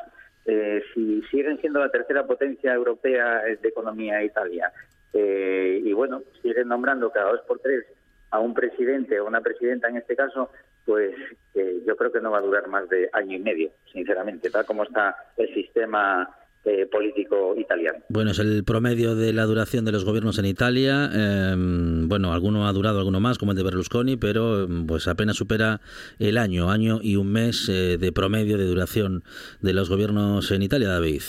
eh, 0.46 0.82
si 0.94 1.22
siguen 1.30 1.60
siendo 1.60 1.80
la 1.80 1.90
tercera 1.90 2.26
potencia 2.26 2.74
europea 2.74 3.42
de 3.42 3.68
economía 3.68 4.22
Italia, 4.24 4.72
eh, 5.12 5.80
y 5.84 5.92
bueno, 5.92 6.22
siguen 6.42 6.68
nombrando 6.68 7.10
cada 7.10 7.32
dos 7.32 7.40
por 7.46 7.58
tres 7.60 7.84
a 8.30 8.38
un 8.38 8.54
presidente 8.54 9.18
o 9.20 9.26
una 9.26 9.40
presidenta 9.40 9.88
en 9.88 9.96
este 9.96 10.14
caso, 10.14 10.50
pues 10.84 11.14
eh, 11.54 11.82
yo 11.86 11.96
creo 11.96 12.12
que 12.12 12.20
no 12.20 12.30
va 12.30 12.38
a 12.38 12.42
durar 12.42 12.68
más 12.68 12.88
de 12.88 13.08
año 13.12 13.36
y 13.36 13.40
medio, 13.40 13.70
sinceramente, 13.92 14.50
tal 14.50 14.64
como 14.64 14.84
está 14.84 15.16
el 15.36 15.52
sistema 15.54 16.28
eh, 16.64 16.86
político 16.90 17.54
italiano. 17.56 17.98
Bueno, 18.08 18.32
es 18.32 18.38
el 18.38 18.64
promedio 18.64 19.14
de 19.14 19.32
la 19.32 19.44
duración 19.44 19.84
de 19.84 19.92
los 19.92 20.04
gobiernos 20.04 20.38
en 20.38 20.44
Italia. 20.46 21.10
Eh, 21.14 21.54
bueno, 21.56 22.32
alguno 22.32 22.66
ha 22.66 22.72
durado, 22.72 22.98
alguno 22.98 23.20
más, 23.20 23.38
como 23.38 23.52
el 23.52 23.58
de 23.58 23.64
Berlusconi, 23.64 24.16
pero 24.16 24.64
eh, 24.64 24.66
pues 24.86 25.08
apenas 25.08 25.36
supera 25.36 25.80
el 26.18 26.36
año, 26.38 26.70
año 26.70 26.98
y 27.02 27.16
un 27.16 27.32
mes 27.32 27.68
eh, 27.68 27.96
de 27.98 28.12
promedio 28.12 28.58
de 28.58 28.64
duración 28.66 29.22
de 29.60 29.72
los 29.72 29.88
gobiernos 29.88 30.50
en 30.50 30.62
Italia, 30.62 30.88
David. 30.88 31.22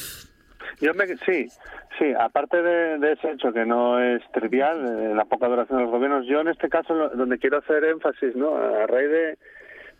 Yo 0.81 0.93
me, 0.95 1.05
sí, 1.07 1.47
sí, 1.99 2.05
aparte 2.19 2.61
de, 2.61 2.97
de 2.97 3.11
ese 3.13 3.31
hecho 3.31 3.53
que 3.53 3.65
no 3.65 3.99
es 3.99 4.21
trivial, 4.33 4.79
eh, 4.83 5.13
la 5.15 5.25
poca 5.25 5.47
duración 5.47 5.77
de 5.77 5.83
los 5.83 5.91
gobiernos, 5.91 6.25
yo 6.27 6.41
en 6.41 6.47
este 6.47 6.69
caso 6.69 6.93
lo- 6.95 7.09
donde 7.09 7.37
quiero 7.37 7.59
hacer 7.59 7.83
énfasis, 7.85 8.35
¿no? 8.35 8.55
A 8.55 8.87
raíz 8.87 9.09
de, 9.09 9.37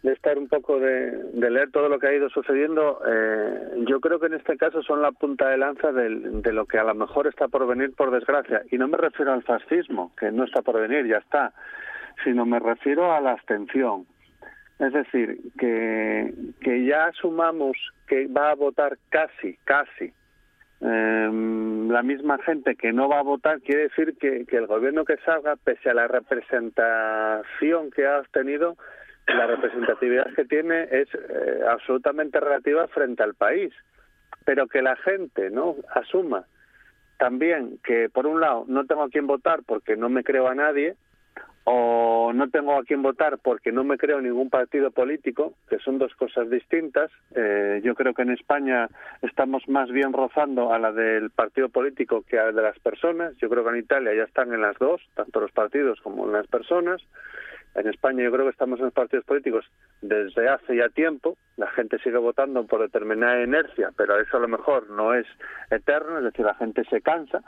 de 0.04 0.14
estar 0.14 0.38
un 0.38 0.48
poco 0.48 0.80
de, 0.80 1.12
de, 1.34 1.52
leer 1.52 1.72
todo 1.72 1.88
lo 1.88 2.00
que 2.00 2.08
ha 2.08 2.14
ido 2.14 2.30
sucediendo, 2.30 3.00
eh, 3.08 3.84
yo 3.88 4.00
creo 4.00 4.20
que 4.20 4.26
en 4.28 4.34
este 4.34 4.58
caso 4.58 4.82
son 4.82 5.02
la 5.02 5.12
punta 5.12 5.50
de 5.50 5.58
lanza 5.58 5.92
del, 5.92 6.42
de 6.42 6.54
lo 6.54 6.66
que 6.66 6.80
a 6.80 6.84
lo 6.84 6.96
mejor 6.96 7.28
está 7.28 7.48
por 7.48 7.68
venir, 7.68 7.94
por 7.96 8.10
desgracia. 8.10 8.64
Y 8.72 8.78
no 8.78 8.88
me 8.88 8.98
refiero 8.98 9.32
al 9.32 9.44
fascismo, 9.44 10.12
que 10.18 10.32
no 10.32 10.46
está 10.46 10.64
por 10.64 10.80
venir, 10.80 11.06
ya 11.06 11.18
está, 11.18 11.54
sino 12.24 12.46
me 12.46 12.60
refiero 12.60 13.14
a 13.14 13.22
la 13.22 13.34
abstención. 13.34 14.08
Es 14.80 14.94
decir, 14.94 15.38
que, 15.60 16.34
que 16.62 16.86
ya 16.86 17.06
asumamos 17.06 17.78
que 18.08 18.26
va 18.28 18.50
a 18.50 18.56
votar 18.56 18.98
casi, 19.10 19.56
casi 19.66 20.12
eh, 20.82 21.30
la 21.92 22.02
misma 22.02 22.40
gente 22.40 22.76
que 22.76 22.92
no 22.92 23.08
va 23.08 23.20
a 23.20 23.24
votar, 23.24 23.62
quiere 23.62 23.84
decir 23.84 24.18
que, 24.20 24.46
que 24.48 24.58
el 24.58 24.66
gobierno 24.66 25.06
que 25.06 25.18
salga, 25.18 25.56
pese 25.58 25.92
a 25.92 25.94
la 25.94 26.08
representación 26.08 27.92
que 27.92 28.08
ha 28.08 28.18
obtenido, 28.18 28.76
la 29.38 29.48
representatividad 29.48 30.34
que 30.36 30.46
tiene 30.46 30.84
es 30.92 31.08
eh, 31.14 31.62
absolutamente 31.70 32.40
relativa 32.40 32.88
frente 32.88 33.24
al 33.24 33.36
país, 33.36 33.74
pero 34.46 34.68
que 34.68 34.82
la 34.82 34.96
gente 34.98 35.50
no 35.50 35.76
asuma 35.94 36.46
también 37.22 37.78
que 37.84 38.10
por 38.10 38.26
un 38.26 38.42
lado 38.42 38.66
no 38.68 38.86
tengo 38.88 39.04
a 39.04 39.10
quién 39.10 39.28
votar 39.28 39.62
porque 39.64 39.96
no 39.96 40.10
me 40.10 40.24
creo 40.24 40.48
a 40.48 40.56
nadie 40.56 40.96
o 41.66 42.32
no 42.34 42.50
tengo 42.50 42.76
a 42.76 42.84
quién 42.84 43.04
votar 43.04 43.38
porque 43.38 43.72
no 43.72 43.84
me 43.84 43.98
creo 43.98 44.20
ningún 44.20 44.50
partido 44.50 44.90
político, 44.90 45.54
que 45.70 45.78
son 45.78 46.00
dos 46.00 46.16
cosas 46.16 46.50
distintas. 46.50 47.12
Eh, 47.36 47.82
yo 47.84 47.94
creo 47.94 48.16
que 48.16 48.24
en 48.24 48.32
España 48.32 48.90
estamos 49.22 49.68
más 49.68 49.92
bien 49.92 50.12
rozando 50.14 50.74
a 50.74 50.80
la 50.80 50.92
del 50.92 51.30
partido 51.30 51.70
político 51.70 52.24
que 52.28 52.40
a 52.40 52.46
la 52.46 52.52
de 52.54 52.62
las 52.64 52.80
personas. 52.80 53.38
Yo 53.38 53.50
creo 53.50 53.64
que 53.64 53.70
en 53.70 53.84
Italia 53.84 54.16
ya 54.16 54.24
están 54.24 54.52
en 54.54 54.62
las 54.62 54.78
dos, 54.80 55.02
tanto 55.14 55.40
los 55.40 55.52
partidos 55.52 56.02
como 56.02 56.26
en 56.26 56.32
las 56.32 56.48
personas. 56.48 57.02
En 57.76 57.88
España 57.88 58.24
yo 58.24 58.32
creo 58.32 58.46
que 58.46 58.52
estamos 58.52 58.80
en 58.80 58.86
los 58.86 58.94
partidos 58.94 59.26
políticos 59.26 59.66
desde 60.02 60.50
hace 60.50 60.76
ya 60.76 60.90
tiempo. 60.90 61.38
La 61.58 61.68
gente 61.68 62.00
sigue 62.00 62.18
votando 62.18 62.66
por 62.66 62.82
determinada 62.82 63.42
inercia, 63.44 63.92
pero 63.96 64.20
eso 64.20 64.38
a 64.38 64.42
lo 64.42 64.48
mejor 64.48 64.90
no 64.90 65.14
es 65.14 65.26
eterno, 65.70 66.18
es 66.18 66.26
decir, 66.26 66.46
la 66.46 66.56
gente 66.56 66.84
se 66.90 67.02
cansa. 67.02 67.42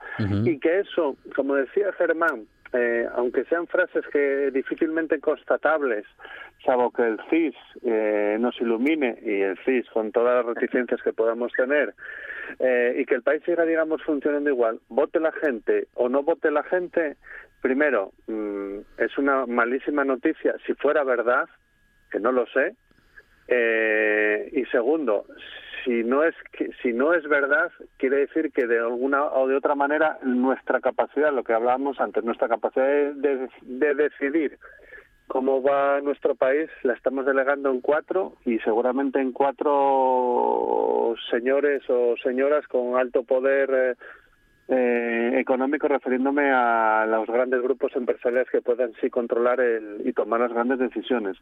Y 0.45 0.59
que 0.59 0.79
eso, 0.79 1.17
como 1.35 1.55
decía 1.55 1.91
Germán, 1.93 2.45
eh, 2.73 3.07
aunque 3.15 3.45
sean 3.45 3.67
frases 3.67 4.03
que 4.11 4.49
difícilmente 4.51 5.19
constatables, 5.19 6.05
salvo 6.65 6.89
que 6.91 7.03
el 7.03 7.19
CIS 7.29 7.55
eh, 7.83 8.37
nos 8.39 8.59
ilumine 8.59 9.19
y 9.21 9.41
el 9.41 9.57
CIS 9.63 9.87
con 9.89 10.11
todas 10.11 10.43
las 10.43 10.55
reticencias 10.55 10.99
que 11.03 11.13
podamos 11.13 11.51
tener, 11.51 11.93
eh, 12.59 12.95
y 12.97 13.05
que 13.05 13.15
el 13.15 13.21
país 13.21 13.43
siga, 13.45 13.63
digamos, 13.63 14.01
funcionando 14.01 14.49
igual, 14.49 14.79
vote 14.89 15.19
la 15.19 15.31
gente 15.33 15.87
o 15.93 16.09
no 16.09 16.23
vote 16.23 16.49
la 16.49 16.63
gente, 16.63 17.15
primero, 17.63 18.11
mm, 18.27 18.79
es 18.97 19.17
una 19.17 19.45
malísima 19.45 20.03
noticia 20.03 20.53
si 20.67 20.73
fuera 20.73 21.03
verdad, 21.05 21.47
que 22.11 22.19
no 22.19 22.33
lo 22.33 22.45
sé, 22.47 22.75
eh, 23.47 24.49
y 24.51 24.65
segundo, 24.65 25.25
si 25.85 26.03
no 26.03 26.23
es 26.23 26.35
si 26.81 26.93
no 26.93 27.13
es 27.13 27.27
verdad 27.27 27.71
quiere 27.97 28.17
decir 28.17 28.51
que 28.51 28.67
de 28.67 28.79
alguna 28.79 29.23
o 29.25 29.47
de 29.47 29.55
otra 29.55 29.75
manera 29.75 30.17
nuestra 30.23 30.79
capacidad 30.79 31.33
lo 31.33 31.43
que 31.43 31.53
hablábamos 31.53 31.99
antes 31.99 32.23
nuestra 32.23 32.47
capacidad 32.47 32.85
de, 32.85 33.49
de, 33.61 33.95
decidir 33.95 34.57
cómo 35.27 35.61
va 35.61 35.99
nuestro 36.01 36.35
país 36.35 36.69
la 36.83 36.93
estamos 36.93 37.25
delegando 37.25 37.69
en 37.69 37.81
cuatro 37.81 38.37
y 38.45 38.59
seguramente 38.59 39.19
en 39.19 39.33
cuatro 39.33 41.15
señores 41.29 41.83
o 41.89 42.15
señoras 42.23 42.65
con 42.67 42.97
alto 42.97 43.23
poder 43.23 43.69
eh, 43.73 43.95
eh, 44.67 45.31
económico 45.35 45.87
refiriéndome 45.87 46.51
a 46.51 47.05
los 47.05 47.27
grandes 47.27 47.61
grupos 47.61 47.95
empresariales 47.95 48.49
que 48.49 48.61
puedan 48.61 48.93
sí 49.01 49.09
controlar 49.09 49.59
el, 49.59 50.01
y 50.05 50.13
tomar 50.13 50.39
las 50.39 50.53
grandes 50.53 50.79
decisiones. 50.79 51.37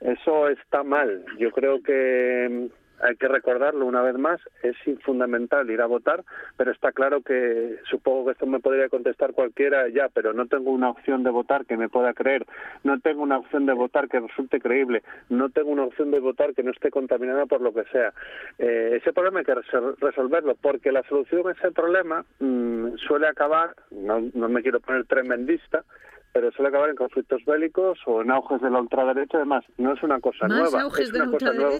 Eso 0.00 0.48
está 0.48 0.82
mal. 0.82 1.24
Yo 1.38 1.50
creo 1.50 1.82
que 1.82 2.68
hay 3.02 3.16
que 3.16 3.28
recordarlo 3.28 3.86
una 3.86 4.02
vez 4.02 4.16
más, 4.18 4.40
es 4.62 4.76
fundamental 5.04 5.70
ir 5.70 5.80
a 5.80 5.86
votar, 5.86 6.24
pero 6.56 6.70
está 6.70 6.92
claro 6.92 7.22
que 7.22 7.78
supongo 7.90 8.26
que 8.26 8.32
esto 8.32 8.46
me 8.46 8.60
podría 8.60 8.88
contestar 8.88 9.32
cualquiera 9.32 9.88
ya, 9.88 10.08
pero 10.08 10.32
no 10.32 10.46
tengo 10.46 10.70
una 10.70 10.90
opción 10.90 11.22
de 11.22 11.30
votar 11.30 11.66
que 11.66 11.76
me 11.76 11.88
pueda 11.88 12.12
creer, 12.14 12.46
no 12.84 13.00
tengo 13.00 13.22
una 13.22 13.38
opción 13.38 13.66
de 13.66 13.72
votar 13.72 14.08
que 14.08 14.20
resulte 14.20 14.60
creíble, 14.60 15.02
no 15.28 15.48
tengo 15.50 15.70
una 15.70 15.84
opción 15.84 16.10
de 16.10 16.20
votar 16.20 16.54
que 16.54 16.62
no 16.62 16.70
esté 16.70 16.90
contaminada 16.90 17.46
por 17.46 17.60
lo 17.60 17.72
que 17.72 17.84
sea. 17.92 18.12
Eh, 18.58 18.98
ese 19.00 19.12
problema 19.12 19.40
hay 19.40 19.44
que 19.44 19.54
resolverlo, 20.00 20.54
porque 20.56 20.92
la 20.92 21.02
solución 21.04 21.48
a 21.48 21.52
ese 21.52 21.70
problema 21.72 22.24
mmm, 22.38 22.96
suele 23.06 23.28
acabar, 23.28 23.74
no, 23.90 24.20
no 24.34 24.48
me 24.48 24.62
quiero 24.62 24.80
poner 24.80 25.06
tremendista, 25.06 25.84
pero 26.32 26.52
suele 26.52 26.68
acabar 26.68 26.90
en 26.90 26.96
conflictos 26.96 27.44
bélicos 27.44 27.98
o 28.06 28.22
en 28.22 28.30
auges 28.30 28.60
de 28.60 28.70
la 28.70 28.80
ultraderecha, 28.80 29.38
además, 29.38 29.64
no 29.78 29.94
es 29.94 30.02
una 30.02 30.20
cosa 30.20 30.46
Más 30.46 30.58
nueva. 30.58 30.82
auges 30.82 31.06
es 31.06 31.12
de 31.12 31.18
la 31.18 31.24
una 31.24 31.32
cosa 31.32 31.52
nueva. 31.52 31.70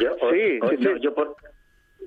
Yo, 0.00 0.14
Sí, 0.30 0.58
o- 0.60 0.70
sí, 0.70 0.76
no, 0.78 0.94
sí. 0.94 1.00
yo 1.00 1.14
por, 1.14 1.36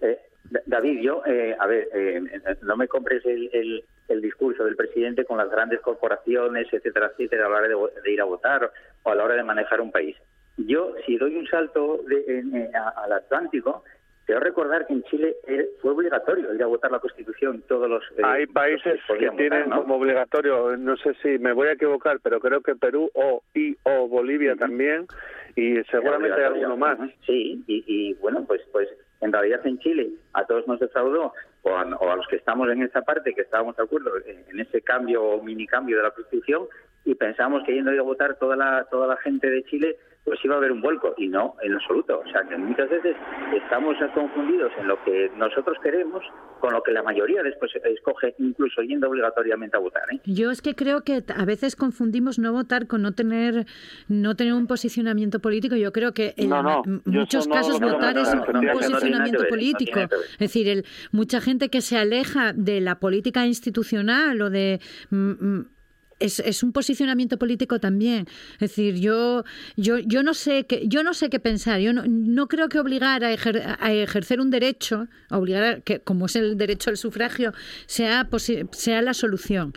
eh, 0.01 0.19
Da- 0.43 0.61
David, 0.65 0.99
yo, 1.01 1.21
eh, 1.25 1.55
a 1.57 1.65
ver, 1.67 1.87
eh, 1.93 2.21
no 2.63 2.75
me 2.75 2.87
compres 2.87 3.25
el, 3.25 3.49
el, 3.53 3.85
el 4.09 4.21
discurso 4.21 4.65
del 4.65 4.75
presidente 4.75 5.23
con 5.23 5.37
las 5.37 5.49
grandes 5.49 5.79
corporaciones, 5.79 6.67
etcétera, 6.73 7.11
etcétera, 7.13 7.45
a 7.45 7.49
la 7.49 7.57
hora 7.57 7.67
de, 7.69 8.01
de 8.03 8.11
ir 8.11 8.19
a 8.21 8.25
votar 8.25 8.69
o 9.03 9.09
a 9.09 9.15
la 9.15 9.23
hora 9.23 9.35
de 9.35 9.43
manejar 9.43 9.79
un 9.79 9.91
país. 9.91 10.17
Yo, 10.57 10.93
si 11.05 11.17
doy 11.17 11.37
un 11.37 11.47
salto 11.47 12.01
de- 12.05 12.25
en- 12.27 12.55
eh, 12.55 12.71
a- 12.73 12.89
al 13.03 13.13
Atlántico, 13.13 13.83
quiero 14.25 14.41
recordar 14.41 14.87
que 14.87 14.93
en 14.93 15.03
Chile 15.03 15.35
eh, 15.47 15.69
fue 15.81 15.91
obligatorio 15.91 16.53
ir 16.53 16.63
a 16.63 16.67
votar 16.67 16.91
la 16.91 16.99
Constitución 16.99 17.63
todos 17.67 17.89
los... 17.89 18.03
eh, 18.17 18.21
Hay 18.23 18.45
los 18.45 18.53
países 18.53 18.99
que 19.07 19.13
podían 19.13 19.31
votar, 19.33 19.37
tienen 19.49 19.69
¿no? 19.69 19.81
como 19.81 19.95
obligatorio, 19.95 20.77
no 20.77 20.95
sé 20.97 21.13
si 21.21 21.37
me 21.39 21.53
voy 21.53 21.67
a 21.67 21.73
equivocar, 21.73 22.19
pero 22.23 22.39
creo 22.39 22.61
que 22.61 22.75
Perú 22.75 23.09
o 23.13 23.41
y 23.53 23.75
o 23.83 24.07
Bolivia 24.07 24.55
también 24.55 25.05
y 25.55 25.75
seguramente 25.91 26.37
hay 26.39 26.45
alguno 26.45 26.77
más. 26.77 26.97
Ujú, 26.99 27.09
Sí, 27.25 27.63
y, 27.67 27.83
y, 27.87 28.13
bueno, 28.15 28.45
pues 28.47 28.61
pues 28.71 28.87
en 29.19 29.31
realidad 29.31 29.65
en 29.67 29.77
Chile 29.79 30.09
a 30.33 30.45
todos 30.45 30.67
nos 30.67 30.79
defraudó, 30.79 31.33
o 31.63 31.69
a, 31.77 31.83
o 31.83 32.09
a 32.11 32.15
los 32.15 32.27
que 32.27 32.37
estamos 32.37 32.67
en 32.69 32.81
esa 32.81 33.01
parte, 33.03 33.33
que 33.35 33.41
estábamos 33.41 33.75
de 33.77 33.83
acuerdo 33.83 34.11
en, 34.25 34.43
en 34.49 34.59
ese 34.59 34.81
cambio 34.81 35.23
o 35.23 35.43
mini 35.43 35.67
cambio 35.67 35.97
de 35.97 36.03
la 36.03 36.11
Constitución, 36.11 36.63
y 37.05 37.13
pensamos 37.15 37.63
que 37.63 37.73
yendo 37.73 37.91
a 37.91 38.01
votar 38.01 38.35
toda 38.39 38.55
la, 38.55 38.85
toda 38.89 39.07
la 39.07 39.17
gente 39.17 39.49
de 39.49 39.63
Chile, 39.63 39.97
pues 40.23 40.39
iba 40.43 40.55
a 40.55 40.57
haber 40.57 40.71
un 40.71 40.81
vuelco, 40.81 41.13
y 41.17 41.27
no, 41.27 41.55
en 41.61 41.73
absoluto. 41.73 42.19
O 42.19 42.31
sea, 42.31 42.43
que 42.43 42.55
muchas 42.57 42.89
veces 42.89 43.15
estamos 43.53 43.95
confundidos 44.13 44.71
en 44.79 44.87
lo 44.87 45.03
que 45.03 45.31
nosotros 45.35 45.77
queremos 45.81 46.23
con 46.59 46.73
lo 46.73 46.83
que 46.83 46.91
la 46.91 47.01
mayoría 47.01 47.41
después 47.41 47.71
escoge, 47.83 48.35
incluso 48.37 48.81
yendo 48.83 49.09
obligatoriamente 49.09 49.75
a 49.75 49.79
votar. 49.79 50.03
¿eh? 50.13 50.21
Yo 50.25 50.51
es 50.51 50.61
que 50.61 50.75
creo 50.75 51.01
que 51.01 51.23
a 51.35 51.45
veces 51.45 51.75
confundimos 51.75 52.37
no 52.37 52.53
votar 52.53 52.87
con 52.87 53.01
no 53.01 53.13
tener 53.13 53.65
no 54.07 54.35
tener 54.35 54.53
un 54.53 54.67
posicionamiento 54.67 55.39
político. 55.39 55.75
Yo 55.75 55.91
creo 55.91 56.13
que 56.13 56.33
en 56.37 56.49
No, 56.49 56.61
no, 56.61 56.83
muchos 57.05 57.47
casos 57.47 57.81
no 57.81 57.91
votar 57.93 58.17
es 58.17 58.31
un 58.31 58.43
posicionamiento 58.73 59.39
ver, 59.39 59.49
político. 59.49 59.99
Es 59.99 60.37
decir, 60.39 60.69
el, 60.69 60.85
mucha 61.11 61.41
gente 61.41 61.69
que 61.69 61.81
se 61.81 61.97
aleja 61.97 62.53
de 62.53 62.79
la 62.79 62.99
política 62.99 63.47
institucional 63.47 64.39
o 64.41 64.49
de 64.51 64.79
mm, 65.09 65.31
mm, 65.31 65.65
es, 66.21 66.39
es 66.39 66.63
un 66.63 66.71
posicionamiento 66.71 67.37
político 67.37 67.79
también. 67.79 68.27
Es 68.53 68.59
decir, 68.71 68.95
yo 68.95 69.43
yo 69.77 69.97
yo 69.99 70.23
no 70.23 70.33
sé 70.33 70.65
qué 70.65 70.87
yo 70.87 71.03
no 71.03 71.13
sé 71.13 71.29
qué 71.29 71.39
pensar. 71.39 71.79
Yo 71.79 71.93
no, 71.93 72.03
no 72.07 72.47
creo 72.47 72.69
que 72.69 72.79
obligar 72.79 73.23
a, 73.23 73.33
ejer- 73.33 73.77
a 73.79 73.93
ejercer 73.93 74.39
un 74.39 74.49
derecho, 74.51 75.07
obligar 75.29 75.63
a, 75.63 75.79
que 75.81 75.99
como 75.99 76.27
es 76.27 76.35
el 76.35 76.57
derecho 76.57 76.89
al 76.89 76.97
sufragio, 76.97 77.53
sea 77.85 78.27
sea 78.71 79.01
la 79.01 79.13
solución 79.13 79.73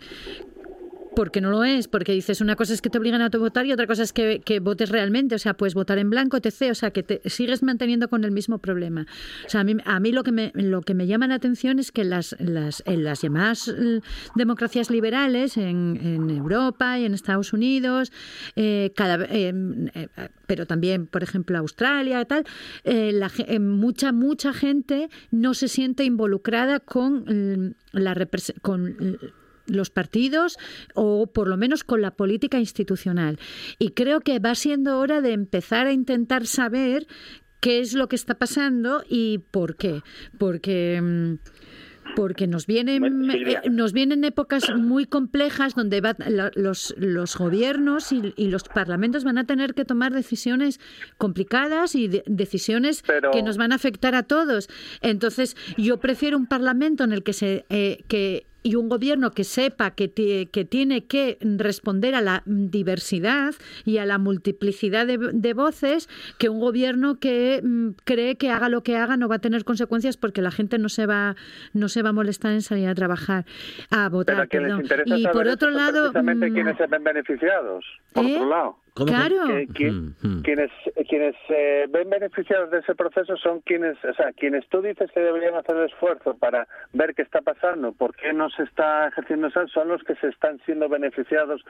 porque 1.15 1.41
no 1.41 1.49
lo 1.49 1.63
es, 1.63 1.87
porque 1.87 2.11
dices 2.11 2.41
una 2.41 2.55
cosa 2.55 2.73
es 2.73 2.81
que 2.81 2.89
te 2.89 2.97
obligan 2.97 3.21
a 3.21 3.29
votar 3.29 3.65
y 3.65 3.71
otra 3.71 3.87
cosa 3.87 4.03
es 4.03 4.13
que, 4.13 4.41
que 4.43 4.59
votes 4.59 4.89
realmente, 4.89 5.35
o 5.35 5.39
sea, 5.39 5.53
puedes 5.55 5.73
votar 5.73 5.97
en 5.97 6.09
blanco, 6.09 6.37
etc., 6.37 6.71
o 6.71 6.75
sea, 6.75 6.91
que 6.91 7.03
te 7.03 7.21
sigues 7.29 7.63
manteniendo 7.63 8.07
con 8.07 8.23
el 8.23 8.31
mismo 8.31 8.59
problema. 8.59 9.05
O 9.45 9.49
sea, 9.49 9.61
a 9.61 9.63
mí, 9.63 9.75
a 9.85 9.99
mí 9.99 10.11
lo, 10.11 10.23
que 10.23 10.31
me, 10.31 10.51
lo 10.53 10.81
que 10.81 10.93
me 10.93 11.07
llama 11.07 11.27
la 11.27 11.35
atención 11.35 11.79
es 11.79 11.91
que 11.91 12.03
las, 12.03 12.35
las, 12.39 12.83
en 12.85 13.03
las 13.03 13.21
llamadas 13.21 13.67
eh, 13.67 14.01
democracias 14.35 14.89
liberales 14.89 15.57
en, 15.57 15.99
en 16.01 16.29
Europa 16.29 16.99
y 16.99 17.05
en 17.05 17.13
Estados 17.13 17.53
Unidos, 17.53 18.11
eh, 18.55 18.91
cada, 18.95 19.17
ve- 19.17 19.27
eh, 19.31 20.07
pero 20.47 20.65
también, 20.65 21.07
por 21.07 21.23
ejemplo, 21.23 21.57
Australia 21.57 22.21
y 22.21 22.25
tal, 22.25 22.45
eh, 22.83 23.11
la 23.13 23.31
eh, 23.47 23.59
mucha, 23.59 24.11
mucha 24.11 24.53
gente 24.53 25.09
no 25.31 25.53
se 25.53 25.67
siente 25.67 26.03
involucrada 26.03 26.79
con 26.79 27.25
mm, 27.25 27.73
la 27.93 28.15
con 28.61 28.95
los 29.67 29.89
partidos 29.89 30.57
o 30.93 31.27
por 31.27 31.47
lo 31.47 31.57
menos 31.57 31.83
con 31.83 32.01
la 32.01 32.11
política 32.11 32.59
institucional. 32.59 33.39
Y 33.79 33.89
creo 33.91 34.21
que 34.21 34.39
va 34.39 34.55
siendo 34.55 34.99
hora 34.99 35.21
de 35.21 35.33
empezar 35.33 35.87
a 35.87 35.91
intentar 35.93 36.45
saber 36.47 37.07
qué 37.61 37.79
es 37.79 37.93
lo 37.93 38.07
que 38.07 38.15
está 38.15 38.35
pasando 38.35 39.03
y 39.09 39.39
por 39.51 39.75
qué. 39.75 40.01
Porque 40.37 41.01
mm, 41.01 41.33
porque 42.15 42.45
nos 42.45 42.67
vienen 42.67 42.99
Bueno, 43.01 43.33
eh, 43.33 43.61
nos 43.71 43.91
vienen 43.91 44.23
épocas 44.23 44.63
muy 44.77 45.05
complejas 45.05 45.73
donde 45.73 46.01
va- 46.01 46.15
la- 46.27 46.51
los, 46.55 46.93
los 46.99 47.35
gobiernos 47.35 48.11
y, 48.11 48.31
y 48.37 48.47
los 48.49 48.63
parlamentos 48.63 49.23
van 49.23 49.39
a 49.39 49.45
tener 49.45 49.73
que 49.73 49.83
tomar 49.85 50.13
decisiones 50.13 50.79
complicadas 51.17 51.95
y 51.95 52.07
de- 52.07 52.23
decisiones 52.27 53.01
Pero- 53.05 53.31
que 53.31 53.41
nos 53.41 53.57
van 53.57 53.71
a 53.71 53.75
afectar 53.75 54.13
a 54.15 54.23
todos. 54.23 54.69
Entonces, 55.01 55.57
yo 55.77 55.97
prefiero 55.99 56.37
un 56.37 56.45
parlamento 56.45 57.03
en 57.03 57.11
el 57.11 57.23
que 57.23 57.33
se 57.33 57.65
eh, 57.69 58.03
que 58.07 58.45
y 58.65 58.73
un 58.73 58.89
gobierno 58.89 59.29
que 59.29 59.43
sepa 59.43 59.91
que, 59.91 60.11
que 60.51 60.65
tiene 60.65 61.05
que 61.05 61.37
responder 61.39 62.15
a 62.15 62.21
la 62.21 62.41
diversidad 62.47 63.53
y 63.85 63.99
a 63.99 64.05
la 64.05 64.17
multiplicidad 64.17 65.05
de, 65.05 65.53
voces 65.53 66.09
que 66.39 66.49
un 66.49 66.59
gobierno 66.59 67.19
que 67.19 67.61
mm, 67.63 67.89
cree 68.05 68.37
que 68.37 68.49
haga 68.49 68.67
lo 68.69 68.81
que 68.81 68.97
haga 68.97 69.17
no 69.17 69.27
va 69.27 69.35
a 69.35 69.39
tener 69.39 69.65
consecuencias 69.65 70.17
porque 70.17 70.41
la 70.41 70.49
gente 70.49 70.79
no 70.79 70.89
se 70.89 71.05
va 71.05 71.35
no 71.73 71.89
se 71.89 72.01
va 72.01 72.09
a 72.09 72.13
molestar 72.13 72.53
en 72.53 72.63
salir 72.63 72.87
a 72.87 72.95
trabajar 72.95 73.45
a 73.91 74.09
votar 74.09 74.49
y 75.05 75.27
por 75.27 75.47
otro 75.47 75.69
lado 75.69 76.11
mm, 76.11 76.39
quiénes 76.51 76.75
se 76.75 76.87
ven 76.87 77.03
beneficiados 77.03 77.85
por 78.13 78.25
¿Eh? 78.25 78.33
otro 78.33 78.49
lado 78.49 78.84
Claro. 78.95 79.47
Mm, 79.47 80.13
mm. 80.21 80.41
quienes 80.43 80.71
quienes 81.09 81.35
eh, 81.49 81.85
ven 81.89 82.09
beneficiados 82.09 82.71
de 82.71 82.79
ese 82.79 82.95
proceso 82.95 83.35
son 83.37 83.59
quienes, 83.61 83.97
o 84.05 84.13
sea, 84.13 84.31
quienes 84.33 84.67
tú 84.69 84.81
dices 84.81 85.09
que 85.13 85.19
deberían 85.19 85.55
hacer 85.55 85.75
el 85.75 85.85
esfuerzo 85.85 86.35
para 86.37 86.67
ver 86.93 87.13
qué 87.13 87.21
está 87.21 87.41
pasando, 87.41 87.91
por 87.91 88.15
qué 88.15 88.33
no 88.33 88.49
se 88.49 88.63
está 88.63 89.07
ejerciendo 89.07 89.47
eso, 89.47 89.67
son 89.67 89.89
los 89.89 90.01
que 90.03 90.15
se 90.15 90.27
están 90.27 90.59
siendo 90.65 90.87
beneficiados. 90.87 91.61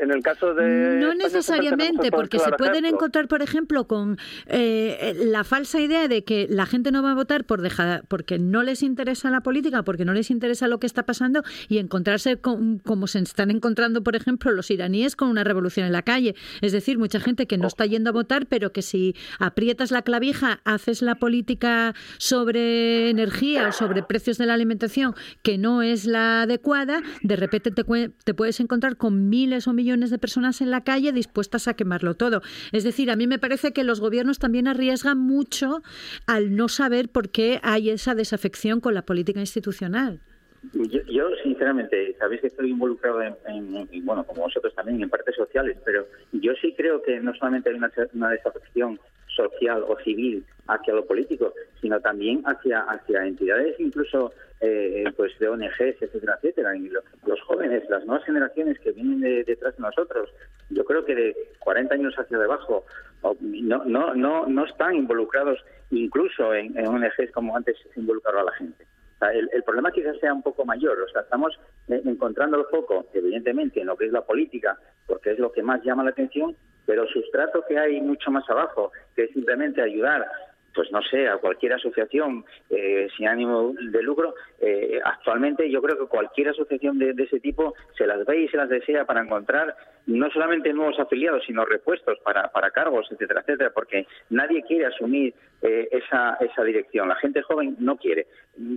En 0.00 0.12
el 0.12 0.22
caso 0.22 0.54
de 0.54 0.98
no 1.00 1.14
necesariamente, 1.14 2.10
porque 2.10 2.38
se 2.38 2.52
pueden 2.52 2.84
encontrar, 2.84 3.28
por 3.28 3.42
ejemplo, 3.42 3.86
con 3.86 4.16
eh, 4.46 5.14
la 5.16 5.44
falsa 5.44 5.80
idea 5.80 6.08
de 6.08 6.24
que 6.24 6.46
la 6.48 6.66
gente 6.66 6.92
no 6.92 7.02
va 7.02 7.12
a 7.12 7.14
votar 7.14 7.44
por 7.44 7.60
dejar, 7.60 8.04
porque 8.08 8.38
no 8.38 8.62
les 8.62 8.82
interesa 8.82 9.30
la 9.30 9.40
política, 9.40 9.82
porque 9.82 10.04
no 10.04 10.14
les 10.14 10.30
interesa 10.30 10.68
lo 10.68 10.78
que 10.78 10.86
está 10.86 11.04
pasando 11.04 11.42
y 11.68 11.78
encontrarse 11.78 12.36
con, 12.36 12.78
como 12.78 13.06
se 13.06 13.18
están 13.18 13.50
encontrando, 13.50 14.02
por 14.02 14.16
ejemplo, 14.16 14.52
los 14.52 14.70
iraníes 14.70 15.16
con 15.16 15.28
una 15.28 15.44
revolución 15.44 15.86
en 15.86 15.92
la 15.92 16.02
calle. 16.02 16.34
Es 16.60 16.67
decir, 16.72 16.98
mucha 16.98 17.20
gente 17.20 17.46
que 17.46 17.58
no 17.58 17.68
está 17.68 17.86
yendo 17.86 18.10
a 18.10 18.12
votar, 18.12 18.46
pero 18.46 18.72
que 18.72 18.82
si 18.82 19.14
aprietas 19.38 19.90
la 19.90 20.02
clavija, 20.02 20.60
haces 20.64 21.02
la 21.02 21.16
política 21.16 21.94
sobre 22.18 23.10
energía 23.10 23.68
o 23.68 23.72
sobre 23.72 24.02
precios 24.02 24.38
de 24.38 24.46
la 24.46 24.54
alimentación 24.54 25.14
que 25.42 25.58
no 25.58 25.82
es 25.82 26.04
la 26.04 26.42
adecuada, 26.42 27.02
de 27.22 27.36
repente 27.36 27.70
te, 27.70 27.84
te 28.24 28.34
puedes 28.34 28.60
encontrar 28.60 28.96
con 28.96 29.28
miles 29.28 29.66
o 29.66 29.72
millones 29.72 30.10
de 30.10 30.18
personas 30.18 30.60
en 30.60 30.70
la 30.70 30.82
calle 30.82 31.12
dispuestas 31.12 31.68
a 31.68 31.74
quemarlo 31.74 32.14
todo. 32.14 32.42
Es 32.72 32.84
decir, 32.84 33.10
a 33.10 33.16
mí 33.16 33.26
me 33.26 33.38
parece 33.38 33.72
que 33.72 33.84
los 33.84 34.00
gobiernos 34.00 34.38
también 34.38 34.68
arriesgan 34.68 35.18
mucho 35.18 35.82
al 36.26 36.56
no 36.56 36.68
saber 36.68 37.08
por 37.08 37.30
qué 37.30 37.60
hay 37.62 37.90
esa 37.90 38.14
desafección 38.14 38.80
con 38.80 38.94
la 38.94 39.02
política 39.02 39.40
institucional. 39.40 40.20
Yo, 40.72 41.30
sinceramente, 41.42 42.16
sabéis 42.18 42.40
que 42.40 42.46
estoy 42.48 42.70
involucrado 42.70 43.22
en, 43.22 43.88
bueno, 44.04 44.24
como 44.24 44.42
vosotros 44.42 44.74
también, 44.74 45.00
en 45.00 45.08
partes 45.08 45.36
sociales, 45.36 45.78
pero 45.84 46.06
yo 46.32 46.52
sí 46.60 46.74
creo 46.76 47.00
que 47.00 47.20
no 47.20 47.32
solamente 47.34 47.70
hay 47.70 47.76
una, 47.76 48.30
desafección 48.30 48.98
social 49.28 49.84
o 49.86 49.96
civil 50.00 50.44
hacia 50.66 50.94
lo 50.94 51.06
político, 51.06 51.54
sino 51.80 52.00
también 52.00 52.42
hacia 52.44 52.80
hacia 52.80 53.24
entidades 53.24 53.78
incluso 53.78 54.32
eh, 54.60 55.04
pues 55.16 55.38
de 55.38 55.48
ONGs, 55.48 56.02
etcétera, 56.02 56.34
etcétera. 56.42 56.76
Y 56.76 56.88
los 56.88 57.40
jóvenes, 57.42 57.88
las 57.88 58.04
nuevas 58.04 58.24
generaciones 58.24 58.80
que 58.80 58.90
vienen 58.90 59.20
detrás 59.20 59.76
de 59.76 59.82
nosotros, 59.82 60.28
yo 60.70 60.84
creo 60.84 61.04
que 61.04 61.14
de 61.14 61.36
40 61.60 61.94
años 61.94 62.14
hacia 62.18 62.36
debajo 62.36 62.84
no 63.40 63.84
no 63.84 64.14
no 64.14 64.46
no 64.46 64.64
están 64.64 64.96
involucrados 64.96 65.64
incluso 65.90 66.52
en, 66.52 66.76
en 66.76 66.88
ONGs 66.88 67.30
como 67.32 67.56
antes 67.56 67.76
se 67.94 68.00
involucraba 68.00 68.42
la 68.42 68.52
gente 68.52 68.84
el, 69.20 69.62
problema 69.64 69.90
quizás 69.90 70.18
sea 70.20 70.32
un 70.32 70.42
poco 70.42 70.64
mayor. 70.64 71.00
O 71.00 71.08
sea, 71.08 71.22
estamos 71.22 71.58
eh, 71.88 72.00
encontrando 72.04 72.58
el 72.58 72.66
foco, 72.66 73.06
evidentemente, 73.12 73.80
en 73.80 73.86
lo 73.86 73.96
que 73.96 74.06
es 74.06 74.12
la 74.12 74.22
política, 74.22 74.78
porque 75.06 75.32
es 75.32 75.38
lo 75.38 75.52
que 75.52 75.62
más 75.62 75.82
llama 75.82 76.04
la 76.04 76.10
atención, 76.10 76.56
pero 76.86 77.02
el 77.02 77.08
sustrato 77.08 77.64
que 77.68 77.78
hay 77.78 78.00
mucho 78.00 78.30
más 78.30 78.48
abajo, 78.48 78.92
que 79.14 79.24
es 79.24 79.30
simplemente 79.32 79.82
ayudar 79.82 80.26
pues 80.74 80.90
no 80.92 81.02
sé, 81.02 81.28
a 81.28 81.38
cualquier 81.38 81.72
asociación 81.72 82.44
eh, 82.70 83.08
sin 83.16 83.28
ánimo 83.28 83.74
de 83.80 84.02
lucro, 84.02 84.34
eh, 84.60 85.00
actualmente 85.04 85.70
yo 85.70 85.82
creo 85.82 85.98
que 85.98 86.06
cualquier 86.06 86.48
asociación 86.50 86.98
de, 86.98 87.14
ese 87.18 87.40
tipo 87.40 87.74
se 87.96 88.06
las 88.06 88.24
ve 88.24 88.42
y 88.42 88.48
se 88.48 88.56
las 88.56 88.68
desea 88.68 89.04
para 89.04 89.22
encontrar 89.22 89.74
no 90.06 90.30
solamente 90.30 90.72
nuevos 90.72 90.98
afiliados, 90.98 91.42
sino 91.46 91.64
repuestos 91.64 92.18
para, 92.24 92.48
para 92.48 92.70
cargos, 92.70 93.06
etcétera, 93.10 93.40
etcétera, 93.40 93.70
porque 93.74 94.06
nadie 94.30 94.62
quiere 94.62 94.86
asumir 94.86 95.34
eh, 95.60 95.88
esa, 95.90 96.34
esa 96.40 96.62
dirección. 96.62 97.08
La 97.08 97.16
gente 97.16 97.42
joven 97.42 97.76
no 97.80 97.96
quiere. 97.96 98.28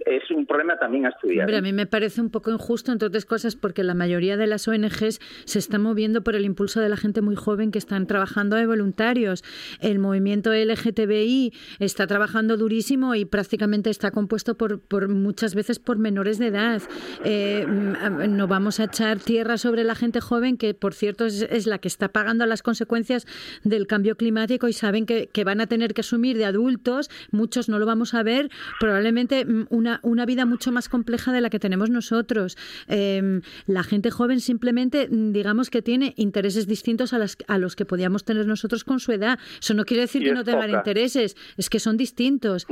Es 0.06 0.30
un 0.32 0.46
problema 0.46 0.78
también 0.78 1.06
a 1.06 1.10
estudiar. 1.10 1.54
A 1.54 1.62
mí 1.62 1.74
me 1.74 1.86
parece 1.86 2.22
un 2.22 2.32
poco 2.32 2.52
injusto, 2.52 2.92
entre 2.92 3.08
otras 3.08 3.26
cosas, 3.26 3.56
porque 3.56 3.84
la 3.84 3.94
mayoría 3.94 4.36
de 4.36 4.48
las 4.48 4.68
ONGs 4.68 5.20
se 5.46 5.60
están 5.60 5.84
moviendo 5.84 6.24
por 6.24 6.36
el 6.36 6.44
impulso 6.44 6.82
de 6.82 6.89
la 6.89 6.98
gente 6.98 7.22
muy 7.22 7.36
joven 7.36 7.72
que 7.72 7.78
están 7.78 8.08
trabajando 8.08 8.56
de 8.56 8.66
voluntarios. 8.66 9.44
El 9.80 10.00
movimiento 10.00 10.52
LGTBI 10.54 11.54
está 11.86 12.06
trabajando 12.06 12.58
durísimo 12.58 13.16
y 13.16 13.26
prácticamente 13.26 13.90
está 13.90 14.12
compuesto 14.12 14.56
por, 14.56 14.80
por 14.80 15.10
muchas 15.10 15.56
veces 15.56 15.80
por 15.80 15.98
menores 15.98 16.38
de 16.38 16.48
edad. 16.48 16.82
Eh, 17.24 17.66
mm, 17.68 18.36
no 18.36 18.48
vamos 18.48 18.80
a 18.80 18.86
echar 18.86 19.20
tierra 19.20 19.58
sobre 19.58 19.84
la 19.84 19.96
gente 19.96 20.22
joven, 20.22 20.58
que 20.58 20.74
por 20.74 20.94
cierto 20.94 21.26
es, 21.26 21.66
la 21.66 21.80
que 21.80 21.88
está 21.88 22.10
pagando 22.10 22.46
las 22.46 22.62
consecuencias 22.62 23.26
del 23.64 23.88
cambio 23.88 24.16
climático 24.16 24.68
y 24.68 24.74
saben 24.74 25.06
que, 25.06 25.28
que 25.28 25.44
van 25.44 25.60
a 25.60 25.68
tener 25.68 25.94
que 25.94 26.02
asumir 26.02 26.38
de 26.38 26.46
adultos, 26.46 27.10
muchos 27.32 27.68
no 27.68 27.80
lo 27.80 27.86
vamos 27.86 28.14
a 28.14 28.24
ver, 28.24 28.52
probablemente 28.80 29.46
mm, 29.46 29.68
una, 29.70 30.00
una 30.04 30.26
vida 30.26 30.46
mucho 30.46 30.72
más 30.72 30.88
compleja 30.88 31.32
de 31.32 31.42
la 31.42 31.50
que 31.50 31.60
tenemos 31.60 31.90
nosotros. 31.90 32.58
Em, 32.88 33.42
la 33.66 33.84
gente 33.84 34.12
joven 34.12 34.40
simplemente, 34.40 35.08
mm, 35.10 35.32
digamos 35.32 35.72
que 35.72 35.82
tiene 35.82 36.14
intereses 36.18 36.68
distintos 36.68 37.14
a, 37.14 37.18
las, 37.18 37.38
a 37.48 37.58
los 37.58 37.76
que 37.76 37.86
podíamos 37.86 38.24
tener 38.24 38.46
nosotros 38.46 38.84
con 38.84 39.00
su 39.00 39.12
edad. 39.12 39.40
Eso 39.60 39.74
no 39.74 39.86
quiere 39.86 40.02
decir 40.02 40.24
que 40.24 40.34
no 40.34 40.44
tengan 40.44 40.70
intereses, 40.70 41.36
es 41.58 41.70
que 41.72 41.80
son 41.80 41.97
distintos. 41.97 42.67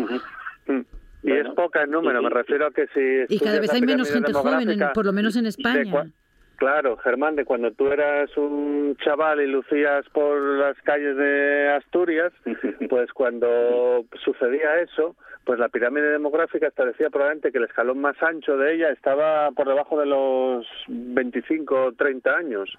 Mm. 0.68 0.82
Y 1.24 1.32
es 1.32 1.48
poca 1.56 1.84
en 1.84 1.92
número, 1.92 2.22
me 2.22 2.30
refiero 2.30 2.68
a 2.68 2.72
que 2.72 2.86
si... 2.94 3.34
Y 3.34 3.40
cada 3.40 3.60
vez 3.60 3.74
hay 3.74 3.82
menos 3.82 4.12
gente 4.12 4.32
joven, 4.32 4.80
por 4.94 5.06
lo 5.06 5.14
menos 5.14 5.36
en 5.36 5.48
España. 5.48 6.12
Claro, 6.58 6.98
Germán, 6.98 7.38
de 7.38 7.46
cuando 7.46 7.72
tú 7.72 7.88
eras 7.88 8.36
un 8.36 8.98
chaval 8.98 9.40
y 9.40 9.48
lucías 9.48 10.06
por 10.10 10.38
las 10.60 10.76
calles 10.82 11.16
de 11.16 11.70
Asturias, 11.70 12.34
pues 12.90 13.12
cuando 13.14 14.06
sucedía 14.24 14.82
eso, 14.82 15.16
pues 15.50 15.58
la 15.58 15.70
pirámide 15.70 16.12
demográfica 16.12 16.68
establecía 16.68 17.10
probablemente 17.10 17.52
que 17.52 17.58
el 17.58 17.64
escalón 17.64 17.98
más 17.98 18.16
ancho 18.22 18.56
de 18.56 18.76
ella 18.76 18.92
estaba 18.92 19.50
por 19.50 19.68
debajo 19.68 20.00
de 20.00 20.06
los 20.06 20.68
25 20.88 21.86
o 21.86 21.92
30 21.94 22.38
años. 22.38 22.70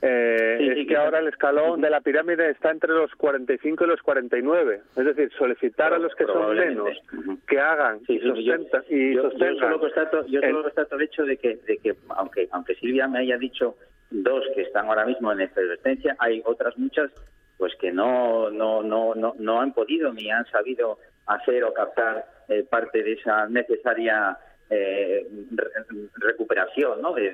Eh, 0.00 0.74
es 0.74 0.88
que 0.88 0.96
ahora 0.96 1.18
el 1.18 1.28
escalón 1.28 1.82
de 1.82 1.90
la 1.90 2.00
pirámide 2.00 2.48
está 2.48 2.70
entre 2.70 2.94
los 2.94 3.14
45 3.16 3.84
y 3.84 3.86
los 3.86 4.00
49. 4.00 4.80
Es 4.96 5.04
decir, 5.04 5.30
solicitar 5.36 5.92
a 5.92 5.98
los 5.98 6.14
que 6.14 6.24
son 6.24 6.56
menos 6.56 6.98
que 7.46 7.60
hagan 7.60 8.00
y, 8.08 8.18
sostentan, 8.20 8.84
y 8.88 9.14
sostengan. 9.16 9.54
Yo 9.56 9.60
solo 9.60 9.80
constato, 9.80 10.26
yo 10.26 10.40
solo 10.40 10.62
constato 10.62 10.96
el 10.96 11.02
hecho 11.02 11.24
de 11.24 11.36
que, 11.36 11.56
de 11.56 11.76
que 11.76 11.94
aunque, 12.08 12.48
aunque 12.52 12.74
Silvia 12.76 13.06
me 13.06 13.18
haya 13.18 13.36
dicho 13.36 13.76
dos 14.10 14.46
que 14.54 14.62
están 14.62 14.86
ahora 14.86 15.04
mismo 15.04 15.30
en 15.30 15.42
efervescencia, 15.42 16.16
hay 16.18 16.40
otras 16.46 16.78
muchas 16.78 17.10
pues 17.58 17.74
que 17.76 17.92
no, 17.92 18.50
no, 18.50 18.82
no, 18.82 19.14
no, 19.14 19.34
no 19.38 19.60
han 19.60 19.74
podido 19.74 20.12
ni 20.12 20.30
han 20.30 20.46
sabido 20.46 20.98
hacer 21.26 21.64
o 21.64 21.72
captar 21.72 22.26
eh, 22.48 22.64
parte 22.64 23.02
de 23.02 23.12
esa 23.12 23.48
necesaria 23.48 24.36
eh, 24.70 25.26
recuperación 26.16 27.00
¿no? 27.02 27.12
de, 27.12 27.30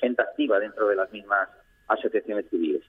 gente 0.00 0.22
activa 0.22 0.58
dentro 0.58 0.88
de 0.88 0.96
las 0.96 1.10
mismas 1.12 1.48
asociaciones 1.88 2.46
civiles. 2.50 2.82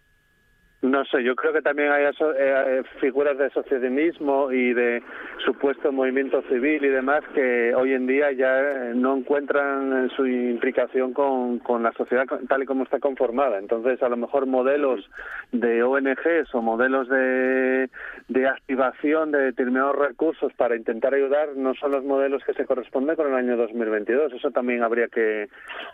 No 0.83 1.05
sé, 1.05 1.23
yo 1.23 1.33
creo 1.33 1.53
que 1.53 1.61
también 1.61 1.93
hay 1.93 2.03
eh, 2.03 2.83
figuras 2.99 3.37
de 3.37 3.45
asociacionismo 3.45 4.51
y 4.51 4.73
de 4.73 5.01
supuesto 5.45 5.93
movimiento 5.93 6.41
civil 6.49 6.83
y 6.83 6.89
demás 6.89 7.21
que 7.33 7.73
hoy 7.73 7.93
en 7.93 8.05
día 8.05 8.33
ya 8.33 8.91
no 8.93 9.15
encuentran 9.15 10.09
su 10.09 10.27
implicación 10.27 11.13
con, 11.13 11.59
con 11.59 11.83
la 11.83 11.93
sociedad 11.93 12.25
tal 12.49 12.63
y 12.63 12.65
como 12.65 12.83
está 12.83 12.99
conformada. 12.99 13.59
Entonces, 13.59 14.03
a 14.03 14.09
lo 14.09 14.17
mejor 14.17 14.45
modelos 14.45 15.09
de 15.53 15.83
ONGs 15.83 16.53
o 16.53 16.61
modelos 16.61 17.07
de, 17.07 17.89
de 18.27 18.47
activación 18.47 19.31
de 19.31 19.39
determinados 19.39 19.95
recursos 19.95 20.51
para 20.57 20.75
intentar 20.75 21.13
ayudar 21.13 21.55
no 21.55 21.75
son 21.75 21.91
los 21.91 22.03
modelos 22.03 22.43
que 22.43 22.53
se 22.55 22.65
corresponden 22.65 23.15
con 23.15 23.27
el 23.27 23.35
año 23.35 23.55
2022. 23.55 24.33
Eso 24.33 24.51
también 24.51 24.83
habría 24.83 25.07
que 25.07 25.47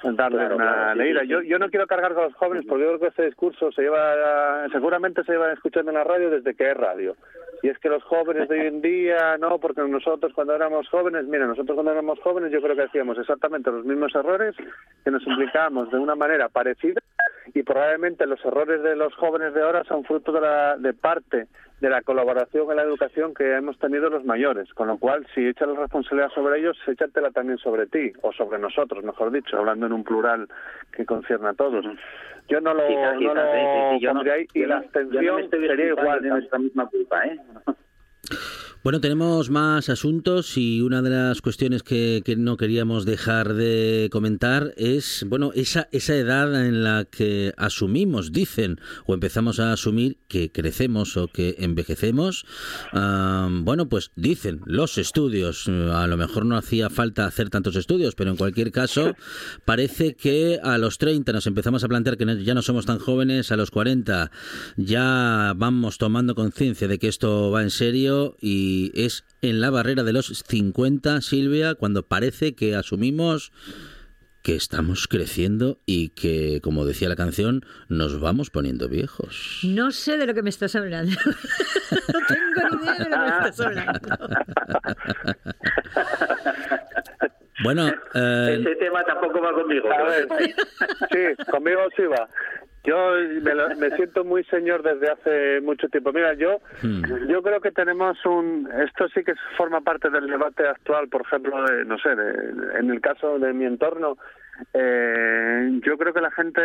darle 0.03 0.51
una 0.51 0.95
leída. 0.95 1.23
Yo, 1.25 1.43
yo 1.43 1.59
no 1.59 1.69
quiero 1.69 1.85
cargar 1.85 2.15
con 2.15 2.23
los 2.23 2.33
jóvenes 2.33 2.65
porque 2.67 2.85
yo 2.85 2.87
creo 2.89 2.99
que 3.01 3.07
este 3.07 3.25
discurso 3.25 3.71
se 3.71 3.83
lleva 3.83 4.65
seguramente 4.79 5.25
se 5.25 5.33
iban 5.33 5.51
escuchando 5.51 5.91
en 5.91 5.97
la 5.97 6.05
radio 6.05 6.29
desde 6.29 6.55
que 6.55 6.71
es 6.71 6.77
radio. 6.77 7.17
Y 7.61 7.67
es 7.67 7.77
que 7.79 7.89
los 7.89 8.01
jóvenes 8.03 8.47
de 8.47 8.61
hoy 8.61 8.67
en 8.67 8.81
día, 8.81 9.37
no, 9.37 9.59
porque 9.59 9.81
nosotros 9.81 10.31
cuando 10.33 10.55
éramos 10.55 10.87
jóvenes, 10.87 11.25
mira, 11.25 11.45
nosotros 11.45 11.75
cuando 11.75 11.91
éramos 11.91 12.17
jóvenes 12.21 12.49
yo 12.53 12.61
creo 12.61 12.77
que 12.77 12.83
hacíamos 12.83 13.17
exactamente 13.17 13.69
los 13.69 13.83
mismos 13.83 14.15
errores, 14.15 14.55
que 15.03 15.11
nos 15.11 15.27
implicábamos 15.27 15.91
de 15.91 15.97
una 15.97 16.15
manera 16.15 16.47
parecida 16.47 17.01
y 17.53 17.63
probablemente 17.63 18.25
los 18.25 18.43
errores 18.45 18.81
de 18.83 18.95
los 18.95 19.13
jóvenes 19.15 19.53
de 19.53 19.61
ahora 19.61 19.83
son 19.85 20.03
fruto 20.03 20.31
de, 20.31 20.41
la, 20.41 20.77
de 20.77 20.93
parte 20.93 21.47
de 21.81 21.89
la 21.89 22.01
colaboración 22.01 22.69
en 22.69 22.77
la 22.77 22.83
educación 22.83 23.33
que 23.33 23.55
hemos 23.55 23.77
tenido 23.79 24.09
los 24.09 24.25
mayores, 24.25 24.73
con 24.73 24.87
lo 24.87 24.97
cual 24.97 25.25
si 25.33 25.47
echas 25.47 25.67
la 25.69 25.79
responsabilidad 25.79 26.29
sobre 26.33 26.59
ellos, 26.59 26.77
échatela 26.87 27.31
también 27.31 27.57
sobre 27.57 27.87
ti, 27.87 28.11
o 28.21 28.33
sobre 28.33 28.59
nosotros, 28.59 29.03
mejor 29.03 29.31
dicho, 29.31 29.57
hablando 29.57 29.85
en 29.85 29.93
un 29.93 30.03
plural 30.03 30.47
que 30.91 31.05
concierne 31.05 31.49
a 31.49 31.53
todos. 31.53 31.85
Yo 32.49 32.59
no 32.61 32.73
lo, 32.73 32.83
no 32.89 34.23
lo 34.23 34.37
y 34.53 34.65
la 34.65 34.77
abstención 34.77 35.49
sería 35.49 35.87
igual. 35.87 36.21
De 36.21 36.29
nuestra 36.29 36.59
misma 36.59 36.87
culpa, 36.87 37.25
¿eh? 37.25 37.39
Bueno, 38.81 39.01
tenemos 39.01 39.49
más 39.49 39.89
asuntos 39.89 40.55
y 40.55 40.79
una 40.79 41.01
de 41.01 41.09
las 41.09 41.41
cuestiones 41.41 41.83
que, 41.83 42.21
que, 42.23 42.37
no 42.37 42.55
queríamos 42.55 43.03
dejar 43.03 43.53
de 43.53 44.07
comentar 44.09 44.73
es, 44.77 45.25
bueno, 45.27 45.51
esa, 45.53 45.89
esa 45.91 46.15
edad 46.15 46.65
en 46.65 46.81
la 46.81 47.03
que 47.03 47.53
asumimos, 47.57 48.31
dicen, 48.31 48.79
o 49.05 49.13
empezamos 49.13 49.59
a 49.59 49.73
asumir 49.73 50.17
que 50.29 50.53
crecemos 50.53 51.17
o 51.17 51.27
que 51.27 51.55
envejecemos. 51.59 52.45
bueno, 52.93 53.89
pues 53.89 54.11
dicen 54.15 54.61
los 54.65 54.97
estudios, 54.97 55.67
a 55.67 56.07
lo 56.07 56.15
mejor 56.15 56.45
no 56.45 56.55
hacía 56.55 56.89
falta 56.89 57.25
hacer 57.25 57.49
tantos 57.49 57.75
estudios, 57.75 58.15
pero 58.15 58.31
en 58.31 58.37
cualquier 58.37 58.71
caso 58.71 59.13
parece 59.65 60.15
que 60.15 60.57
a 60.63 60.77
los 60.77 60.99
30 60.99 61.33
nos 61.33 61.47
empezamos 61.47 61.83
a 61.83 61.89
plantear 61.89 62.15
que 62.15 62.45
ya 62.45 62.53
no 62.53 62.61
somos 62.61 62.85
tan 62.85 62.99
jóvenes, 62.99 63.51
a 63.51 63.57
los 63.57 63.71
40 63.71 64.31
ya 64.77 65.53
vamos 65.57 65.97
tomando 65.97 66.33
conciencia 66.33 66.87
de 66.87 66.97
que 66.97 67.09
esto 67.09 67.51
va 67.51 67.61
en 67.61 67.71
serio 67.71 68.37
y 68.39 68.68
es 68.93 69.25
en 69.41 69.61
la 69.61 69.69
barrera 69.69 70.03
de 70.03 70.13
los 70.13 70.27
50, 70.27 71.21
Silvia, 71.21 71.75
cuando 71.75 72.03
parece 72.03 72.55
que 72.55 72.75
asumimos 72.75 73.51
que 74.41 74.55
estamos 74.55 75.07
creciendo 75.07 75.79
y 75.85 76.09
que, 76.09 76.61
como 76.63 76.85
decía 76.85 77.09
la 77.09 77.15
canción, 77.15 77.65
nos 77.89 78.19
vamos 78.19 78.49
poniendo 78.49 78.87
viejos. 78.87 79.59
No 79.63 79.91
sé 79.91 80.17
de 80.17 80.25
lo 80.25 80.33
que 80.33 80.41
me 80.41 80.49
estás 80.49 80.75
hablando. 80.75 81.11
no 82.13 82.19
tengo 82.27 82.77
ni 82.77 82.83
idea 82.83 82.97
de 82.97 83.09
lo 83.09 83.15
que 83.15 83.31
me 83.31 83.49
estás 83.49 83.59
hablando. 83.59 83.99
Bueno, 87.61 87.89
eh... 88.13 88.57
ese 88.61 88.75
tema 88.77 89.03
tampoco 89.03 89.41
va 89.41 89.53
conmigo. 89.53 89.91
A 89.91 90.03
ver, 90.03 90.27
sí, 91.11 91.43
conmigo 91.51 91.81
sí 91.95 92.03
va. 92.03 92.27
Yo 92.89 93.13
me, 93.77 93.95
siento 93.95 94.23
muy 94.23 94.43
señor 94.45 94.81
desde 94.81 95.11
hace 95.11 95.61
mucho 95.61 95.87
tiempo. 95.89 96.11
Mira, 96.11 96.33
yo 96.33 96.57
hmm. 96.81 97.27
yo 97.29 97.43
creo 97.43 97.61
que 97.61 97.71
tenemos 97.71 98.17
un... 98.25 98.67
Esto 98.83 99.07
sí 99.09 99.23
que 99.23 99.33
forma 99.57 99.81
parte 99.81 100.09
del 100.09 100.25
debate 100.25 100.67
actual, 100.67 101.07
por 101.07 101.21
ejemplo, 101.21 101.63
de, 101.65 101.85
no 101.85 101.99
sé, 101.99 102.09
en 102.79 102.89
el 102.89 102.99
caso 102.99 103.37
de 103.37 103.53
mi 103.53 103.65
entorno, 103.65 104.17
eh, 104.73 105.79
yo 105.85 105.97
creo 105.99 106.13
que 106.13 106.21
la 106.21 106.31
gente 106.31 106.61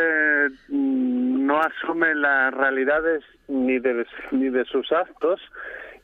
mm, 0.69 1.47
no 1.47 1.61
asume 1.61 2.15
las 2.15 2.55
realidades 2.55 3.23
ni 3.49 3.79
de, 3.79 4.07
ni 4.31 4.49
de 4.49 4.65
sus 4.65 4.91
actos, 4.93 5.41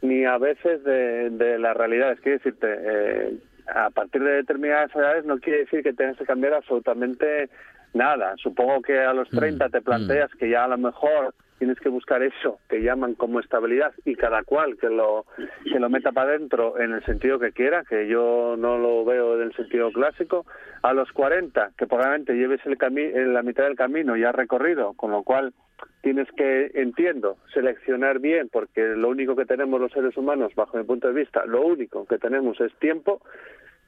ni 0.02 0.26
a 0.26 0.36
veces 0.36 0.84
de, 0.84 1.30
de 1.30 1.58
las 1.58 1.74
realidades. 1.74 2.20
Quiero 2.20 2.38
decirte, 2.38 2.66
eh, 2.68 3.38
a 3.74 3.88
partir 3.88 4.22
de 4.22 4.32
determinadas 4.32 4.94
edades 4.94 5.24
no 5.24 5.38
quiere 5.38 5.60
decir 5.60 5.82
que 5.82 5.94
tengas 5.94 6.18
que 6.18 6.26
cambiar 6.26 6.54
absolutamente 6.54 7.48
nada. 7.94 8.34
Supongo 8.36 8.82
que 8.82 8.98
a 8.98 9.12
los 9.12 9.28
30 9.30 9.66
mm, 9.66 9.70
te 9.70 9.80
planteas 9.80 10.34
mm. 10.34 10.38
que 10.38 10.50
ya 10.50 10.64
a 10.64 10.68
lo 10.68 10.78
mejor 10.78 11.34
tienes 11.58 11.78
que 11.78 11.90
buscar 11.90 12.22
eso 12.22 12.58
que 12.70 12.82
llaman 12.82 13.14
como 13.14 13.38
estabilidad 13.38 13.92
y 14.06 14.14
cada 14.14 14.42
cual 14.44 14.78
que 14.78 14.88
lo 14.88 15.26
que 15.64 15.78
lo 15.78 15.90
meta 15.90 16.10
para 16.10 16.30
adentro 16.30 16.80
en 16.80 16.92
el 16.92 17.04
sentido 17.04 17.38
que 17.38 17.52
quiera, 17.52 17.84
que 17.84 18.08
yo 18.08 18.56
no 18.58 18.78
lo 18.78 19.04
veo 19.04 19.36
en 19.36 19.48
el 19.48 19.54
sentido 19.54 19.92
clásico. 19.92 20.46
A 20.82 20.94
los 20.94 21.12
40, 21.12 21.72
que 21.76 21.86
probablemente 21.86 22.32
lleves 22.32 22.60
el 22.64 22.78
en 22.80 23.34
la 23.34 23.42
mitad 23.42 23.64
del 23.64 23.76
camino 23.76 24.16
ya 24.16 24.32
recorrido, 24.32 24.94
con 24.94 25.10
lo 25.10 25.22
cual 25.22 25.52
tienes 26.00 26.28
que, 26.32 26.70
entiendo, 26.74 27.36
seleccionar 27.52 28.20
bien, 28.20 28.48
porque 28.50 28.80
lo 28.96 29.10
único 29.10 29.36
que 29.36 29.44
tenemos 29.44 29.78
los 29.78 29.92
seres 29.92 30.16
humanos, 30.16 30.54
bajo 30.54 30.78
mi 30.78 30.84
punto 30.84 31.08
de 31.08 31.14
vista, 31.14 31.44
lo 31.44 31.60
único 31.66 32.06
que 32.06 32.16
tenemos 32.16 32.58
es 32.62 32.72
tiempo, 32.78 33.20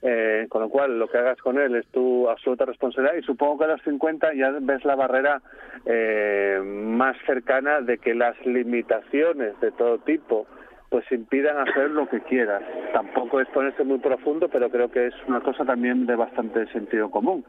eh, 0.03 0.47
con 0.49 0.63
lo 0.63 0.69
cual 0.69 0.99
lo 0.99 1.09
que 1.09 1.19
hagas 1.19 1.39
con 1.39 1.59
él 1.59 1.77
es 1.77 1.87
tu 1.89 2.29
absoluta 2.29 2.65
responsabilidad 2.65 3.17
y 3.17 3.23
supongo 3.23 3.59
que 3.59 3.65
a 3.65 3.69
los 3.69 3.83
50 3.83 4.35
ya 4.35 4.51
ves 4.61 4.85
la 4.85 4.97
barrera 4.97 5.41
eh, 5.87 6.61
más 6.65 7.17
cercana 7.25 7.81
de 7.81 7.99
que 7.99 8.15
las 8.15 8.35
limitaciones 8.45 9.59
de 9.61 9.71
todo 9.73 9.99
tipo 9.99 10.47
pues 10.93 11.11
impidan 11.11 11.57
hacer 11.57 11.91
lo 11.91 12.07
que 12.07 12.21
quieras. 12.21 12.63
Tampoco 12.93 13.41
es 13.41 13.49
ponerse 13.49 13.83
muy 13.83 13.99
profundo, 13.99 14.51
pero 14.51 14.69
creo 14.69 14.91
que 14.91 15.07
es 15.07 15.15
una 15.27 15.41
cosa 15.41 15.65
también 15.65 16.05
de 16.05 16.17
bastante 16.17 16.67
sentido 16.71 17.11
común. 17.11 17.43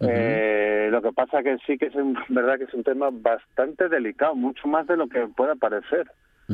Eh, 0.00 0.88
lo 0.90 1.00
que 1.00 1.12
pasa 1.12 1.44
que 1.44 1.58
sí 1.64 1.78
que 1.78 1.86
es 1.86 1.94
verdad 2.28 2.58
que 2.58 2.64
es 2.64 2.74
un 2.74 2.82
tema 2.82 3.10
bastante 3.12 3.88
delicado, 3.88 4.34
mucho 4.34 4.66
más 4.66 4.88
de 4.88 4.96
lo 4.96 5.06
que 5.06 5.28
pueda 5.28 5.54
parecer. 5.54 6.10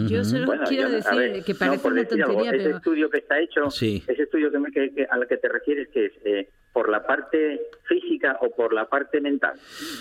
Yo 0.06 0.24
solo 0.24 0.52
quiero 0.68 0.90
decir 0.90 1.42
que 1.44 1.54
parece 1.54 1.88
una 1.88 2.04
tontería, 2.04 2.50
Ese 2.50 2.70
estudio 2.70 3.10
que 3.10 3.18
está 3.18 3.40
hecho, 3.40 3.66
ese 3.66 4.22
estudio 4.22 4.50
que, 4.72 5.06
al 5.10 5.26
que 5.26 5.36
te 5.36 5.48
refieres, 5.48 5.88
que 5.88 6.06
es 6.06 6.12
eh, 6.24 6.48
por 6.72 6.88
la 6.88 7.04
parte 7.04 7.60
física 7.84 8.38
o 8.40 8.54
por 8.54 8.72
la 8.72 8.88
parte 8.88 9.20
mental. 9.20 9.54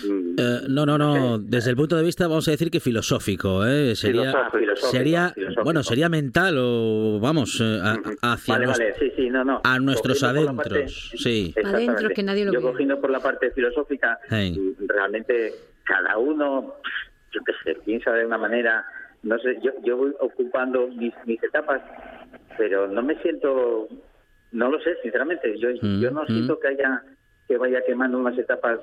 Mm. 0.04 0.36
Eh, 0.38 0.60
no, 0.68 0.86
no, 0.86 0.98
no. 0.98 1.38
Desde 1.38 1.70
el 1.70 1.76
punto 1.76 1.96
de 1.96 2.04
vista, 2.04 2.28
vamos 2.28 2.46
a 2.48 2.52
decir 2.52 2.70
que 2.70 2.80
filosófico, 2.80 3.66
¿eh? 3.66 3.96
Sería, 3.96 4.32
sería, 4.76 5.34
bueno, 5.64 5.82
sería 5.82 6.08
mental 6.08 6.56
o 6.58 7.18
vamos 7.20 7.60
eh, 7.60 7.80
hacia 8.22 8.54
vale, 8.54 8.66
vale. 8.66 8.94
Sí, 8.98 9.12
sí, 9.16 9.30
no, 9.30 9.44
no. 9.44 9.60
a 9.64 9.78
nuestros 9.78 10.22
adentros, 10.22 11.12
sí. 11.16 11.54
Adentro 11.64 12.10
que 12.10 12.22
nadie 12.22 12.44
lo 12.44 12.52
Yo 12.52 12.62
cogiendo 12.62 13.00
por 13.00 13.10
la 13.10 13.20
parte 13.20 13.50
filosófica, 13.50 14.18
mm, 14.30 14.86
realmente 14.86 15.54
cada 15.84 16.18
uno, 16.18 16.74
yo 17.32 17.40
qué 17.44 17.52
sé, 17.64 17.78
piensa 17.84 18.12
de 18.12 18.26
una 18.26 18.38
manera 18.38 18.84
no 19.22 19.38
sé, 19.38 19.58
yo, 19.62 19.72
yo 19.84 19.96
voy 19.96 20.14
ocupando 20.20 20.88
mis, 20.88 21.14
mis 21.26 21.42
etapas, 21.42 21.82
pero 22.56 22.86
no 22.86 23.02
me 23.02 23.20
siento, 23.22 23.88
no 24.52 24.70
lo 24.70 24.80
sé, 24.80 24.96
sinceramente, 25.02 25.58
yo, 25.58 25.70
yo 25.70 26.10
no 26.10 26.22
mm, 26.22 26.26
siento 26.26 26.54
mm. 26.54 26.60
que 26.60 26.68
haya 26.68 27.02
que 27.48 27.56
vaya 27.56 27.80
quemando 27.86 28.18
unas 28.18 28.36
etapas 28.38 28.80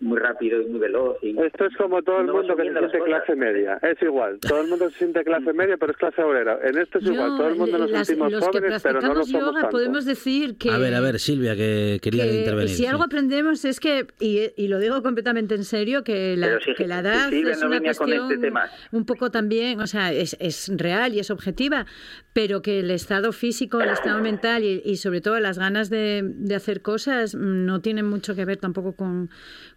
muy 0.00 0.18
rápido 0.18 0.62
y 0.62 0.66
muy 0.66 0.80
veloz. 0.80 1.18
Y 1.22 1.38
Esto 1.38 1.66
es 1.66 1.76
como 1.76 2.02
todo 2.02 2.20
el 2.20 2.28
mundo 2.28 2.56
que 2.56 2.62
se 2.62 2.70
siente 2.72 2.98
clase 3.00 3.36
media. 3.36 3.78
Es 3.82 4.00
igual. 4.00 4.38
Todo 4.40 4.62
el 4.62 4.68
mundo 4.68 4.88
se 4.88 4.96
siente 4.96 5.22
clase 5.22 5.52
media, 5.52 5.76
pero 5.76 5.92
es 5.92 5.98
clase 5.98 6.22
obrera. 6.22 6.58
En 6.64 6.78
esto 6.78 6.98
es 6.98 7.04
igual. 7.04 7.36
Todo 7.36 7.48
el 7.48 7.56
mundo 7.56 7.78
nos 7.78 7.90
sentimos 7.90 8.34
jóvenes, 8.42 8.82
pero 8.82 9.02
no 9.02 9.14
lo 9.14 9.24
somos 9.24 9.54
yoga, 9.54 9.68
podemos 9.68 10.06
decir 10.06 10.56
que... 10.56 10.70
A 10.70 10.78
ver, 10.78 10.94
a 10.94 11.00
ver, 11.00 11.18
Silvia, 11.18 11.54
que 11.54 11.98
quería 12.02 12.24
intervenir. 12.24 12.70
Si 12.70 12.86
algo 12.86 13.02
aprendemos 13.02 13.66
es 13.66 13.78
que, 13.78 14.06
y, 14.18 14.68
lo 14.68 14.78
digo 14.78 15.02
completamente 15.02 15.54
en 15.54 15.64
serio, 15.64 16.02
que 16.02 16.38
la, 16.38 16.58
que 16.58 16.86
la 16.86 17.00
edad 17.00 17.30
es 17.30 17.62
una 17.62 17.80
cuestión 17.80 18.32
este 18.32 18.50
un 18.92 19.04
poco 19.04 19.30
también, 19.30 19.78
o 19.80 19.86
sea, 19.86 20.10
es, 20.10 20.36
es 20.40 20.72
real 20.74 21.12
y 21.14 21.18
es 21.18 21.30
objetiva, 21.30 21.84
pero 22.32 22.62
que 22.62 22.80
el 22.80 22.90
estado 22.90 23.32
físico, 23.32 23.82
el 23.82 23.90
estado 23.90 24.22
mental 24.22 24.64
y, 24.64 24.80
y 24.84 24.96
sobre 24.96 25.20
todo 25.20 25.38
las 25.38 25.58
ganas 25.58 25.90
de, 25.90 26.22
de 26.24 26.54
hacer 26.54 26.80
cosas 26.80 27.34
no 27.34 27.80
tienen 27.80 27.89
tiene 27.90 28.04
mucho 28.04 28.36
que 28.36 28.44
ver 28.44 28.58
tampoco 28.58 28.92
con, 28.94 29.30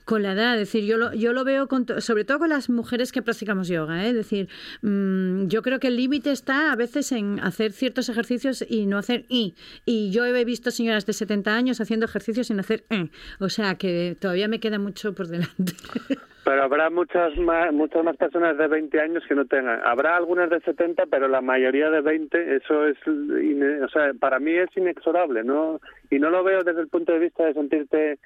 con 0.06 0.24
la 0.24 0.34
edad. 0.34 0.54
Es 0.54 0.72
decir, 0.72 0.86
yo 0.86 0.98
lo, 0.98 1.14
yo 1.14 1.34
lo 1.34 1.44
veo 1.44 1.68
con, 1.68 1.86
sobre 2.02 2.26
todo 2.26 2.40
con 2.40 2.50
las 2.50 2.70
mujeres 2.70 3.12
que 3.12 3.22
practicamos 3.22 3.68
yoga. 3.68 4.06
¿eh? 4.06 4.10
Es 4.10 4.16
decir, 4.16 4.50
mm, 4.82 5.48
yo 5.48 5.62
creo 5.62 5.80
que 5.80 5.88
el 5.88 5.98
límite 5.98 6.32
está 6.32 6.72
a 6.72 6.76
veces 6.76 7.12
en 7.12 7.40
hacer 7.40 7.72
ciertos 7.72 8.10
ejercicios 8.10 8.66
y 8.68 8.86
no 8.86 8.98
hacer 8.98 9.26
y. 9.30 9.56
Y 9.86 10.12
yo 10.12 10.26
he 10.26 10.46
visto 10.46 10.72
señoras 10.72 11.06
de 11.06 11.14
70 11.14 11.56
años 11.56 11.82
haciendo 11.82 12.06
ejercicios 12.06 12.48
sin 12.48 12.60
hacer 12.60 12.84
eh. 12.90 13.10
O 13.40 13.50
sea 13.50 13.76
que 13.76 14.16
todavía 14.20 14.48
me 14.48 14.60
queda 14.60 14.80
mucho 14.80 15.14
por 15.14 15.28
delante. 15.28 15.74
Pero 16.46 16.64
habrá 16.64 16.90
muchas 16.90 17.38
más, 17.38 17.72
muchas 17.72 18.04
más 18.04 18.18
personas 18.18 18.58
de 18.58 18.68
20 18.68 19.00
años 19.00 19.24
que 19.28 19.36
no 19.36 19.46
tengan. 19.46 19.80
Habrá 19.86 20.18
algunas 20.18 20.50
de 20.50 20.60
70, 20.60 21.06
pero 21.06 21.30
la 21.30 21.40
mayoría 21.40 21.90
de 21.90 22.02
20, 22.02 22.58
eso 22.58 22.86
es, 22.86 22.98
o 23.08 23.88
sea, 23.88 24.12
para 24.20 24.40
mí 24.40 24.52
es 24.52 24.68
inexorable, 24.76 25.46
¿no? 25.46 25.80
Y 26.10 26.20
no 26.20 26.30
lo 26.30 26.44
veo 26.44 26.62
desde 26.64 26.82
el 26.82 26.90
punto 26.90 27.14
de 27.14 27.20
vista 27.20 27.46
de 27.46 27.54
sentirte 27.54 28.20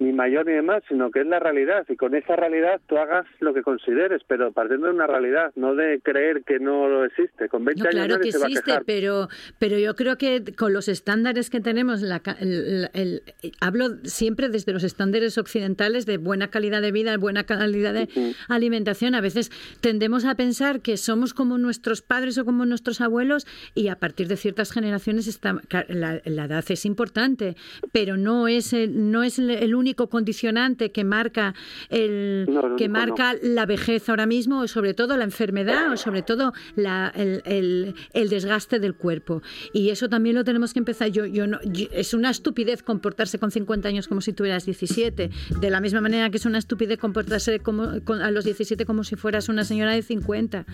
ni 0.00 0.12
mayor 0.12 0.46
ni 0.46 0.52
demás, 0.52 0.82
sino 0.88 1.10
que 1.10 1.20
es 1.20 1.26
la 1.26 1.38
realidad. 1.38 1.84
Y 1.88 1.96
con 1.96 2.14
esa 2.14 2.34
realidad 2.34 2.80
tú 2.88 2.96
hagas 2.96 3.26
lo 3.38 3.52
que 3.52 3.62
consideres, 3.62 4.22
pero 4.26 4.50
partiendo 4.50 4.86
de 4.86 4.94
una 4.94 5.06
realidad, 5.06 5.52
no 5.56 5.74
de 5.74 6.00
creer 6.00 6.42
que 6.44 6.58
no 6.58 6.88
lo 6.88 7.04
existe. 7.04 7.48
Con 7.48 7.66
20 7.66 7.82
años 7.82 7.94
claro 7.94 8.20
que 8.20 8.28
existe, 8.30 8.80
pero, 8.86 9.28
pero 9.58 9.78
yo 9.78 9.94
creo 9.94 10.16
que 10.16 10.42
con 10.56 10.72
los 10.72 10.88
estándares 10.88 11.50
que 11.50 11.60
tenemos, 11.60 12.00
la, 12.00 12.22
el, 12.40 13.22
hablo 13.60 13.88
siempre 14.04 14.48
desde 14.48 14.72
los 14.72 14.84
estándares 14.84 15.36
occidentales 15.36 16.06
de 16.06 16.16
buena 16.16 16.48
calidad 16.48 16.80
de 16.80 16.92
vida, 16.92 17.16
buena 17.18 17.44
calidad 17.44 17.92
de 17.92 18.08
alimentación. 18.48 19.14
A 19.14 19.20
veces 19.20 19.50
tendemos 19.82 20.24
a 20.24 20.34
pensar 20.34 20.80
que 20.80 20.96
somos 20.96 21.34
como 21.34 21.58
nuestros 21.58 22.00
padres 22.00 22.38
o 22.38 22.46
como 22.46 22.64
nuestros 22.64 23.02
abuelos 23.02 23.46
y 23.74 23.88
a 23.88 23.96
partir 23.96 24.28
de 24.28 24.38
ciertas 24.38 24.72
generaciones 24.72 25.26
está, 25.26 25.60
la, 25.88 26.22
la 26.24 26.44
edad 26.46 26.64
es 26.70 26.86
importante, 26.86 27.54
pero 27.92 28.16
no 28.16 28.48
es 28.48 28.72
el, 28.72 29.10
no 29.10 29.22
es 29.22 29.38
el 29.38 29.74
único 29.74 29.89
condicionante 29.94 30.92
que 30.92 31.04
marca 31.04 31.54
el 31.88 32.48
que 32.76 32.88
marca 32.88 33.34
la 33.42 33.66
vejez 33.66 34.08
ahora 34.08 34.26
mismo, 34.26 34.60
o 34.60 34.68
sobre 34.68 34.94
todo 34.94 35.16
la 35.16 35.24
enfermedad, 35.24 35.92
o 35.92 35.96
sobre 35.96 36.22
todo 36.22 36.52
la, 36.76 37.12
el, 37.14 37.94
el, 38.12 38.28
desgaste 38.28 38.78
del 38.78 38.94
cuerpo. 38.94 39.42
Y 39.72 39.90
eso 39.90 40.08
también 40.08 40.36
lo 40.36 40.44
tenemos 40.44 40.72
que 40.72 40.78
empezar. 40.78 41.08
Yo, 41.08 41.26
yo, 41.26 41.46
no, 41.46 41.58
es 41.92 42.14
una 42.14 42.30
estupidez 42.30 42.82
comportarse 42.82 43.38
con 43.38 43.50
50 43.50 43.88
años 43.88 44.08
como 44.08 44.20
si 44.20 44.32
tuvieras 44.32 44.64
17, 44.64 45.30
de 45.60 45.70
la 45.70 45.80
misma 45.80 46.00
manera 46.00 46.30
que 46.30 46.36
es 46.36 46.46
una 46.46 46.58
estupidez 46.58 46.98
comportarse 46.98 47.60
como, 47.60 47.84
a 47.84 48.30
los 48.30 48.44
17 48.44 48.84
como 48.86 49.04
si 49.04 49.16
fueras 49.16 49.48
una 49.48 49.64
señora 49.64 49.92
de 49.92 50.02
50. 50.02 50.66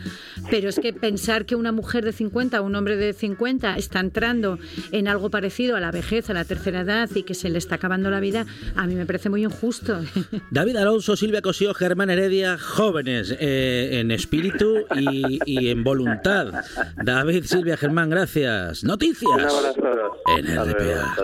Pero 0.50 0.68
es 0.68 0.78
que 0.78 0.92
pensar 0.92 1.46
que 1.46 1.56
una 1.56 1.72
mujer 1.72 2.04
de 2.04 2.12
50 2.12 2.60
o 2.60 2.64
un 2.64 2.74
hombre 2.74 2.96
de 2.96 3.12
50 3.12 3.76
está 3.76 4.00
entrando 4.00 4.58
en 4.92 5.08
algo 5.08 5.30
parecido 5.30 5.76
a 5.76 5.80
la 5.80 5.90
vejez, 5.90 6.30
a 6.30 6.34
la 6.34 6.44
tercera 6.44 6.80
edad 6.80 7.08
y 7.14 7.22
que 7.22 7.34
se 7.34 7.48
le 7.48 7.58
está 7.58 7.76
acabando 7.76 8.10
la 8.10 8.20
vida, 8.20 8.46
a 8.74 8.86
mí 8.86 8.94
me 8.94 9.05
me 9.06 9.12
parece 9.12 9.28
muy 9.30 9.44
injusto. 9.44 10.00
David 10.50 10.76
Alonso, 10.76 11.14
Silvia 11.14 11.40
Cosío, 11.40 11.72
Germán 11.74 12.10
Heredia, 12.10 12.58
jóvenes 12.58 13.32
eh, 13.38 14.00
en 14.00 14.10
espíritu 14.10 14.84
y, 14.96 15.38
y, 15.46 15.68
en 15.68 15.84
voluntad. 15.84 16.52
David, 17.04 17.44
Silvia, 17.44 17.76
Germán, 17.76 18.10
gracias. 18.10 18.82
Noticias 18.82 19.30
Un 19.32 19.40
abrazo. 19.42 20.22
en 20.36 20.72
RPA. 20.72 21.14